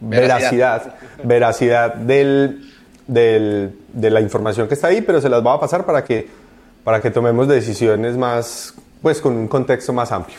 veracidad, 0.00 0.94
veracidad 1.22 1.94
del, 1.94 2.72
del, 3.06 3.74
de 3.92 4.10
la 4.10 4.20
información 4.20 4.68
que 4.68 4.74
está 4.74 4.88
ahí, 4.88 5.00
pero 5.02 5.20
se 5.20 5.28
las 5.28 5.42
voy 5.42 5.56
a 5.56 5.60
pasar 5.60 5.84
para 5.84 6.04
que, 6.04 6.28
para 6.84 7.00
que 7.00 7.10
tomemos 7.10 7.48
decisiones 7.48 8.16
más, 8.16 8.74
pues 9.02 9.20
con 9.20 9.36
un 9.36 9.48
contexto 9.48 9.92
más 9.92 10.12
amplio. 10.12 10.38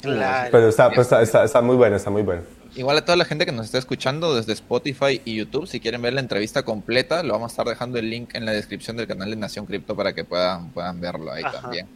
Claro. 0.00 0.48
Pero 0.52 0.68
está, 0.68 0.90
pues, 0.90 1.10
está, 1.12 1.44
está, 1.44 1.60
muy 1.62 1.76
bueno, 1.76 1.96
está 1.96 2.10
muy 2.10 2.22
bueno. 2.22 2.42
Igual 2.76 2.98
a 2.98 3.04
toda 3.04 3.16
la 3.16 3.24
gente 3.24 3.46
que 3.46 3.52
nos 3.52 3.66
está 3.66 3.78
escuchando 3.78 4.34
desde 4.34 4.52
Spotify 4.52 5.20
y 5.24 5.36
YouTube, 5.36 5.66
si 5.66 5.78
quieren 5.80 6.02
ver 6.02 6.12
la 6.12 6.20
entrevista 6.20 6.62
completa, 6.62 7.22
lo 7.22 7.34
vamos 7.34 7.52
a 7.52 7.52
estar 7.52 7.66
dejando 7.66 7.98
el 7.98 8.10
link 8.10 8.34
en 8.34 8.44
la 8.44 8.52
descripción 8.52 8.96
del 8.96 9.06
canal 9.06 9.30
de 9.30 9.36
Nación 9.36 9.64
Cripto 9.64 9.94
para 9.94 10.12
que 10.12 10.24
puedan, 10.24 10.70
puedan 10.70 11.00
verlo 11.00 11.32
ahí 11.32 11.42
también. 11.42 11.86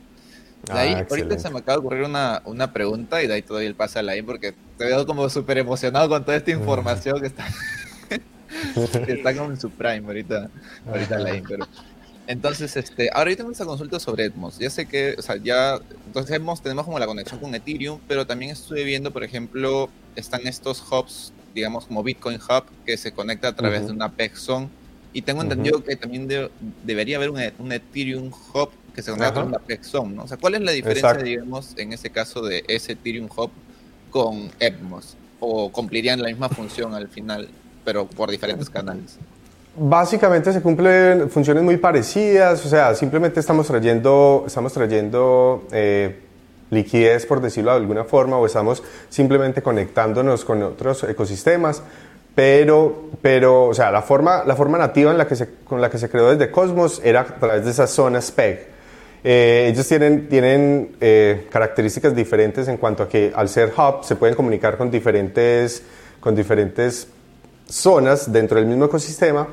De 0.64 0.78
ahí, 0.78 0.92
ah, 0.94 1.06
ahorita 1.08 1.38
se 1.38 1.50
me 1.50 1.58
acaba 1.60 1.74
de 1.74 1.80
ocurrir 1.80 2.02
una, 2.04 2.42
una 2.44 2.72
pregunta 2.72 3.22
y 3.22 3.26
de 3.26 3.34
ahí 3.34 3.42
todavía 3.42 3.68
el 3.68 3.74
pase 3.74 3.98
a 3.98 4.02
la 4.02 4.12
porque 4.24 4.54
te 4.76 4.84
veo 4.84 5.06
como 5.06 5.28
súper 5.30 5.58
emocionado 5.58 6.08
con 6.08 6.24
toda 6.24 6.36
esta 6.36 6.50
información 6.50 7.20
que 7.20 7.28
está, 7.28 7.46
está 9.06 9.36
como 9.36 9.50
en 9.50 9.60
su 9.60 9.70
prime 9.70 10.06
ahorita, 10.06 10.50
ahorita 10.86 11.18
la 11.18 11.42
pero 11.48 11.66
entonces, 12.28 12.76
este, 12.76 13.08
ahora 13.14 13.30
yo 13.30 13.38
tengo 13.38 13.50
esta 13.50 13.64
consulta 13.64 13.98
sobre 13.98 14.24
Edmos. 14.24 14.58
Ya 14.58 14.68
sé 14.68 14.84
que, 14.84 15.14
o 15.16 15.22
sea, 15.22 15.36
ya, 15.36 15.80
entonces 16.06 16.36
Edmos 16.36 16.60
tenemos 16.60 16.84
como 16.84 16.98
la 16.98 17.06
conexión 17.06 17.40
con 17.40 17.54
Ethereum, 17.54 18.00
pero 18.06 18.26
también 18.26 18.52
estuve 18.52 18.84
viendo, 18.84 19.10
por 19.10 19.24
ejemplo, 19.24 19.88
están 20.14 20.46
estos 20.46 20.84
hubs, 20.92 21.32
digamos 21.54 21.86
como 21.86 22.02
Bitcoin 22.02 22.36
Hub, 22.36 22.64
que 22.84 22.98
se 22.98 23.12
conecta 23.12 23.48
a 23.48 23.56
través 23.56 23.86
de 23.86 23.92
una 23.92 24.12
PEXON. 24.12 24.68
Y 25.14 25.22
tengo 25.22 25.40
entendido 25.40 25.82
que 25.82 25.96
también 25.96 26.28
debería 26.84 27.16
haber 27.16 27.30
un, 27.30 27.40
un 27.58 27.72
Ethereum 27.72 28.30
Hub 28.52 28.72
que 28.98 29.02
se 29.02 29.12
conecta 29.12 29.42
con 29.42 29.52
la 29.52 29.60
Plexon, 29.60 30.16
¿no? 30.16 30.24
O 30.24 30.26
sea, 30.26 30.38
¿cuál 30.38 30.56
es 30.56 30.60
la 30.60 30.72
diferencia, 30.72 31.14
digamos, 31.14 31.72
en 31.76 31.92
ese 31.92 32.10
caso 32.10 32.42
de 32.42 32.64
ese 32.66 32.94
Ethereum 32.94 33.28
Hub 33.36 33.52
con 34.10 34.50
Evmos? 34.58 35.16
¿O 35.38 35.70
cumplirían 35.70 36.20
la 36.20 36.26
misma 36.26 36.48
función 36.48 36.92
al 36.94 37.06
final, 37.06 37.48
pero 37.84 38.06
por 38.08 38.28
diferentes 38.28 38.68
canales? 38.68 39.16
Básicamente 39.76 40.52
se 40.52 40.60
cumplen 40.60 41.30
funciones 41.30 41.62
muy 41.62 41.76
parecidas, 41.76 42.66
o 42.66 42.68
sea, 42.68 42.92
simplemente 42.96 43.38
estamos 43.38 43.68
trayendo, 43.68 44.42
estamos 44.48 44.72
trayendo 44.72 45.68
eh, 45.70 46.18
liquidez, 46.70 47.24
por 47.24 47.40
decirlo 47.40 47.70
de 47.70 47.76
alguna 47.76 48.02
forma, 48.02 48.36
o 48.36 48.46
estamos 48.46 48.82
simplemente 49.10 49.62
conectándonos 49.62 50.44
con 50.44 50.60
otros 50.64 51.04
ecosistemas, 51.04 51.84
pero, 52.34 53.10
pero 53.22 53.66
o 53.66 53.74
sea, 53.74 53.92
la 53.92 54.02
forma, 54.02 54.42
la 54.44 54.56
forma 54.56 54.76
nativa 54.76 55.12
en 55.12 55.18
la 55.18 55.28
que 55.28 55.36
se, 55.36 55.48
con 55.62 55.80
la 55.80 55.88
que 55.88 55.98
se 55.98 56.10
creó 56.10 56.30
desde 56.34 56.50
Cosmos 56.50 57.00
era 57.04 57.20
a 57.20 57.26
través 57.26 57.64
de 57.64 57.70
esas 57.70 57.90
zonas 57.90 58.32
PEG. 58.32 58.77
Eh, 59.24 59.68
ellos 59.72 59.86
tienen, 59.88 60.28
tienen 60.28 60.96
eh, 61.00 61.46
características 61.50 62.14
diferentes 62.14 62.68
en 62.68 62.76
cuanto 62.76 63.02
a 63.02 63.08
que 63.08 63.32
al 63.34 63.48
ser 63.48 63.72
hub 63.76 64.04
se 64.04 64.16
pueden 64.16 64.36
comunicar 64.36 64.76
con 64.76 64.90
diferentes, 64.90 65.82
con 66.20 66.34
diferentes 66.36 67.08
zonas 67.68 68.32
dentro 68.32 68.58
del 68.58 68.66
mismo 68.66 68.84
ecosistema, 68.84 69.48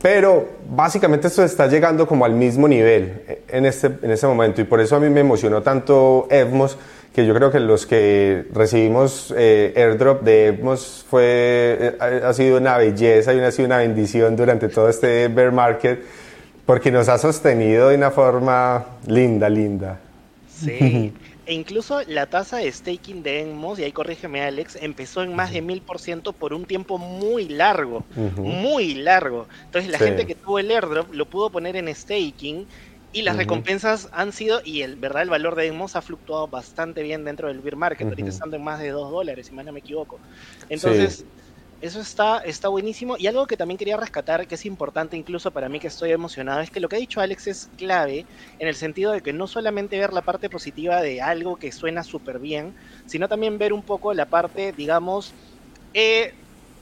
pero 0.00 0.48
básicamente 0.68 1.28
esto 1.28 1.44
está 1.44 1.66
llegando 1.66 2.06
como 2.06 2.24
al 2.24 2.32
mismo 2.32 2.66
nivel 2.66 3.42
en 3.48 3.66
este, 3.66 3.90
en 4.02 4.10
este 4.10 4.26
momento. 4.26 4.62
Y 4.62 4.64
por 4.64 4.80
eso 4.80 4.96
a 4.96 5.00
mí 5.00 5.10
me 5.10 5.20
emocionó 5.20 5.62
tanto 5.62 6.26
Evmos 6.30 6.78
que 7.14 7.26
yo 7.26 7.34
creo 7.34 7.50
que 7.50 7.60
los 7.60 7.86
que 7.86 8.46
recibimos 8.52 9.34
eh, 9.36 9.74
airdrop 9.76 10.22
de 10.22 10.46
Evmos 10.46 11.04
fue, 11.10 11.96
ha 12.00 12.32
sido 12.32 12.58
una 12.58 12.78
belleza 12.78 13.34
y 13.34 13.40
ha 13.40 13.50
sido 13.50 13.66
una 13.66 13.78
bendición 13.78 14.36
durante 14.36 14.68
todo 14.68 14.88
este 14.88 15.28
bear 15.28 15.50
market 15.50 16.00
porque 16.70 16.92
nos 16.92 17.08
ha 17.08 17.18
sostenido 17.18 17.88
de 17.88 17.96
una 17.96 18.12
forma 18.12 18.86
linda, 19.04 19.48
linda. 19.48 19.98
Sí. 20.48 21.12
e 21.46 21.52
incluso 21.52 22.00
la 22.06 22.26
tasa 22.26 22.58
de 22.58 22.70
staking 22.70 23.24
de 23.24 23.40
Enmos, 23.40 23.80
y 23.80 23.82
ahí 23.82 23.90
corrígeme 23.90 24.40
Alex, 24.42 24.78
empezó 24.80 25.24
en 25.24 25.34
más 25.34 25.50
de 25.50 25.62
mil 25.62 25.82
por 25.82 25.98
ciento 25.98 26.32
por 26.32 26.54
un 26.54 26.66
tiempo 26.66 26.96
muy 26.96 27.48
largo, 27.48 28.04
muy 28.36 28.94
largo. 28.94 29.48
Entonces 29.64 29.90
la 29.90 29.98
gente 29.98 30.28
que 30.28 30.36
tuvo 30.36 30.60
el 30.60 30.70
airdrop 30.70 31.12
lo 31.12 31.26
pudo 31.26 31.50
poner 31.50 31.74
en 31.74 31.92
staking 31.92 32.68
y 33.12 33.22
las 33.22 33.36
recompensas 33.36 34.08
han 34.12 34.30
sido, 34.30 34.60
y 34.64 34.82
el 34.82 34.94
verdad 34.94 35.22
el 35.22 35.30
valor 35.30 35.56
de 35.56 35.66
Enmos 35.66 35.96
ha 35.96 36.02
fluctuado 36.02 36.46
bastante 36.46 37.02
bien 37.02 37.24
dentro 37.24 37.48
del 37.48 37.58
bear 37.58 37.74
market, 37.74 38.06
ahorita 38.06 38.28
estando 38.28 38.54
en 38.54 38.62
más 38.62 38.78
de 38.78 38.90
2 38.90 39.10
dólares, 39.10 39.48
si 39.48 39.52
mal 39.52 39.66
no 39.66 39.72
me 39.72 39.80
equivoco. 39.80 40.20
Entonces... 40.68 41.24
Eso 41.80 42.00
está, 42.00 42.38
está 42.40 42.68
buenísimo. 42.68 43.16
Y 43.18 43.26
algo 43.26 43.46
que 43.46 43.56
también 43.56 43.78
quería 43.78 43.96
rescatar, 43.96 44.46
que 44.46 44.56
es 44.56 44.66
importante 44.66 45.16
incluso 45.16 45.50
para 45.50 45.70
mí 45.70 45.80
que 45.80 45.86
estoy 45.86 46.10
emocionado, 46.12 46.60
es 46.60 46.70
que 46.70 46.78
lo 46.80 46.88
que 46.88 46.96
ha 46.96 46.98
dicho 46.98 47.20
Alex 47.22 47.46
es 47.46 47.68
clave 47.76 48.26
en 48.58 48.68
el 48.68 48.74
sentido 48.76 49.12
de 49.12 49.22
que 49.22 49.32
no 49.32 49.46
solamente 49.46 49.98
ver 49.98 50.12
la 50.12 50.20
parte 50.22 50.50
positiva 50.50 51.00
de 51.00 51.22
algo 51.22 51.56
que 51.56 51.72
suena 51.72 52.04
súper 52.04 52.38
bien, 52.38 52.74
sino 53.06 53.28
también 53.28 53.56
ver 53.58 53.72
un 53.72 53.82
poco 53.84 54.12
la 54.12 54.26
parte, 54.26 54.72
digamos, 54.74 55.34
eh, 55.94 56.32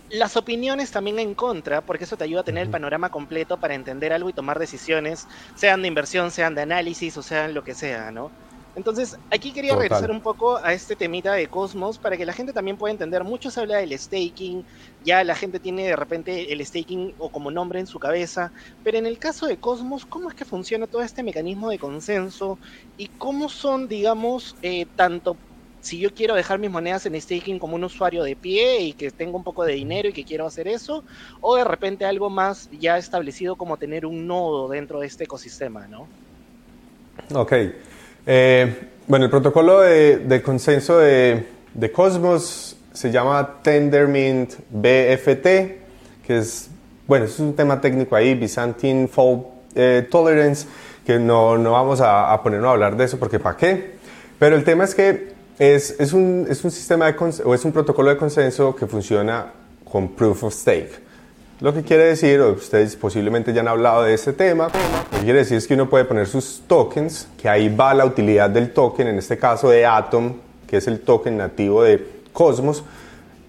las 0.09 0.37
opiniones 0.37 0.91
también 0.91 1.19
en 1.21 1.35
contra, 1.35 1.83
porque 1.83 2.05
eso 2.05 2.17
te 2.17 2.25
ayuda 2.25 2.41
a 2.41 2.45
tener 2.45 2.63
el 2.65 2.71
panorama 2.71 3.11
completo 3.11 3.59
para 3.59 3.75
entender 3.75 4.13
algo 4.13 4.31
y 4.31 4.33
tomar 4.35 4.59
decisiones, 4.59 5.29
sean 5.55 5.83
de 5.83 5.89
inversión, 5.89 6.31
sean 6.33 6.55
de 6.57 6.63
análisis 6.63 7.17
o 7.17 7.23
sean 7.23 7.55
lo 7.55 7.63
que 7.63 7.75
sea, 7.75 8.11
¿no? 8.13 8.35
Entonces, 8.79 9.17
aquí 9.29 9.53
quería 9.53 9.75
regresar 9.75 10.09
un 10.13 10.23
poco 10.23 10.57
a 10.65 10.73
este 10.73 10.95
temita 10.95 11.35
de 11.35 11.49
Cosmos 11.49 11.99
para 11.99 12.17
que 12.17 12.25
la 12.25 12.33
gente 12.33 12.53
también 12.53 12.77
pueda 12.77 12.93
entender. 12.93 13.25
Mucho 13.25 13.51
se 13.51 13.59
habla 13.61 13.79
del 13.79 13.99
staking, 13.99 14.65
ya 15.01 15.25
la 15.25 15.35
gente 15.35 15.59
tiene 15.59 15.85
de 15.85 15.97
repente 15.97 16.53
el 16.53 16.65
staking 16.65 17.13
o 17.19 17.31
como 17.31 17.51
nombre 17.51 17.81
en 17.81 17.89
su 17.89 17.99
cabeza, 17.99 18.53
pero 18.83 18.97
en 18.99 19.07
el 19.07 19.19
caso 19.19 19.47
de 19.49 19.59
Cosmos, 19.59 20.07
¿cómo 20.07 20.29
es 20.29 20.37
que 20.37 20.45
funciona 20.45 20.87
todo 20.87 21.03
este 21.03 21.25
mecanismo 21.25 21.71
de 21.71 21.79
consenso 21.79 22.61
y 22.97 23.09
cómo 23.17 23.49
son, 23.49 23.89
digamos, 23.89 24.55
eh, 24.63 24.87
tanto 24.95 25.43
si 25.81 25.99
yo 25.99 26.11
quiero 26.15 26.35
dejar 26.37 26.61
mis 26.61 26.71
monedas 26.71 27.05
en 27.07 27.21
staking 27.21 27.59
como 27.59 27.75
un 27.75 27.85
usuario 27.85 28.23
de 28.23 28.37
pie 28.37 28.81
y 28.83 28.95
que 28.95 29.11
tengo 29.11 29.37
un 29.37 29.45
poco 29.45 29.65
de 29.65 29.75
dinero 29.75 30.09
y 30.09 30.13
que 30.13 30.25
quiero 30.25 30.47
hacer 30.47 30.69
eso, 30.69 31.05
o 31.41 31.57
de 31.57 31.65
repente 31.65 32.05
algo 32.05 32.31
más 32.31 32.69
ya 32.71 32.97
establecido 32.97 33.57
como 33.57 33.77
tener 33.77 34.07
un 34.07 34.27
nodo 34.27 34.69
dentro 34.69 35.01
de 35.01 35.07
este 35.09 35.25
ecosistema, 35.25 35.89
¿no? 35.89 36.13
Ok. 37.35 37.53
Eh, 38.31 38.91
bueno, 39.07 39.25
el 39.25 39.31
protocolo 39.31 39.81
de, 39.81 40.43
consenso 40.45 40.99
de, 40.99 41.47
Cosmos 41.95 42.77
se 42.93 43.11
llama 43.11 43.63
Tendermint 43.63 44.53
BFT, 44.69 45.47
que 46.27 46.37
es, 46.37 46.69
bueno, 47.07 47.25
es 47.25 47.41
un 47.41 47.57
tema 47.57 47.81
técnico 47.81 48.15
ahí, 48.17 48.35
Byzantine 48.35 49.09
Fault 49.09 49.47
eh, 49.75 50.07
Tolerance, 50.11 50.67
que 51.07 51.19
no, 51.19 51.57
no 51.57 51.73
vamos 51.73 52.03
a, 52.03 52.31
a, 52.31 52.43
ponernos 52.43 52.69
a 52.69 52.73
hablar 52.73 52.99
de 52.99 53.07
eso 53.07 53.19
porque 53.19 53.39
¿para 53.39 53.57
qué? 53.57 53.93
Pero 54.39 54.57
el 54.57 54.65
tema 54.65 54.85
es 54.85 54.95
que 54.95 55.33
es, 55.59 55.99
es, 55.99 56.13
un, 56.13 56.47
es 56.51 56.63
un 56.65 56.71
sistema 56.71 57.11
de, 57.11 57.43
o 57.47 57.55
es 57.55 57.65
un 57.65 57.73
protocolo 57.73 58.11
de 58.11 58.19
consenso 58.19 58.77
que 58.77 58.87
funciona 58.87 59.47
con 59.91 60.15
Proof 60.15 60.45
of 60.45 60.53
Stake. 60.53 61.08
Lo 61.61 61.75
que 61.75 61.83
quiere 61.83 62.05
decir, 62.05 62.41
ustedes 62.41 62.95
posiblemente 62.95 63.53
ya 63.53 63.63
han 63.63 63.69
hablado 63.69 64.05
de 64.05 64.15
ese 64.15 64.33
tema, 64.33 64.69
lo 65.11 65.19
que 65.19 65.25
quiere 65.25 65.41
decir 65.41 65.57
es 65.57 65.67
que 65.67 65.75
uno 65.75 65.91
puede 65.91 66.05
poner 66.05 66.29
sus 66.29 66.63
tokens, 66.69 67.27
que 67.37 67.49
ahí 67.49 67.69
va 67.69 67.93
la 67.95 68.05
utilidad 68.05 68.49
del 68.49 68.73
token, 68.73 69.09
en 69.09 69.19
este 69.19 69.39
caso 69.39 69.69
de 69.69 69.85
Atom, 69.85 70.35
que 70.69 70.77
es 70.77 70.87
el 70.87 71.01
token 71.01 71.37
nativo 71.37 71.83
de 71.83 72.23
Cosmos, 72.33 72.85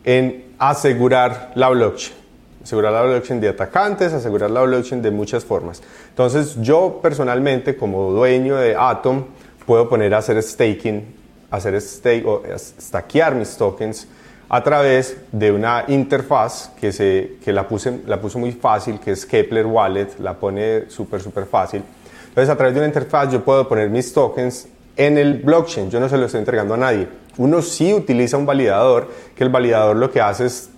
en 0.03 0.43
asegurar 0.57 1.51
la 1.53 1.69
blockchain. 1.69 2.17
Asegurar 2.63 2.93
la 2.93 3.03
blockchain 3.03 3.39
de 3.41 3.49
atacantes, 3.49 4.11
asegurar 4.11 4.49
la 4.49 4.63
blockchain 4.63 5.03
de 5.03 5.11
muchas 5.11 5.45
formas. 5.45 5.83
Entonces 6.09 6.55
yo 6.59 7.01
personalmente, 7.03 7.77
como 7.77 8.11
dueño 8.11 8.55
de 8.55 8.75
Atom, 8.75 9.25
puedo 9.67 9.87
poner 9.87 10.15
a 10.15 10.17
hacer 10.17 10.41
staking, 10.41 11.15
hacer 11.51 11.79
stake 11.79 12.25
o 12.25 12.41
stackear 12.57 13.35
mis 13.35 13.55
tokens 13.55 14.07
a 14.49 14.63
través 14.63 15.17
de 15.31 15.51
una 15.51 15.85
interfaz 15.87 16.71
que, 16.79 16.91
se, 16.91 17.37
que 17.43 17.53
la, 17.53 17.67
puse, 17.67 18.01
la 18.07 18.19
puso 18.19 18.39
muy 18.39 18.51
fácil, 18.51 18.99
que 18.99 19.11
es 19.11 19.25
Kepler 19.25 19.67
Wallet, 19.67 20.07
la 20.19 20.33
pone 20.33 20.89
súper, 20.89 21.21
súper 21.21 21.45
fácil. 21.45 21.83
Entonces, 22.29 22.49
a 22.49 22.55
través 22.55 22.73
de 22.73 22.79
una 22.79 22.87
interfaz 22.87 23.31
yo 23.31 23.43
puedo 23.43 23.67
poner 23.67 23.89
mis 23.89 24.11
tokens 24.11 24.67
en 24.97 25.17
el 25.17 25.35
blockchain, 25.35 25.89
yo 25.89 25.99
no 25.99 26.09
se 26.09 26.17
lo 26.17 26.25
estoy 26.25 26.39
entregando 26.39 26.73
a 26.73 26.77
nadie. 26.77 27.07
Uno 27.37 27.61
sí 27.61 27.93
utiliza 27.93 28.37
un 28.37 28.45
validador, 28.45 29.07
que 29.35 29.43
el 29.43 29.49
validador 29.49 29.95
lo 29.95 30.11
que 30.11 30.19
hace 30.19 30.47
es 30.47 30.69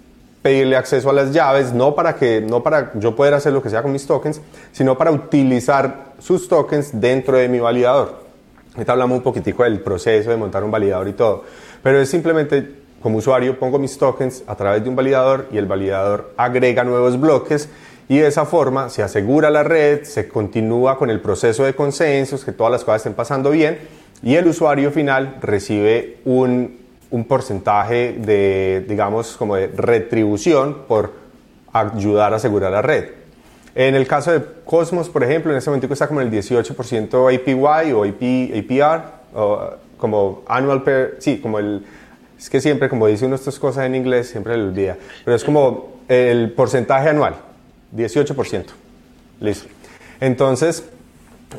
pedirle 0.42 0.76
acceso 0.76 1.10
a 1.10 1.14
las 1.14 1.32
llaves, 1.32 1.72
no 1.72 1.96
para, 1.96 2.16
que, 2.16 2.42
no 2.42 2.62
para 2.62 2.92
yo 2.96 3.16
poder 3.16 3.34
hacer 3.34 3.54
lo 3.54 3.64
que 3.64 3.70
sea 3.70 3.82
con 3.82 3.92
mis 3.92 4.06
tokens, 4.06 4.42
sino 4.72 4.98
para 4.98 5.12
utilizar 5.12 6.14
sus 6.20 6.48
tokens 6.48 7.00
dentro 7.00 7.38
de 7.38 7.48
mi 7.48 7.60
validador. 7.60 8.22
Ahorita 8.74 8.92
hablamos 8.92 9.18
un 9.18 9.24
poquitico 9.24 9.64
del 9.64 9.80
proceso 9.80 10.30
de 10.30 10.38
montar 10.38 10.64
un 10.64 10.72
validador 10.72 11.08
y 11.08 11.14
todo, 11.14 11.44
pero 11.84 12.00
es 12.00 12.10
simplemente 12.10 12.81
como 13.02 13.18
usuario 13.18 13.58
pongo 13.58 13.80
mis 13.80 13.98
tokens 13.98 14.44
a 14.48 14.56
través 14.56 14.84
de 14.84 14.90
un 14.90 14.96
validador 14.96 15.48
y 15.52 15.58
el 15.58 15.66
validador 15.66 16.34
agrega 16.38 16.84
nuevos 16.84 17.20
bloques 17.20 17.70
y 18.08 18.18
de 18.18 18.28
esa 18.28 18.46
forma 18.46 18.90
se 18.90 19.04
asegura 19.04 19.50
la 19.50 19.64
red, 19.64 20.04
se 20.04 20.28
continúa 20.28 20.98
con 20.98 21.10
el 21.10 21.22
proceso 21.22 21.64
de 21.64 21.74
consensos, 21.74 22.44
que 22.44 22.52
todas 22.52 22.72
las 22.72 22.84
cosas 22.84 22.98
estén 22.98 23.14
pasando 23.14 23.52
bien 23.52 23.80
y 24.22 24.36
el 24.36 24.48
usuario 24.48 24.92
final 24.92 25.38
recibe 25.42 26.18
un, 26.26 26.78
un 27.10 27.26
porcentaje 27.26 28.14
de, 28.20 28.86
digamos, 28.88 29.36
como 29.38 29.56
de 29.56 29.68
retribución 29.68 30.80
por 30.88 31.14
ayudar 31.74 32.34
a 32.34 32.36
asegurar 32.36 32.72
la 32.72 32.82
red. 32.82 33.06
En 33.74 33.96
el 33.96 34.06
caso 34.06 34.32
de 34.32 34.44
Cosmos, 34.66 35.10
por 35.10 35.24
ejemplo, 35.24 35.52
en 35.52 35.58
este 35.58 35.70
momento 35.70 35.92
está 35.92 36.08
como 36.08 36.22
en 36.22 36.28
el 36.28 36.34
18% 36.34 37.34
APY 37.34 37.94
o 37.94 38.04
APR, 38.04 39.04
o 39.34 39.70
como 39.98 40.44
annual 40.48 40.84
per, 40.84 41.18
sí, 41.20 41.40
como 41.40 41.60
el 41.60 41.86
es 42.42 42.50
que 42.50 42.60
siempre, 42.60 42.90
como 42.90 43.06
dice 43.06 43.28
uno 43.28 43.36
estas 43.36 43.60
cosas 43.60 43.86
en 43.86 43.94
inglés, 43.94 44.30
siempre 44.30 44.58
le 44.58 44.64
olvida. 44.64 44.98
Pero 45.24 45.36
es 45.36 45.44
como 45.44 46.00
el 46.08 46.52
porcentaje 46.54 47.10
anual, 47.10 47.36
18%. 47.96 48.66
Listo. 49.42 49.70
Entonces, 50.20 50.84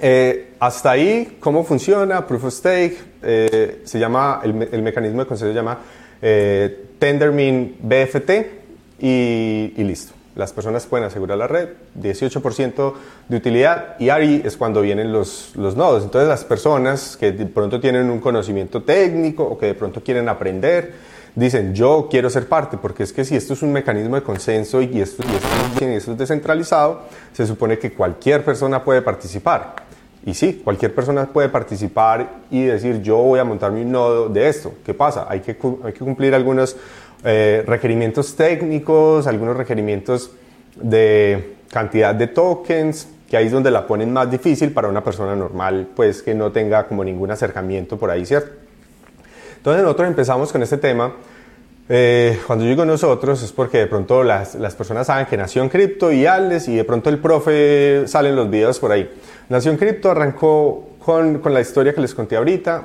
eh, 0.00 0.54
hasta 0.58 0.90
ahí, 0.90 1.36
¿cómo 1.38 1.62
funciona? 1.62 2.26
Proof 2.26 2.44
of 2.44 2.52
Stake, 2.52 2.98
eh, 3.22 3.82
se 3.84 3.98
llama, 4.00 4.40
el, 4.42 4.82
mecanismo 4.82 5.20
de 5.20 5.26
consenso 5.28 5.52
se 5.52 5.56
llama 5.56 5.78
eh, 6.20 6.86
Tendermint 6.98 7.76
BFT 7.80 8.30
y 8.98 9.72
listo 9.76 10.14
las 10.34 10.52
personas 10.52 10.86
pueden 10.86 11.06
asegurar 11.06 11.36
la 11.38 11.46
red, 11.46 11.68
18% 12.00 12.94
de 13.28 13.36
utilidad 13.36 13.96
y 13.98 14.08
ahí 14.08 14.42
es 14.44 14.56
cuando 14.56 14.80
vienen 14.80 15.12
los, 15.12 15.52
los 15.56 15.76
nodos. 15.76 16.04
Entonces 16.04 16.28
las 16.28 16.44
personas 16.44 17.16
que 17.16 17.32
de 17.32 17.46
pronto 17.46 17.80
tienen 17.80 18.10
un 18.10 18.20
conocimiento 18.20 18.82
técnico 18.82 19.44
o 19.44 19.58
que 19.58 19.66
de 19.66 19.74
pronto 19.74 20.02
quieren 20.02 20.28
aprender, 20.28 20.94
dicen 21.34 21.74
yo 21.74 22.08
quiero 22.10 22.30
ser 22.30 22.48
parte, 22.48 22.78
porque 22.78 23.02
es 23.02 23.12
que 23.12 23.24
si 23.24 23.36
esto 23.36 23.54
es 23.54 23.62
un 23.62 23.72
mecanismo 23.72 24.16
de 24.16 24.22
consenso 24.22 24.80
y 24.80 25.00
esto, 25.00 25.22
y 25.26 25.34
esto, 25.34 26.12
es 26.12 26.18
descentralizado, 26.18 27.02
se 27.32 27.46
supone 27.46 27.78
que 27.78 27.92
cualquier 27.92 28.44
persona 28.44 28.82
puede 28.84 29.02
participar. 29.02 29.76
Y 30.24 30.34
sí, 30.34 30.60
cualquier 30.62 30.94
persona 30.94 31.26
puede 31.26 31.48
participar 31.48 32.28
y 32.48 32.62
decir 32.62 33.02
yo 33.02 33.16
voy 33.16 33.40
a 33.40 33.44
montarme 33.44 33.82
un 33.82 33.90
nodo 33.90 34.28
de 34.28 34.48
esto. 34.48 34.72
¿Qué 34.84 34.94
pasa? 34.94 35.26
Hay 35.28 35.40
que, 35.40 35.56
hay 35.84 35.92
que 35.92 35.98
cumplir 35.98 36.34
algunos 36.34 36.76
eh, 37.24 37.62
requerimientos 37.66 38.34
técnicos, 38.34 39.26
algunos 39.26 39.56
requerimientos 39.56 40.32
de 40.76 41.54
cantidad 41.70 42.14
de 42.14 42.26
tokens, 42.26 43.08
que 43.28 43.36
ahí 43.36 43.46
es 43.46 43.52
donde 43.52 43.70
la 43.70 43.86
ponen 43.86 44.12
más 44.12 44.30
difícil 44.30 44.72
para 44.72 44.88
una 44.88 45.02
persona 45.02 45.34
normal, 45.34 45.88
pues 45.94 46.22
que 46.22 46.34
no 46.34 46.52
tenga 46.52 46.86
como 46.86 47.04
ningún 47.04 47.30
acercamiento 47.30 47.96
por 47.96 48.10
ahí, 48.10 48.26
¿cierto? 48.26 48.50
Entonces 49.56 49.82
nosotros 49.82 50.08
empezamos 50.08 50.52
con 50.52 50.62
este 50.62 50.76
tema. 50.76 51.14
Eh, 51.88 52.38
cuando 52.46 52.64
digo 52.64 52.84
nosotros 52.84 53.42
es 53.42 53.52
porque 53.52 53.78
de 53.78 53.86
pronto 53.86 54.22
las, 54.22 54.54
las 54.54 54.74
personas 54.74 55.06
saben 55.06 55.26
que 55.26 55.36
Nación 55.36 55.68
Cripto 55.68 56.12
y 56.12 56.26
Aldes 56.26 56.68
y 56.68 56.76
de 56.76 56.84
pronto 56.84 57.10
el 57.10 57.18
profe 57.18 58.04
salen 58.06 58.36
los 58.36 58.50
videos 58.50 58.78
por 58.78 58.92
ahí. 58.92 59.10
Nación 59.48 59.76
Cripto 59.76 60.10
arrancó 60.10 60.90
con, 60.98 61.38
con 61.38 61.54
la 61.54 61.60
historia 61.60 61.94
que 61.94 62.00
les 62.00 62.14
conté 62.14 62.36
ahorita, 62.36 62.82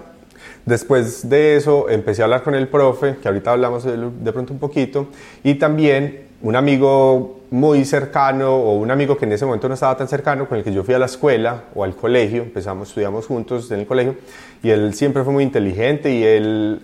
Después 0.68 1.30
de 1.30 1.56
eso 1.56 1.90
empecé 1.90 2.22
a 2.22 2.26
hablar 2.26 2.44
con 2.44 2.54
el 2.54 2.68
profe, 2.68 3.16
que 3.22 3.30
ahorita 3.30 3.54
hablamos 3.54 3.86
de, 3.86 4.34
pronto 4.34 4.52
un 4.52 4.60
poquito, 4.60 5.08
y 5.42 5.56
también 5.56 6.28
un 6.42 6.58
amigo 6.58 7.40
muy 7.52 7.86
cercano 7.86 8.54
o 8.54 8.74
un 8.74 8.92
amigo 8.92 9.16
que 9.16 9.24
en 9.24 9.32
ese 9.32 9.46
momento 9.46 9.70
no 9.70 9.76
estaba 9.76 9.96
tan 9.96 10.10
cercano, 10.10 10.46
con 10.50 10.58
el 10.58 10.66
que 10.66 10.74
yo 10.74 10.84
fui 10.84 10.94
a 10.94 11.00
la 11.00 11.06
escuela 11.06 11.64
o 11.74 11.86
al 11.86 11.96
colegio, 11.96 12.44
empezamos, 12.44 12.90
estudiamos 12.90 13.28
juntos 13.28 13.72
en 13.72 13.80
el 13.80 13.88
colegio, 13.88 14.16
y 14.62 14.70
él 14.70 14.94
siempre 14.94 15.24
fue 15.24 15.32
muy 15.32 15.46
inteligente 15.46 16.14
y 16.14 16.26
él 16.26 16.82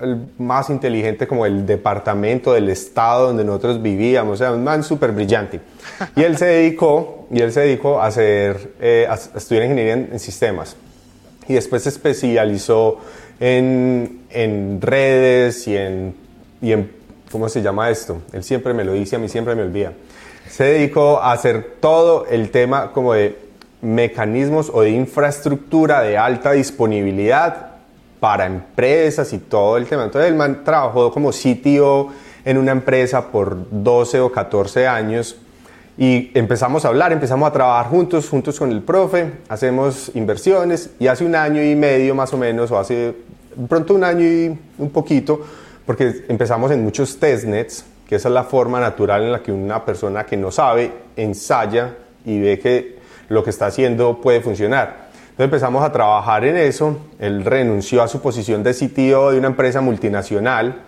el 0.00 0.28
más 0.38 0.70
inteligente 0.70 1.26
como 1.26 1.44
el 1.44 1.66
departamento 1.66 2.52
del 2.52 2.68
estado 2.68 3.26
donde 3.26 3.42
nosotros 3.42 3.82
vivíamos, 3.82 4.34
o 4.34 4.36
sea, 4.36 4.52
un 4.52 4.62
man 4.62 4.84
súper 4.84 5.10
brillante. 5.10 5.60
Y 6.14 6.22
él 6.22 6.36
se 6.38 6.44
dedicó, 6.44 7.26
y 7.32 7.40
él 7.40 7.50
se 7.50 7.62
dedicó 7.62 8.00
a, 8.00 8.06
hacer, 8.06 8.74
eh, 8.80 9.08
a 9.10 9.14
estudiar 9.14 9.64
ingeniería 9.64 9.94
en 9.94 10.20
sistemas 10.20 10.76
y 11.48 11.54
después 11.54 11.82
se 11.82 11.88
especializó 11.88 12.98
en, 13.40 14.22
en 14.30 14.80
redes 14.80 15.66
y 15.66 15.76
en, 15.76 16.14
y 16.60 16.72
en, 16.72 16.92
¿cómo 17.32 17.48
se 17.48 17.62
llama 17.62 17.90
esto? 17.90 18.22
Él 18.32 18.44
siempre 18.44 18.74
me 18.74 18.84
lo 18.84 18.92
dice, 18.92 19.16
a 19.16 19.18
mí 19.18 19.28
siempre 19.28 19.54
me 19.54 19.62
olvida. 19.62 19.92
Se 20.48 20.64
dedicó 20.64 21.20
a 21.20 21.32
hacer 21.32 21.76
todo 21.80 22.26
el 22.26 22.50
tema 22.50 22.92
como 22.92 23.14
de 23.14 23.38
mecanismos 23.80 24.70
o 24.72 24.82
de 24.82 24.90
infraestructura 24.90 26.02
de 26.02 26.18
alta 26.18 26.52
disponibilidad 26.52 27.68
para 28.20 28.46
empresas 28.46 29.32
y 29.32 29.38
todo 29.38 29.76
el 29.76 29.86
tema. 29.86 30.04
Entonces 30.04 30.30
el 30.30 30.36
man 30.36 30.64
trabajó 30.64 31.12
como 31.12 31.32
sitio 31.32 32.08
en 32.44 32.58
una 32.58 32.72
empresa 32.72 33.30
por 33.30 33.56
12 33.70 34.20
o 34.20 34.32
14 34.32 34.86
años 34.86 35.36
y 35.98 36.30
empezamos 36.34 36.84
a 36.84 36.88
hablar, 36.88 37.10
empezamos 37.10 37.48
a 37.48 37.52
trabajar 37.52 37.90
juntos, 37.90 38.28
juntos 38.28 38.56
con 38.56 38.70
el 38.70 38.82
profe, 38.82 39.32
hacemos 39.48 40.12
inversiones 40.14 40.90
y 41.00 41.08
hace 41.08 41.24
un 41.24 41.34
año 41.34 41.60
y 41.60 41.74
medio 41.74 42.14
más 42.14 42.32
o 42.32 42.38
menos, 42.38 42.70
o 42.70 42.78
hace 42.78 43.16
pronto 43.68 43.94
un 43.94 44.04
año 44.04 44.24
y 44.24 44.56
un 44.78 44.90
poquito, 44.90 45.40
porque 45.84 46.24
empezamos 46.28 46.70
en 46.70 46.84
muchos 46.84 47.18
testnets, 47.18 47.84
que 48.08 48.14
esa 48.14 48.28
es 48.28 48.34
la 48.34 48.44
forma 48.44 48.78
natural 48.78 49.24
en 49.24 49.32
la 49.32 49.42
que 49.42 49.50
una 49.50 49.84
persona 49.84 50.24
que 50.24 50.36
no 50.36 50.52
sabe 50.52 50.92
ensaya 51.16 51.96
y 52.24 52.38
ve 52.38 52.60
que 52.60 52.98
lo 53.28 53.42
que 53.42 53.50
está 53.50 53.66
haciendo 53.66 54.20
puede 54.20 54.40
funcionar. 54.40 55.08
Entonces 55.30 55.46
empezamos 55.46 55.82
a 55.82 55.90
trabajar 55.90 56.44
en 56.44 56.58
eso, 56.58 56.96
él 57.18 57.44
renunció 57.44 58.04
a 58.04 58.08
su 58.08 58.20
posición 58.20 58.62
de 58.62 58.72
CTO 58.72 59.32
de 59.32 59.38
una 59.38 59.48
empresa 59.48 59.80
multinacional, 59.80 60.82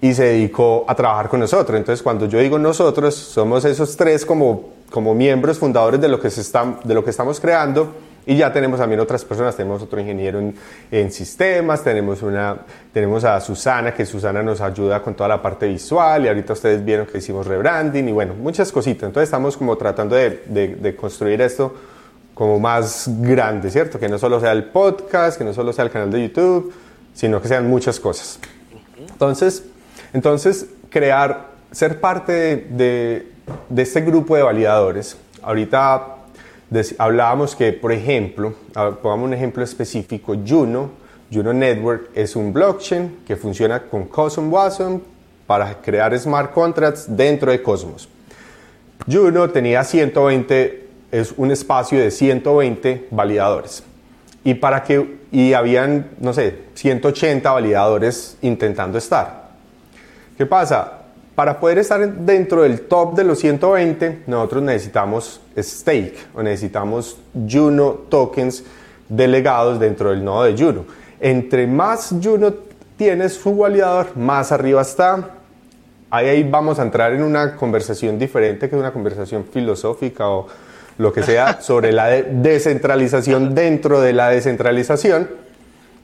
y 0.00 0.14
se 0.14 0.24
dedicó 0.24 0.84
a 0.88 0.94
trabajar 0.94 1.28
con 1.28 1.40
nosotros. 1.40 1.76
Entonces, 1.76 2.02
cuando 2.02 2.26
yo 2.26 2.38
digo 2.38 2.58
nosotros, 2.58 3.14
somos 3.14 3.64
esos 3.64 3.96
tres 3.96 4.24
como, 4.24 4.70
como 4.90 5.14
miembros 5.14 5.58
fundadores 5.58 6.00
de 6.00 6.08
lo, 6.08 6.20
que 6.20 6.30
se 6.30 6.40
está, 6.40 6.78
de 6.82 6.94
lo 6.94 7.04
que 7.04 7.10
estamos 7.10 7.38
creando 7.40 7.94
y 8.26 8.36
ya 8.36 8.52
tenemos 8.52 8.78
también 8.78 9.00
otras 9.00 9.24
personas, 9.24 9.56
tenemos 9.56 9.82
otro 9.82 9.98
ingeniero 9.98 10.38
en, 10.38 10.54
en, 10.90 11.10
sistemas, 11.10 11.82
tenemos, 11.82 12.22
una, 12.22 12.56
tenemos 12.92 13.24
a 13.24 13.40
Susana, 13.40 13.92
que 13.94 14.06
Susana 14.06 14.42
nos 14.42 14.60
ayuda 14.60 15.02
con 15.02 15.14
toda 15.14 15.28
la 15.28 15.42
parte 15.42 15.66
visual 15.66 16.24
y 16.24 16.28
ahorita 16.28 16.52
ustedes 16.52 16.84
vieron 16.84 17.06
que 17.06 17.18
hicimos 17.18 17.46
rebranding 17.46 18.08
y 18.08 18.12
bueno, 18.12 18.34
muchas 18.34 18.70
cositas. 18.72 19.08
Entonces 19.08 19.28
estamos 19.28 19.56
como 19.56 19.76
tratando 19.76 20.16
de, 20.16 20.44
de, 20.46 20.76
de 20.76 20.96
construir 20.96 21.40
esto 21.40 21.74
como 22.34 22.58
más 22.58 23.06
grande, 23.20 23.70
¿cierto? 23.70 23.98
Que 23.98 24.08
no 24.08 24.18
solo 24.18 24.40
sea 24.40 24.52
el 24.52 24.64
podcast, 24.64 25.36
que 25.36 25.44
no 25.44 25.52
solo 25.52 25.72
sea 25.72 25.84
el 25.84 25.90
canal 25.90 26.10
de 26.10 26.22
YouTube, 26.22 26.72
sino 27.12 27.40
que 27.42 27.48
sean 27.48 27.68
muchas 27.68 27.98
cosas. 28.00 28.38
Entonces, 28.98 29.64
entonces, 30.12 30.66
crear, 30.88 31.50
ser 31.70 32.00
parte 32.00 32.66
de, 32.70 33.28
este 33.76 34.00
grupo 34.00 34.36
de 34.36 34.42
validadores. 34.42 35.16
Ahorita 35.42 36.16
hablábamos 36.98 37.56
que, 37.56 37.72
por 37.72 37.92
ejemplo, 37.92 38.54
pongamos 39.02 39.26
un 39.26 39.34
ejemplo 39.34 39.62
específico, 39.62 40.36
Juno 40.46 41.00
Juno 41.32 41.52
Network 41.52 42.10
es 42.14 42.34
un 42.34 42.52
blockchain 42.52 43.20
que 43.26 43.36
funciona 43.36 43.82
con 43.84 44.06
Cosmos 44.06 44.52
Wasm 44.52 44.98
para 45.46 45.80
crear 45.80 46.18
smart 46.18 46.52
contracts 46.52 47.04
dentro 47.08 47.52
de 47.52 47.62
Cosmos. 47.62 48.08
Juno 49.10 49.48
tenía 49.50 49.84
120, 49.84 50.88
es 51.12 51.32
un 51.36 51.50
espacio 51.52 52.00
de 52.00 52.10
120 52.10 53.08
validadores. 53.10 53.84
Y, 54.42 54.54
para 54.54 54.82
que, 54.82 55.18
y 55.30 55.52
habían, 55.52 56.10
no 56.18 56.32
sé, 56.32 56.56
180 56.74 57.50
validadores 57.50 58.36
intentando 58.42 58.98
estar. 58.98 59.39
¿Qué 60.40 60.46
pasa? 60.46 60.92
Para 61.34 61.60
poder 61.60 61.76
estar 61.76 62.00
dentro 62.10 62.62
del 62.62 62.80
top 62.88 63.14
de 63.14 63.24
los 63.24 63.40
120, 63.40 64.22
nosotros 64.26 64.62
necesitamos 64.62 65.38
stake 65.54 66.16
o 66.34 66.42
necesitamos 66.42 67.18
Juno 67.46 67.90
tokens 68.08 68.64
delegados 69.06 69.78
dentro 69.78 70.08
del 70.08 70.24
nodo 70.24 70.44
de 70.44 70.56
Juno. 70.56 70.86
Entre 71.20 71.66
más 71.66 72.14
Juno 72.22 72.54
tienes 72.96 73.34
su 73.34 73.54
validador, 73.54 74.16
más 74.16 74.50
arriba 74.50 74.80
está. 74.80 75.28
Ahí, 76.08 76.42
vamos 76.42 76.78
a 76.78 76.84
entrar 76.84 77.12
en 77.12 77.22
una 77.22 77.54
conversación 77.54 78.18
diferente, 78.18 78.70
que 78.70 78.76
es 78.76 78.80
una 78.80 78.94
conversación 78.94 79.44
filosófica 79.44 80.26
o 80.30 80.46
lo 80.96 81.12
que 81.12 81.22
sea, 81.22 81.60
sobre 81.60 81.92
la 81.92 82.06
descentralización 82.06 83.54
dentro 83.54 84.00
de 84.00 84.14
la 84.14 84.30
descentralización, 84.30 85.28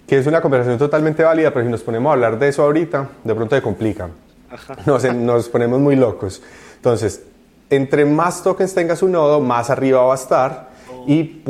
que 0.07 0.19
es 0.19 0.27
una 0.27 0.43
conversación 0.43 0.77
totalmente 0.77 1.23
válida, 1.23 1.53
pero 1.53 1.65
si 1.65 1.71
nos 1.71 1.83
ponemos 1.83 2.11
a 2.11 2.13
hablar 2.13 2.39
de 2.39 2.49
eso 2.49 2.63
ahorita, 2.65 3.09
de 3.25 3.35
pronto 3.35 3.57
se 3.57 3.63
complica. 3.63 4.11
Nos, 4.87 5.05
nos 5.15 5.49
ponemos 5.49 5.81
muy 5.81 5.97
locos. 5.97 6.43
Entonces, 6.77 7.23
entre 7.71 8.05
más 8.05 8.43
tokens 8.43 8.75
tenga 8.75 8.97
su 8.97 9.09
nodo, 9.09 9.41
más 9.41 9.71
arriba 9.71 10.03
va 10.03 10.13
a 10.13 10.17
estar 10.17 10.71
y, 11.07 11.43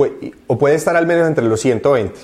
o 0.47 0.59
puede 0.59 0.75
estar 0.75 0.97
al 0.97 1.07
menos 1.07 1.27
entre 1.27 1.45
los 1.45 1.61
120, 1.61 2.15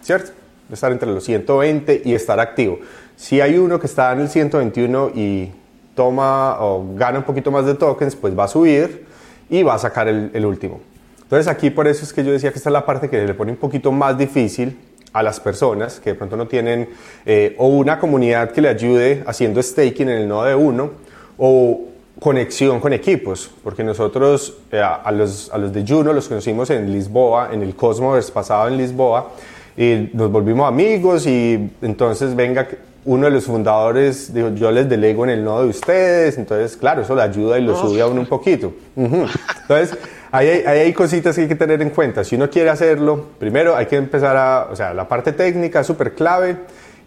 ¿cierto? 0.00 0.32
Estar 0.70 0.92
entre 0.92 1.10
los 1.10 1.24
120 1.24 2.02
y 2.04 2.14
estar 2.14 2.40
activo. 2.40 2.78
Si 3.16 3.40
hay 3.40 3.58
uno 3.58 3.78
que 3.78 3.86
está 3.86 4.12
en 4.12 4.20
el 4.20 4.28
121 4.28 5.10
y 5.14 5.52
toma 5.94 6.58
o 6.60 6.94
gana 6.94 7.18
un 7.18 7.24
poquito 7.24 7.50
más 7.50 7.66
de 7.66 7.74
tokens, 7.74 8.16
pues 8.16 8.38
va 8.38 8.44
a 8.44 8.48
subir 8.48 9.06
y 9.50 9.62
va 9.62 9.74
a 9.74 9.78
sacar 9.78 10.08
el, 10.08 10.46
último. 10.46 10.80
Entonces 11.22 11.46
aquí 11.46 11.70
por 11.70 11.86
eso 11.88 12.04
es 12.04 12.12
que 12.12 12.24
yo 12.24 12.32
decía 12.32 12.50
que 12.52 12.58
esta 12.58 12.70
es 12.70 12.72
la 12.72 12.86
parte 12.86 13.08
que 13.08 13.24
le 13.24 13.34
pone 13.34 13.52
un 13.52 13.58
poquito 13.58 13.92
más 13.92 14.16
difícil 14.16 14.78
a 15.12 15.22
las 15.22 15.40
personas 15.40 16.00
que 16.00 16.10
de 16.10 16.14
pronto 16.14 16.36
no 16.36 16.46
tienen 16.46 16.88
eh, 17.26 17.54
o 17.58 17.68
una 17.68 17.98
comunidad 17.98 18.50
que 18.50 18.60
le 18.60 18.68
ayude 18.68 19.22
haciendo 19.26 19.62
staking 19.62 20.08
en 20.08 20.18
el 20.22 20.28
nodo 20.28 20.44
de 20.44 20.54
uno 20.54 20.90
o 21.38 21.80
conexión 22.18 22.78
con 22.80 22.92
equipos, 22.92 23.50
porque 23.64 23.82
nosotros 23.82 24.58
eh, 24.70 24.80
a, 24.80 25.10
los, 25.10 25.50
a 25.52 25.58
los 25.58 25.72
de 25.72 25.84
Juno 25.86 26.12
los 26.12 26.28
conocimos 26.28 26.70
en 26.70 26.92
Lisboa, 26.92 27.50
en 27.52 27.62
el 27.62 27.74
Cosmos 27.74 28.30
pasado 28.30 28.68
en 28.68 28.76
Lisboa, 28.76 29.32
y 29.76 30.10
nos 30.12 30.30
volvimos 30.30 30.68
amigos 30.68 31.26
y 31.26 31.70
entonces 31.80 32.36
venga 32.36 32.68
uno 33.04 33.26
de 33.26 33.32
los 33.32 33.44
fundadores 33.44 34.32
dijo, 34.32 34.50
yo 34.50 34.70
les 34.70 34.88
delego 34.88 35.24
en 35.24 35.30
el 35.30 35.44
nodo 35.44 35.64
de 35.64 35.70
ustedes, 35.70 36.38
entonces, 36.38 36.76
claro, 36.76 37.02
eso 37.02 37.16
le 37.16 37.22
ayuda 37.22 37.58
y 37.58 37.62
lo 37.62 37.76
sube 37.76 38.00
a 38.00 38.06
uno 38.06 38.20
un 38.20 38.26
poquito. 38.26 38.72
Entonces, 38.94 39.98
hay, 40.32 40.92
cositas 40.94 41.36
que 41.36 41.42
hay 41.42 41.48
que 41.48 41.54
tener 41.54 41.82
en 41.82 41.90
cuenta. 41.90 42.24
Si 42.24 42.36
uno 42.36 42.48
quiere 42.48 42.70
hacerlo, 42.70 43.26
primero 43.38 43.76
hay 43.76 43.86
que 43.86 43.96
empezar 43.96 44.36
a, 44.36 44.68
o 44.70 44.76
sea, 44.76 44.94
la 44.94 45.06
parte 45.06 45.32
técnica 45.32 45.80
es 45.80 45.86
súper 45.86 46.14
clave, 46.14 46.56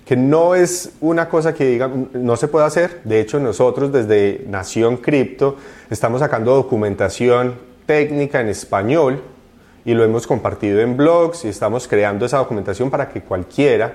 que 0.05 0.15
no 0.15 0.53
es 0.53 0.91
una 1.01 1.28
cosa 1.28 1.53
que 1.53 1.65
diga, 1.65 1.89
no 2.13 2.36
se 2.38 2.47
puede 2.47 2.67
hacer. 2.67 3.01
De 3.03 3.19
hecho, 3.19 3.39
nosotros 3.39 3.91
desde 3.91 4.45
Nación 4.47 4.97
Cripto 4.97 5.57
estamos 5.89 6.19
sacando 6.19 6.53
documentación 6.53 7.55
técnica 7.88 8.41
en 8.41 8.49
español 8.49 9.21
y 9.84 9.95
lo 9.95 10.03
hemos 10.03 10.28
compartido 10.28 10.80
en 10.82 10.95
blogs 10.95 11.45
y 11.45 11.47
estamos 11.47 11.88
creando 11.88 12.28
esa 12.28 12.38
documentación 12.38 12.91
para 12.91 13.09
que 13.09 13.21
cualquiera 13.21 13.93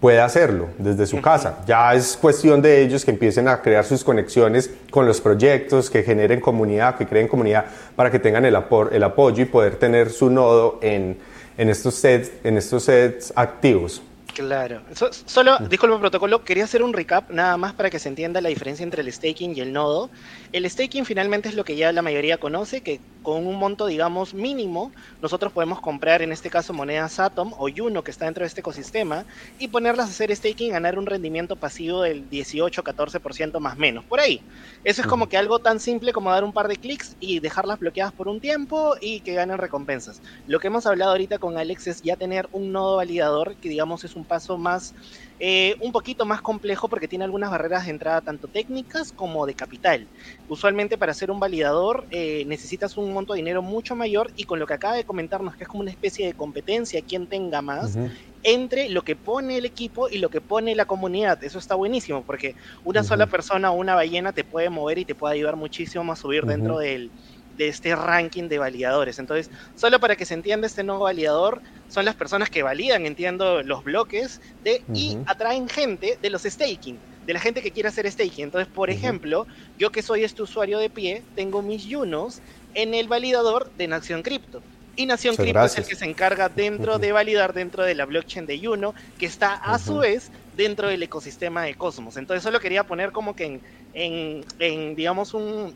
puede 0.00 0.20
hacerlo 0.20 0.68
desde 0.78 1.06
su 1.06 1.20
casa. 1.20 1.58
Ya 1.66 1.94
es 1.94 2.16
cuestión 2.16 2.62
de 2.62 2.82
ellos 2.82 3.04
que 3.04 3.10
empiecen 3.10 3.48
a 3.48 3.60
crear 3.60 3.84
sus 3.84 4.04
conexiones 4.04 4.70
con 4.90 5.06
los 5.06 5.20
proyectos, 5.20 5.90
que 5.90 6.02
generen 6.02 6.40
comunidad, 6.40 6.96
que 6.96 7.06
creen 7.06 7.28
comunidad 7.28 7.66
para 7.96 8.10
que 8.10 8.18
tengan 8.18 8.44
el, 8.44 8.56
el 8.92 9.02
apoyo 9.02 9.42
y 9.42 9.46
poder 9.46 9.76
tener 9.76 10.10
su 10.10 10.30
nodo 10.30 10.78
en, 10.82 11.18
en, 11.56 11.68
estos, 11.68 11.94
sets, 11.94 12.30
en 12.44 12.56
estos 12.56 12.84
sets 12.84 13.32
activos. 13.34 14.02
Claro. 14.38 14.84
solo, 15.26 15.58
disculpe 15.68 15.94
el 15.96 16.00
protocolo, 16.00 16.44
quería 16.44 16.62
hacer 16.62 16.84
un 16.84 16.92
recap 16.92 17.28
nada 17.32 17.56
más 17.56 17.74
para 17.74 17.90
que 17.90 17.98
se 17.98 18.08
entienda 18.08 18.40
la 18.40 18.48
diferencia 18.50 18.84
entre 18.84 19.02
el 19.02 19.12
staking 19.12 19.56
y 19.56 19.60
el 19.60 19.72
nodo. 19.72 20.12
El 20.52 20.70
staking 20.70 21.04
finalmente 21.04 21.48
es 21.48 21.56
lo 21.56 21.64
que 21.64 21.74
ya 21.74 21.90
la 21.90 22.02
mayoría 22.02 22.38
conoce, 22.38 22.80
que 22.80 23.02
con 23.20 23.48
un 23.48 23.56
monto, 23.56 23.86
digamos, 23.86 24.34
mínimo, 24.34 24.94
nosotros 25.20 25.52
podemos 25.52 25.80
comprar, 25.80 26.22
en 26.22 26.30
este 26.30 26.50
caso, 26.50 26.72
monedas 26.72 27.18
Atom 27.18 27.52
o 27.58 27.68
Juno, 27.74 28.04
que 28.04 28.12
está 28.12 28.26
dentro 28.26 28.42
de 28.44 28.46
este 28.46 28.60
ecosistema, 28.60 29.26
y 29.56 29.68
ponerlas 29.68 30.06
a 30.06 30.10
hacer 30.10 30.34
staking 30.34 30.68
y 30.68 30.70
ganar 30.70 30.98
un 31.00 31.06
rendimiento 31.06 31.56
pasivo 31.56 32.02
del 32.02 32.28
18-14% 32.30 33.58
más 33.58 33.76
menos, 33.76 34.04
por 34.06 34.20
ahí. 34.20 34.44
Eso 34.84 35.00
es 35.00 35.06
como 35.08 35.26
que 35.28 35.36
algo 35.36 35.58
tan 35.58 35.80
simple 35.80 36.12
como 36.12 36.30
dar 36.30 36.44
un 36.44 36.52
par 36.52 36.68
de 36.68 36.76
clics 36.76 37.16
y 37.18 37.40
dejarlas 37.40 37.78
bloqueadas 37.80 38.12
por 38.12 38.28
un 38.28 38.40
tiempo 38.40 38.94
y 39.00 39.20
que 39.22 39.34
ganen 39.34 39.58
recompensas. 39.58 40.20
Lo 40.46 40.60
que 40.60 40.68
hemos 40.68 40.86
hablado 40.86 41.10
ahorita 41.12 41.38
con 41.38 41.58
Alex 41.58 41.86
es 41.88 42.00
ya 42.02 42.16
tener 42.16 42.46
un 42.52 42.72
nodo 42.72 42.96
validador, 42.96 43.56
que 43.58 43.68
digamos 43.68 44.04
es 44.04 44.16
un 44.16 44.26
paso 44.28 44.58
más 44.58 44.94
eh, 45.38 45.74
un 45.80 45.92
poquito 45.92 46.24
más 46.26 46.42
complejo 46.42 46.88
porque 46.88 47.08
tiene 47.08 47.24
algunas 47.24 47.50
barreras 47.50 47.84
de 47.86 47.90
entrada 47.92 48.20
tanto 48.22 48.48
técnicas 48.48 49.12
como 49.12 49.46
de 49.46 49.54
capital. 49.54 50.10
Usualmente 50.46 50.98
para 50.98 51.14
ser 51.14 51.30
un 51.30 51.40
validador 51.40 52.06
eh, 52.10 52.44
necesitas 52.46 52.96
un 52.96 53.12
monto 53.12 53.32
de 53.32 53.38
dinero 53.38 53.62
mucho 53.62 53.96
mayor 53.96 54.30
y 54.36 54.44
con 54.44 54.58
lo 54.58 54.66
que 54.66 54.74
acaba 54.74 54.94
de 54.94 55.04
comentarnos 55.04 55.56
que 55.56 55.64
es 55.64 55.68
como 55.68 55.82
una 55.82 55.90
especie 55.90 56.26
de 56.26 56.34
competencia, 56.34 57.02
quien 57.02 57.26
tenga 57.26 57.62
más, 57.62 57.98
entre 58.42 58.88
lo 58.88 59.02
que 59.02 59.16
pone 59.16 59.58
el 59.58 59.64
equipo 59.64 60.08
y 60.08 60.18
lo 60.18 60.30
que 60.30 60.40
pone 60.40 60.74
la 60.74 60.86
comunidad. 60.86 61.42
Eso 61.42 61.58
está 61.58 61.74
buenísimo 61.74 62.24
porque 62.24 62.54
una 62.84 63.02
sola 63.04 63.26
persona 63.26 63.70
o 63.72 63.74
una 63.74 63.94
ballena 63.94 64.32
te 64.32 64.44
puede 64.44 64.70
mover 64.70 64.98
y 64.98 65.04
te 65.04 65.14
puede 65.14 65.34
ayudar 65.34 65.56
muchísimo 65.56 66.12
a 66.12 66.16
subir 66.16 66.44
dentro 66.46 66.78
del 66.78 67.12
de 67.58 67.68
este 67.68 67.94
ranking 67.94 68.44
de 68.48 68.58
validadores. 68.58 69.18
Entonces, 69.18 69.50
solo 69.74 70.00
para 70.00 70.16
que 70.16 70.24
se 70.24 70.34
entienda 70.34 70.66
este 70.66 70.84
nuevo 70.84 71.04
validador, 71.04 71.60
son 71.88 72.04
las 72.04 72.14
personas 72.14 72.48
que 72.48 72.62
validan, 72.62 73.04
entiendo, 73.04 73.62
los 73.62 73.84
bloques 73.84 74.40
de, 74.64 74.82
y 74.94 75.18
atraen 75.26 75.68
gente 75.68 76.18
de 76.22 76.30
los 76.30 76.44
staking, 76.44 76.98
de 77.26 77.32
la 77.32 77.40
gente 77.40 77.60
que 77.60 77.72
quiere 77.72 77.88
hacer 77.88 78.10
staking. 78.10 78.44
Entonces, 78.44 78.72
por 78.72 78.88
ejemplo, 78.88 79.46
yo 79.76 79.90
que 79.90 80.02
soy 80.02 80.24
este 80.24 80.42
usuario 80.42 80.78
de 80.78 80.88
pie, 80.88 81.22
tengo 81.34 81.60
mis 81.60 81.84
Yunos 81.84 82.40
en 82.74 82.94
el 82.94 83.08
validador 83.08 83.70
de 83.76 83.88
Nación 83.88 84.22
Cripto. 84.22 84.62
Y 84.94 85.06
Nación 85.06 85.36
Cripto 85.36 85.64
es 85.64 85.78
el 85.78 85.86
que 85.86 85.94
se 85.96 86.04
encarga 86.04 86.48
dentro 86.48 86.98
de 86.98 87.12
validar 87.12 87.52
dentro 87.54 87.84
de 87.84 87.94
la 87.94 88.04
blockchain 88.04 88.46
de 88.46 88.58
Yuno, 88.58 88.94
que 89.18 89.26
está 89.26 89.54
a 89.54 89.78
su 89.78 89.98
vez 89.98 90.30
dentro 90.56 90.88
del 90.88 91.02
ecosistema 91.02 91.62
de 91.62 91.74
Cosmos. 91.74 92.16
Entonces, 92.16 92.42
solo 92.42 92.58
quería 92.58 92.84
poner 92.84 93.12
como 93.12 93.36
que 93.36 93.60
en, 93.94 94.44
en 94.58 94.96
digamos, 94.96 95.34
un, 95.34 95.72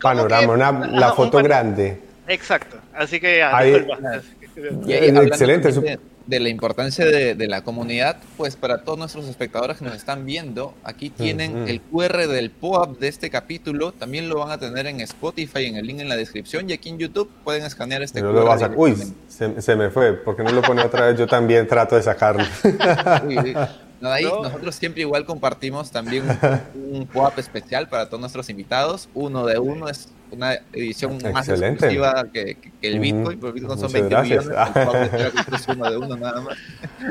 panorama, 0.00 0.86
la 0.86 1.12
foto 1.12 1.42
grande. 1.42 2.00
Exacto, 2.26 2.78
así 2.94 3.20
que 3.20 3.42
excelente. 5.22 5.72
De, 6.26 6.40
la 6.40 6.48
importancia 6.48 7.04
de, 7.04 7.46
la 7.48 7.62
comunidad, 7.62 8.16
pues 8.38 8.56
para 8.56 8.82
todos 8.82 8.98
nuestros 8.98 9.28
espectadores 9.28 9.76
que 9.76 9.84
nos 9.84 9.94
están 9.94 10.24
viendo, 10.24 10.72
aquí 10.82 11.10
tienen 11.10 11.68
el 11.68 11.82
QR 11.82 12.26
del 12.28 12.50
POAP 12.50 12.98
de 12.98 13.08
este 13.08 13.28
capítulo, 13.28 13.92
también 13.92 14.30
lo 14.30 14.38
van 14.38 14.50
a 14.50 14.56
tener 14.56 14.86
en 14.86 15.02
Spotify, 15.02 15.66
en 15.66 15.76
el 15.76 15.86
link 15.86 16.00
en 16.00 16.08
la 16.08 16.16
descripción, 16.16 16.70
y 16.70 16.72
aquí 16.72 16.88
en 16.88 16.98
YouTube 16.98 17.30
pueden 17.44 17.64
escanear 17.64 18.02
este 18.02 18.22
QR. 18.22 18.72
Uy, 18.74 18.96
se, 19.28 19.76
me 19.76 19.90
fue, 19.90 20.14
porque 20.14 20.42
no 20.42 20.52
lo 20.52 20.62
pone 20.62 20.82
otra 20.82 21.08
vez? 21.08 21.18
Yo 21.18 21.26
también 21.26 21.66
trato 21.66 21.96
de 21.96 22.02
sacarlo. 22.02 22.44
Nosotros 24.42 24.74
siempre 24.74 25.02
igual 25.02 25.24
compartimos 25.24 25.90
también 25.90 26.24
un, 26.74 27.06
un 27.06 27.38
especial 27.38 27.88
para 27.88 28.06
todos 28.08 28.20
nuestros 28.20 28.48
invitados. 28.50 29.08
Uno 29.14 29.46
de 29.46 29.58
uno 29.58 29.88
es 29.88 30.08
una 30.34 30.54
edición 30.72 31.18
más 31.32 31.48
exclusiva 31.48 32.24
que, 32.32 32.56
el 32.82 32.98
Bitcoin, 32.98 33.38
porque 33.38 33.60
Bitcoin 33.60 33.78
son 33.78 33.92
20 33.92 34.22
millones. 34.22 34.46
es 35.52 35.68
uno 35.68 35.90
de 35.90 35.96
uno 35.96 36.16
nada 36.16 36.40
más. 36.40 36.56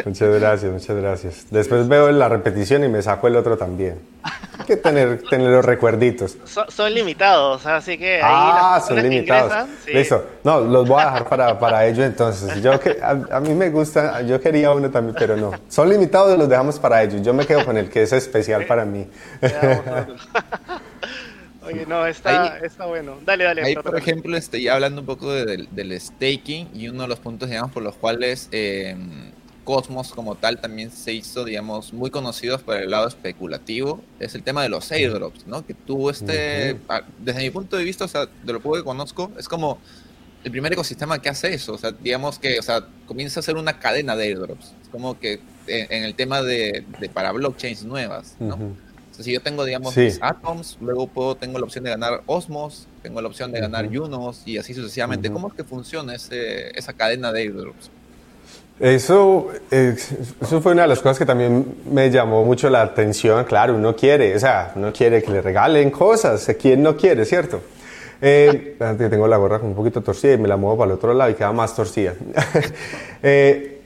Muchas 0.05 0.39
gracias, 0.39 0.71
muchas 0.71 0.95
gracias. 0.95 1.45
Después 1.49 1.87
veo 1.87 2.11
la 2.11 2.29
repetición 2.29 2.83
y 2.83 2.89
me 2.89 3.01
saco 3.01 3.27
el 3.27 3.35
otro 3.35 3.57
también. 3.57 3.99
Hay 4.23 4.65
que 4.65 4.77
tener, 4.77 5.21
tener 5.29 5.49
los 5.49 5.65
recuerditos. 5.65 6.37
son 6.67 6.93
limitados, 6.93 7.65
así 7.65 7.97
que 7.97 8.15
ahí 8.15 8.21
Ah, 8.23 8.83
son 8.85 9.01
limitados. 9.01 9.67
Listo. 9.87 10.25
No, 10.43 10.61
los 10.61 10.87
voy 10.87 11.01
a 11.01 11.05
dejar 11.05 11.27
para, 11.27 11.59
para 11.59 11.85
ellos 11.85 12.05
entonces. 12.05 12.61
Yo 12.61 12.79
que, 12.79 12.97
a, 13.01 13.39
mí 13.39 13.53
me 13.53 13.69
gusta, 13.69 14.21
yo 14.21 14.39
quería 14.39 14.71
uno 14.71 14.89
también, 14.89 15.15
pero 15.17 15.35
no. 15.37 15.51
Son 15.67 15.89
limitados, 15.89 16.37
los 16.37 16.49
dejamos 16.49 16.79
para 16.79 17.03
ellos. 17.03 17.21
Yo 17.21 17.33
me 17.33 17.45
quedo 17.45 17.65
con 17.65 17.77
el 17.77 17.89
que 17.89 18.03
es 18.03 18.13
especial 18.13 18.65
para 18.65 18.85
mí. 18.85 19.07
Oye, 21.65 21.85
no, 21.85 22.05
está, 22.05 22.59
está 22.59 22.85
bueno. 22.85 23.17
Dale, 23.25 23.43
dale. 23.43 23.63
Ahí, 23.63 23.75
por 23.75 23.97
ejemplo, 23.97 24.35
estoy 24.37 24.67
hablando 24.67 25.01
un 25.01 25.07
poco 25.07 25.31
del, 25.31 26.01
staking 26.01 26.69
y 26.73 26.87
uno 26.87 27.03
de 27.03 27.07
los 27.07 27.19
puntos, 27.19 27.49
digamos, 27.49 27.71
por 27.71 27.83
los 27.83 27.95
cuales 27.95 28.49
eh, 28.51 28.95
Cosmos 29.63 30.11
como 30.11 30.35
tal 30.35 30.59
también 30.59 30.91
se 30.91 31.13
hizo, 31.13 31.45
digamos, 31.45 31.93
muy 31.93 32.09
conocidos 32.11 32.61
por 32.61 32.75
el 32.75 32.91
lado 32.91 33.07
especulativo, 33.07 34.03
es 34.19 34.35
el 34.35 34.43
tema 34.43 34.61
de 34.61 34.67
los 34.67 34.91
airdrops, 34.91 35.47
¿no? 35.47 35.65
Que 35.65 35.73
tuvo 35.73 36.09
este, 36.09 36.77
desde 37.19 37.39
mi 37.41 37.49
punto 37.49 37.77
de 37.77 37.85
vista, 37.85 38.03
o 38.03 38.09
sea, 38.09 38.25
de 38.25 38.53
lo 38.53 38.59
poco 38.59 38.75
que 38.75 38.83
conozco, 38.83 39.31
es 39.37 39.47
como 39.47 39.79
el 40.43 40.51
primer 40.51 40.73
ecosistema 40.73 41.21
que 41.21 41.29
hace 41.29 41.53
eso. 41.53 41.73
O 41.73 41.77
sea, 41.77 41.91
digamos 41.91 42.39
que, 42.39 42.59
o 42.59 42.61
sea, 42.61 42.85
comienza 43.05 43.39
a 43.39 43.43
ser 43.43 43.55
una 43.55 43.79
cadena 43.79 44.17
de 44.17 44.25
airdrops. 44.25 44.73
Es 44.81 44.89
como 44.89 45.17
que 45.17 45.39
en, 45.67 46.03
el 46.03 46.13
tema 46.15 46.41
de, 46.41 46.85
para 47.13 47.31
blockchains 47.31 47.85
nuevas, 47.85 48.35
¿no? 48.39 48.75
Si 49.19 49.31
yo 49.31 49.41
tengo, 49.41 49.63
digamos, 49.65 49.95
Atoms, 50.21 50.77
luego 50.81 51.07
puedo, 51.07 51.35
tengo 51.35 51.59
la 51.59 51.65
opción 51.65 51.83
de 51.83 51.91
ganar 51.91 52.21
Osmos, 52.25 52.87
tengo 53.01 53.21
la 53.21 53.27
opción 53.27 53.51
de 53.51 53.59
ganar 53.59 53.87
Junos 53.93 54.41
y 54.45 54.57
así 54.57 54.73
sucesivamente. 54.73 55.29
¿Cómo 55.31 55.49
es 55.49 55.53
que 55.53 55.63
funciona 55.63 56.15
ese, 56.15 56.77
esa 56.77 56.93
cadena 56.93 57.31
de 57.31 57.41
airdrops? 57.41 57.91
Eso, 58.79 59.49
eso 59.69 60.61
fue 60.61 60.71
una 60.71 60.81
de 60.81 60.87
las 60.87 60.99
cosas 60.99 61.19
que 61.19 61.25
también 61.25 61.75
me 61.91 62.09
llamó 62.09 62.43
mucho 62.43 62.69
la 62.69 62.81
atención. 62.81 63.45
Claro, 63.45 63.75
uno 63.75 63.95
quiere, 63.95 64.35
o 64.35 64.39
sea, 64.39 64.71
uno 64.75 64.91
quiere 64.91 65.21
que 65.21 65.31
le 65.31 65.41
regalen 65.41 65.91
cosas. 65.91 66.49
¿Quién 66.59 66.81
no 66.81 66.97
quiere, 66.97 67.23
cierto? 67.23 67.61
Eh, 68.19 68.77
tengo 69.09 69.27
la 69.27 69.37
gorra 69.37 69.59
un 69.61 69.75
poquito 69.75 70.01
torcida 70.01 70.33
y 70.33 70.37
me 70.37 70.47
la 70.47 70.57
muevo 70.57 70.77
para 70.77 70.91
el 70.91 70.97
otro 70.97 71.13
lado 71.13 71.29
y 71.29 71.35
queda 71.35 71.51
más 71.51 71.75
torcida. 71.75 72.15
eh, 73.23 73.81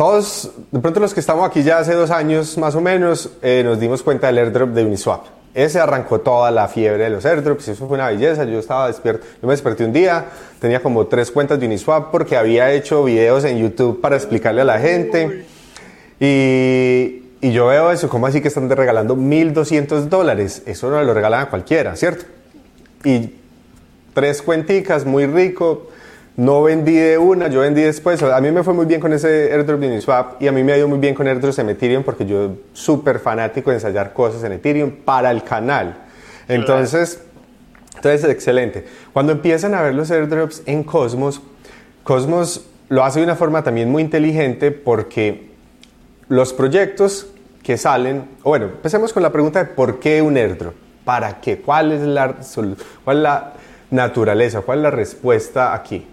todos, 0.00 0.50
de 0.70 0.80
pronto 0.80 0.98
los 0.98 1.12
que 1.12 1.20
estamos 1.20 1.46
aquí 1.46 1.62
ya 1.62 1.76
hace 1.76 1.92
dos 1.92 2.10
años 2.10 2.56
más 2.56 2.74
o 2.74 2.80
menos, 2.80 3.32
eh, 3.42 3.60
nos 3.62 3.78
dimos 3.78 4.02
cuenta 4.02 4.28
del 4.28 4.38
airdrop 4.38 4.70
de 4.70 4.82
Uniswap. 4.82 5.26
Ese 5.52 5.78
arrancó 5.78 6.20
toda 6.20 6.50
la 6.50 6.68
fiebre 6.68 7.04
de 7.04 7.10
los 7.10 7.26
airdrops 7.26 7.68
eso 7.68 7.86
fue 7.86 7.98
una 7.98 8.06
belleza. 8.06 8.44
Yo 8.44 8.58
estaba 8.60 8.86
despierto, 8.86 9.26
yo 9.42 9.46
me 9.46 9.52
desperté 9.52 9.84
un 9.84 9.92
día, 9.92 10.24
tenía 10.58 10.80
como 10.80 11.06
tres 11.06 11.30
cuentas 11.30 11.60
de 11.60 11.66
Uniswap 11.66 12.10
porque 12.10 12.38
había 12.38 12.72
hecho 12.72 13.04
videos 13.04 13.44
en 13.44 13.58
YouTube 13.58 14.00
para 14.00 14.16
explicarle 14.16 14.62
a 14.62 14.64
la 14.64 14.78
gente. 14.78 15.44
Y, 16.18 17.24
y 17.42 17.52
yo 17.52 17.66
veo 17.66 17.90
eso, 17.90 18.08
¿cómo 18.08 18.26
así 18.26 18.40
que 18.40 18.48
están 18.48 18.70
regalando 18.70 19.16
1.200 19.16 20.04
dólares? 20.04 20.62
Eso 20.64 20.88
no 20.88 21.02
lo 21.02 21.12
regalan 21.12 21.42
a 21.42 21.50
cualquiera, 21.50 21.94
¿cierto? 21.94 22.24
y 23.04 23.34
tres 24.14 24.40
cuenticas, 24.40 25.04
muy 25.04 25.26
rico. 25.26 25.90
No 26.40 26.62
vendí 26.62 26.94
de 26.94 27.18
una, 27.18 27.48
yo 27.48 27.60
vendí 27.60 27.82
después. 27.82 28.22
A 28.22 28.40
mí 28.40 28.50
me 28.50 28.62
fue 28.62 28.72
muy 28.72 28.86
bien 28.86 28.98
con 28.98 29.12
ese 29.12 29.52
airdrop 29.52 29.78
de 29.78 29.88
Uniswap 29.88 30.40
y 30.40 30.48
a 30.48 30.52
mí 30.52 30.64
me 30.64 30.72
ha 30.72 30.78
ido 30.78 30.88
muy 30.88 30.98
bien 30.98 31.14
con 31.14 31.28
airdrops 31.28 31.58
en 31.58 31.68
Ethereum 31.68 32.02
porque 32.02 32.24
yo 32.24 32.52
súper 32.72 33.18
fanático 33.18 33.68
de 33.68 33.76
ensayar 33.76 34.14
cosas 34.14 34.42
en 34.44 34.52
Ethereum 34.52 34.90
para 35.04 35.30
el 35.30 35.44
canal. 35.44 35.98
Entonces, 36.48 37.22
entonces 37.94 38.24
es 38.24 38.30
excelente. 38.30 38.86
Cuando 39.12 39.32
empiezan 39.32 39.74
a 39.74 39.82
ver 39.82 39.94
los 39.94 40.10
airdrops 40.10 40.62
en 40.64 40.82
Cosmos, 40.82 41.42
Cosmos 42.04 42.64
lo 42.88 43.04
hace 43.04 43.18
de 43.18 43.26
una 43.26 43.36
forma 43.36 43.62
también 43.62 43.90
muy 43.90 44.02
inteligente 44.02 44.70
porque 44.70 45.50
los 46.28 46.54
proyectos 46.54 47.26
que 47.62 47.76
salen, 47.76 48.24
bueno, 48.42 48.64
empecemos 48.64 49.12
con 49.12 49.22
la 49.22 49.30
pregunta 49.30 49.62
de 49.62 49.66
por 49.74 50.00
qué 50.00 50.22
un 50.22 50.38
airdrop. 50.38 50.72
¿Para 51.04 51.38
qué? 51.42 51.60
¿Cuál 51.60 51.92
es 51.92 52.00
la, 52.00 52.36
cuál 53.04 53.16
es 53.18 53.22
la 53.22 53.52
naturaleza? 53.90 54.62
¿Cuál 54.62 54.78
es 54.78 54.82
la 54.84 54.90
respuesta 54.90 55.74
aquí? 55.74 56.06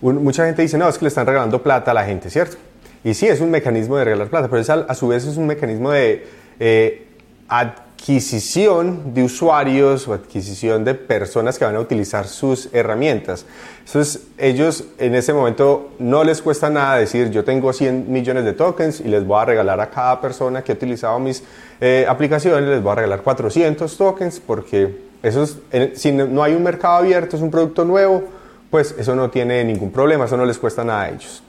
Mucha 0.00 0.46
gente 0.46 0.62
dice, 0.62 0.78
no, 0.78 0.88
es 0.88 0.98
que 0.98 1.04
le 1.04 1.08
están 1.08 1.26
regalando 1.26 1.62
plata 1.62 1.90
a 1.90 1.94
la 1.94 2.04
gente, 2.04 2.30
¿cierto? 2.30 2.56
Y 3.04 3.14
sí, 3.14 3.26
es 3.26 3.40
un 3.40 3.50
mecanismo 3.50 3.96
de 3.96 4.04
regalar 4.04 4.28
plata, 4.28 4.48
pero 4.48 4.62
a, 4.88 4.94
su 4.94 5.08
vez 5.08 5.24
es 5.24 5.36
un 5.36 5.46
mecanismo 5.46 5.90
de 5.90 6.26
eh, 6.60 7.06
adquisición 7.48 9.14
de 9.14 9.22
usuarios 9.22 10.06
o 10.08 10.12
adquisición 10.12 10.84
de 10.84 10.94
personas 10.94 11.58
que 11.58 11.64
van 11.64 11.76
a 11.76 11.80
utilizar 11.80 12.26
sus 12.26 12.68
herramientas. 12.72 13.46
Entonces, 13.86 14.26
ellos 14.36 14.84
en 14.98 15.14
ese 15.14 15.32
momento 15.32 15.90
no 15.98 16.24
les 16.24 16.42
cuesta 16.42 16.70
nada 16.70 16.96
decir, 16.96 17.30
yo 17.30 17.44
tengo 17.44 17.72
100 17.72 18.10
millones 18.10 18.44
de 18.44 18.52
tokens 18.52 19.00
y 19.00 19.04
les 19.04 19.24
voy 19.24 19.40
a 19.40 19.44
regalar 19.44 19.80
a 19.80 19.90
cada 19.90 20.20
persona 20.20 20.62
que 20.62 20.72
ha 20.72 20.74
utilizado 20.74 21.18
mis 21.18 21.42
eh, 21.80 22.04
aplicaciones, 22.08 22.68
les 22.68 22.82
voy 22.82 22.92
a 22.92 22.96
regalar 22.96 23.22
400 23.22 23.96
tokens 23.96 24.40
porque 24.40 25.08
eso 25.22 25.46
si 25.94 26.12
no 26.12 26.42
hay 26.42 26.54
un 26.54 26.62
mercado 26.62 26.96
abierto, 26.96 27.36
es 27.36 27.42
un 27.42 27.50
producto 27.50 27.84
nuevo, 27.84 28.24
pues 28.70 28.94
eso 28.98 29.14
no 29.14 29.30
tiene 29.30 29.64
ningún 29.64 29.90
problema, 29.90 30.26
eso 30.26 30.36
no 30.36 30.44
les 30.44 30.58
cuesta 30.58 30.84
nada 30.84 31.02
a 31.02 31.08
ellos. 31.10 31.42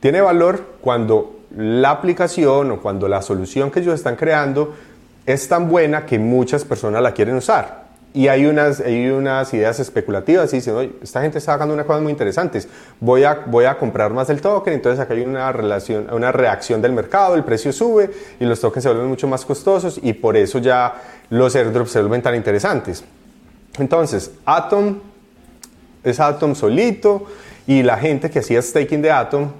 Tiene 0.00 0.20
valor 0.20 0.76
cuando 0.80 1.40
la 1.56 1.90
aplicación 1.90 2.70
o 2.70 2.80
cuando 2.80 3.08
la 3.08 3.22
solución 3.22 3.70
que 3.70 3.80
ellos 3.80 3.94
están 3.94 4.16
creando 4.16 4.74
es 5.26 5.48
tan 5.48 5.68
buena 5.68 6.06
que 6.06 6.18
muchas 6.18 6.64
personas 6.64 7.02
la 7.02 7.12
quieren 7.12 7.36
usar. 7.36 7.88
Y 8.14 8.28
hay 8.28 8.46
unas, 8.46 8.80
hay 8.80 9.10
unas 9.10 9.52
ideas 9.52 9.78
especulativas 9.80 10.52
y 10.52 10.56
dicen, 10.56 10.74
oye, 10.74 10.92
esta 11.02 11.20
gente 11.20 11.38
está 11.38 11.52
sacando 11.52 11.74
unas 11.74 11.84
cosas 11.84 12.02
muy 12.02 12.10
interesantes, 12.10 12.66
voy 12.98 13.24
a, 13.24 13.44
voy 13.46 13.66
a 13.66 13.76
comprar 13.76 14.12
más 14.12 14.30
el 14.30 14.40
token, 14.40 14.72
entonces 14.72 14.98
acá 14.98 15.12
hay 15.12 15.20
una, 15.20 15.52
relación, 15.52 16.06
una 16.10 16.32
reacción 16.32 16.80
del 16.80 16.92
mercado, 16.92 17.34
el 17.34 17.44
precio 17.44 17.70
sube 17.72 18.10
y 18.40 18.46
los 18.46 18.60
tokens 18.60 18.84
se 18.84 18.88
vuelven 18.88 19.08
mucho 19.08 19.28
más 19.28 19.44
costosos 19.44 20.00
y 20.02 20.14
por 20.14 20.36
eso 20.38 20.58
ya 20.58 20.94
los 21.28 21.54
airdrops 21.54 21.90
se 21.90 22.00
vuelven 22.00 22.22
tan 22.22 22.34
interesantes. 22.34 23.04
Entonces, 23.78 24.32
Atom 24.46 25.00
es 26.10 26.20
Atom 26.20 26.54
solito 26.54 27.26
y 27.66 27.82
la 27.82 27.98
gente 27.98 28.30
que 28.30 28.40
hacía 28.40 28.62
staking 28.62 29.02
de 29.02 29.10
Atom 29.10 29.50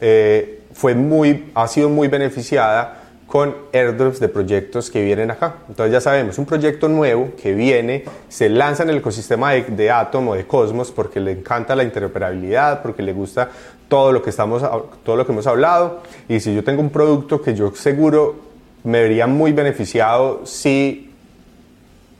eh, 0.00 0.62
fue 0.72 0.94
muy, 0.94 1.50
ha 1.54 1.68
sido 1.68 1.88
muy 1.88 2.08
beneficiada 2.08 3.02
con 3.26 3.54
airdrops 3.72 4.20
de 4.20 4.28
proyectos 4.28 4.90
que 4.90 5.02
vienen 5.02 5.30
acá. 5.30 5.56
Entonces 5.68 5.92
ya 5.92 6.00
sabemos, 6.00 6.38
un 6.38 6.46
proyecto 6.46 6.88
nuevo 6.88 7.32
que 7.40 7.54
viene, 7.54 8.04
se 8.28 8.48
lanza 8.48 8.84
en 8.84 8.90
el 8.90 8.98
ecosistema 8.98 9.52
de, 9.52 9.90
Atom 9.90 10.28
o 10.28 10.34
de 10.34 10.46
Cosmos 10.46 10.92
porque 10.92 11.18
le 11.18 11.32
encanta 11.32 11.74
la 11.74 11.82
interoperabilidad, 11.82 12.82
porque 12.82 13.02
le 13.02 13.12
gusta 13.12 13.50
todo 13.88 14.12
lo 14.12 14.22
que, 14.22 14.30
estamos, 14.30 14.62
todo 15.04 15.16
lo 15.16 15.26
que 15.26 15.32
hemos 15.32 15.46
hablado. 15.46 16.02
Y 16.28 16.40
si 16.40 16.54
yo 16.54 16.62
tengo 16.62 16.80
un 16.80 16.90
producto 16.90 17.42
que 17.42 17.54
yo 17.54 17.72
seguro 17.74 18.36
me 18.84 19.02
vería 19.02 19.26
muy 19.26 19.52
beneficiado 19.52 20.42
si 20.44 21.10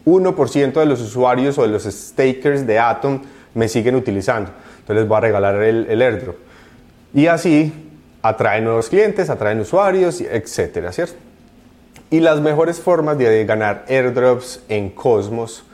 1% 0.05 0.73
de 0.73 0.87
los 0.87 1.01
usuarios 1.01 1.57
o 1.59 1.62
de 1.62 1.69
los 1.69 1.85
stakers 1.85 2.67
de 2.67 2.79
Atom 2.79 3.23
me 3.57 3.69
siguen 3.69 3.97
utilizando. 3.97 4.51
Entonces 4.81 4.97
les 4.97 5.09
voy 5.09 5.17
a 5.17 5.21
regalar 5.21 5.63
el, 5.63 6.01
airdrop. 6.01 6.37
Y 7.13 7.27
así 7.27 7.73
atrae 8.23 8.61
nuevos 8.61 8.89
clientes, 8.89 9.31
atraen 9.31 9.61
usuarios, 9.61 10.21
etcétera, 10.21 10.93
¿cierto? 10.93 11.17
Y 12.11 12.21
las 12.21 12.41
mejores 12.41 12.79
formas 12.79 13.19
de 13.19 13.45
ganar 13.45 13.85
airdrops 13.89 14.61
en 14.69 14.91
Cosmos, 14.91 15.65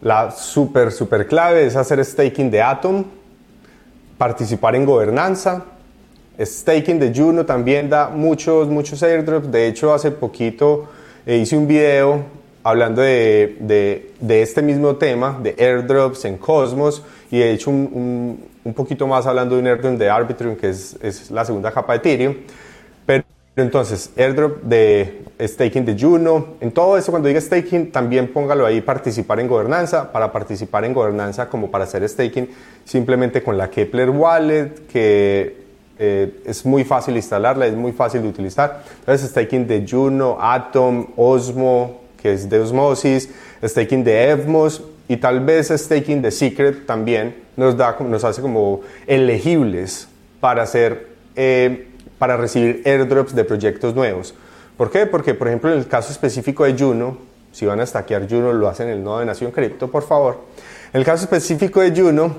la 0.00 0.30
súper, 0.30 0.90
súper 0.90 1.26
clave 1.26 1.66
es 1.66 1.76
hacer 1.76 2.02
staking 2.04 2.50
de 2.50 2.62
Atom, 2.62 3.04
participar 4.16 4.74
en 4.74 4.86
gobernanza. 4.86 5.64
Staking 6.40 6.98
de 6.98 7.12
Juno 7.14 7.44
también 7.44 7.90
da 7.90 8.08
muchos, 8.08 8.68
muchos 8.68 9.02
airdrops. 9.02 9.52
De 9.52 9.66
hecho, 9.66 9.92
hace 9.92 10.10
poquito 10.10 10.88
eh, 11.26 11.36
hice 11.36 11.54
un 11.54 11.68
video 11.68 12.39
hablando 12.62 13.02
de, 13.02 13.56
de, 13.60 14.12
de, 14.20 14.42
este 14.42 14.62
mismo 14.62 14.96
tema, 14.96 15.38
de 15.42 15.54
airdrops 15.58 16.24
en 16.24 16.36
Cosmos, 16.36 17.02
y 17.30 17.40
he 17.40 17.52
hecho 17.52 17.70
un, 17.70 18.50
un 18.64 18.74
poquito 18.74 19.06
más 19.06 19.26
hablando 19.26 19.54
de 19.54 19.62
un 19.62 19.66
airdrop 19.66 19.98
de 19.98 20.10
Arbitrum, 20.10 20.56
que 20.56 20.70
es, 20.70 20.96
es, 21.02 21.30
la 21.30 21.44
segunda 21.44 21.70
capa 21.70 21.92
de 21.94 21.98
Ethereum. 21.98 22.34
Pero 23.06 23.24
entonces, 23.56 24.10
airdrop 24.16 24.62
de 24.62 25.22
staking 25.40 25.84
de 25.84 25.98
Juno, 25.98 26.54
en 26.60 26.70
todo 26.70 26.96
eso, 26.96 27.10
cuando 27.10 27.28
diga 27.28 27.40
staking, 27.40 27.90
también 27.90 28.32
póngalo 28.32 28.66
ahí, 28.66 28.80
participar 28.80 29.40
en 29.40 29.48
gobernanza. 29.48 30.12
Para 30.12 30.30
participar 30.30 30.84
en 30.84 30.92
gobernanza, 30.92 31.48
como 31.48 31.70
para 31.70 31.84
hacer 31.84 32.06
staking, 32.08 32.48
simplemente 32.84 33.42
con 33.42 33.56
la 33.56 33.70
Kepler 33.70 34.10
Wallet, 34.10 34.86
que 34.92 35.60
eh, 35.98 36.42
es 36.44 36.64
muy 36.64 36.84
fácil 36.84 37.16
instalarla, 37.16 37.66
es 37.66 37.74
muy 37.74 37.92
fácil 37.92 38.22
de 38.22 38.28
utilizar. 38.28 38.82
Entonces, 39.00 39.30
staking 39.30 39.66
de 39.66 39.86
Juno, 39.88 40.36
Atom, 40.40 41.08
Osmo, 41.16 42.00
que 42.20 42.32
es 42.32 42.48
de 42.48 42.60
Osmosis, 42.60 43.30
staking 43.62 44.04
de 44.04 44.30
Evmos 44.30 44.82
y 45.08 45.16
tal 45.16 45.40
vez 45.40 45.68
staking 45.68 46.22
de 46.22 46.30
Secret 46.30 46.86
también 46.86 47.34
nos, 47.56 47.76
da, 47.76 47.96
nos 48.00 48.24
hace 48.24 48.40
como 48.40 48.82
elegibles 49.06 50.08
para, 50.40 50.62
hacer, 50.62 51.08
eh, 51.36 51.88
para 52.18 52.36
recibir 52.36 52.82
airdrops 52.84 53.34
de 53.34 53.44
proyectos 53.44 53.94
nuevos. 53.94 54.34
¿Por 54.76 54.90
qué? 54.90 55.06
Porque, 55.06 55.34
por 55.34 55.48
ejemplo, 55.48 55.72
en 55.72 55.78
el 55.78 55.86
caso 55.86 56.12
específico 56.12 56.64
de 56.64 56.76
Juno, 56.78 57.18
si 57.52 57.66
van 57.66 57.80
a 57.80 57.86
stackear 57.86 58.28
Juno, 58.28 58.52
lo 58.52 58.68
hacen 58.68 58.88
en 58.88 58.94
el 58.94 59.04
nodo 59.04 59.18
de 59.18 59.26
Nación 59.26 59.50
Cripto, 59.50 59.90
por 59.90 60.04
favor. 60.04 60.38
En 60.92 61.00
el 61.00 61.04
caso 61.04 61.24
específico 61.24 61.80
de 61.80 61.90
Juno, 61.94 62.34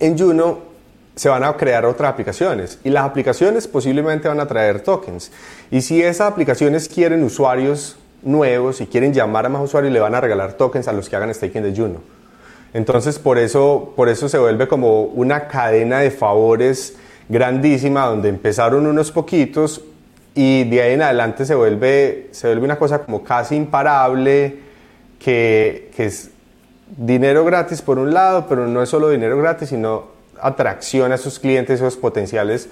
en 0.00 0.18
Juno 0.18 0.72
se 1.14 1.28
van 1.28 1.44
a 1.44 1.56
crear 1.56 1.84
otras 1.84 2.10
aplicaciones 2.10 2.78
y 2.84 2.90
las 2.90 3.04
aplicaciones 3.04 3.68
posiblemente 3.68 4.28
van 4.28 4.40
a 4.40 4.46
traer 4.46 4.80
tokens. 4.80 5.30
Y 5.70 5.82
si 5.82 6.02
esas 6.02 6.32
aplicaciones 6.32 6.88
quieren 6.88 7.22
usuarios 7.22 7.96
nuevos 8.22 8.80
y 8.80 8.86
quieren 8.86 9.12
llamar 9.12 9.46
a 9.46 9.48
más 9.48 9.62
usuarios, 9.62 9.92
le 9.92 10.00
van 10.00 10.14
a 10.14 10.20
regalar 10.20 10.54
tokens 10.54 10.88
a 10.88 10.92
los 10.92 11.08
que 11.08 11.16
hagan 11.16 11.32
staking 11.34 11.62
de 11.62 11.74
Juno. 11.74 12.00
Entonces, 12.74 13.18
por 13.18 13.38
eso, 13.38 13.92
por 13.96 14.08
eso 14.08 14.28
se 14.28 14.38
vuelve 14.38 14.66
como 14.66 15.02
una 15.02 15.48
cadena 15.48 16.00
de 16.00 16.10
favores 16.10 16.96
grandísima, 17.28 18.06
donde 18.06 18.28
empezaron 18.28 18.86
unos 18.86 19.12
poquitos 19.12 19.82
y 20.34 20.64
de 20.64 20.82
ahí 20.82 20.94
en 20.94 21.02
adelante 21.02 21.44
se 21.44 21.54
vuelve, 21.54 22.28
se 22.30 22.46
vuelve 22.46 22.64
una 22.64 22.78
cosa 22.78 23.00
como 23.04 23.22
casi 23.22 23.56
imparable, 23.56 24.58
que, 25.18 25.90
que 25.94 26.06
es 26.06 26.30
dinero 26.96 27.44
gratis 27.44 27.82
por 27.82 27.98
un 27.98 28.12
lado, 28.12 28.46
pero 28.48 28.66
no 28.66 28.82
es 28.82 28.88
solo 28.88 29.10
dinero 29.10 29.36
gratis, 29.38 29.68
sino 29.68 30.04
atracción 30.40 31.12
a 31.12 31.16
esos 31.16 31.38
clientes, 31.38 31.80
esos 31.80 31.96
potenciales 31.96 32.68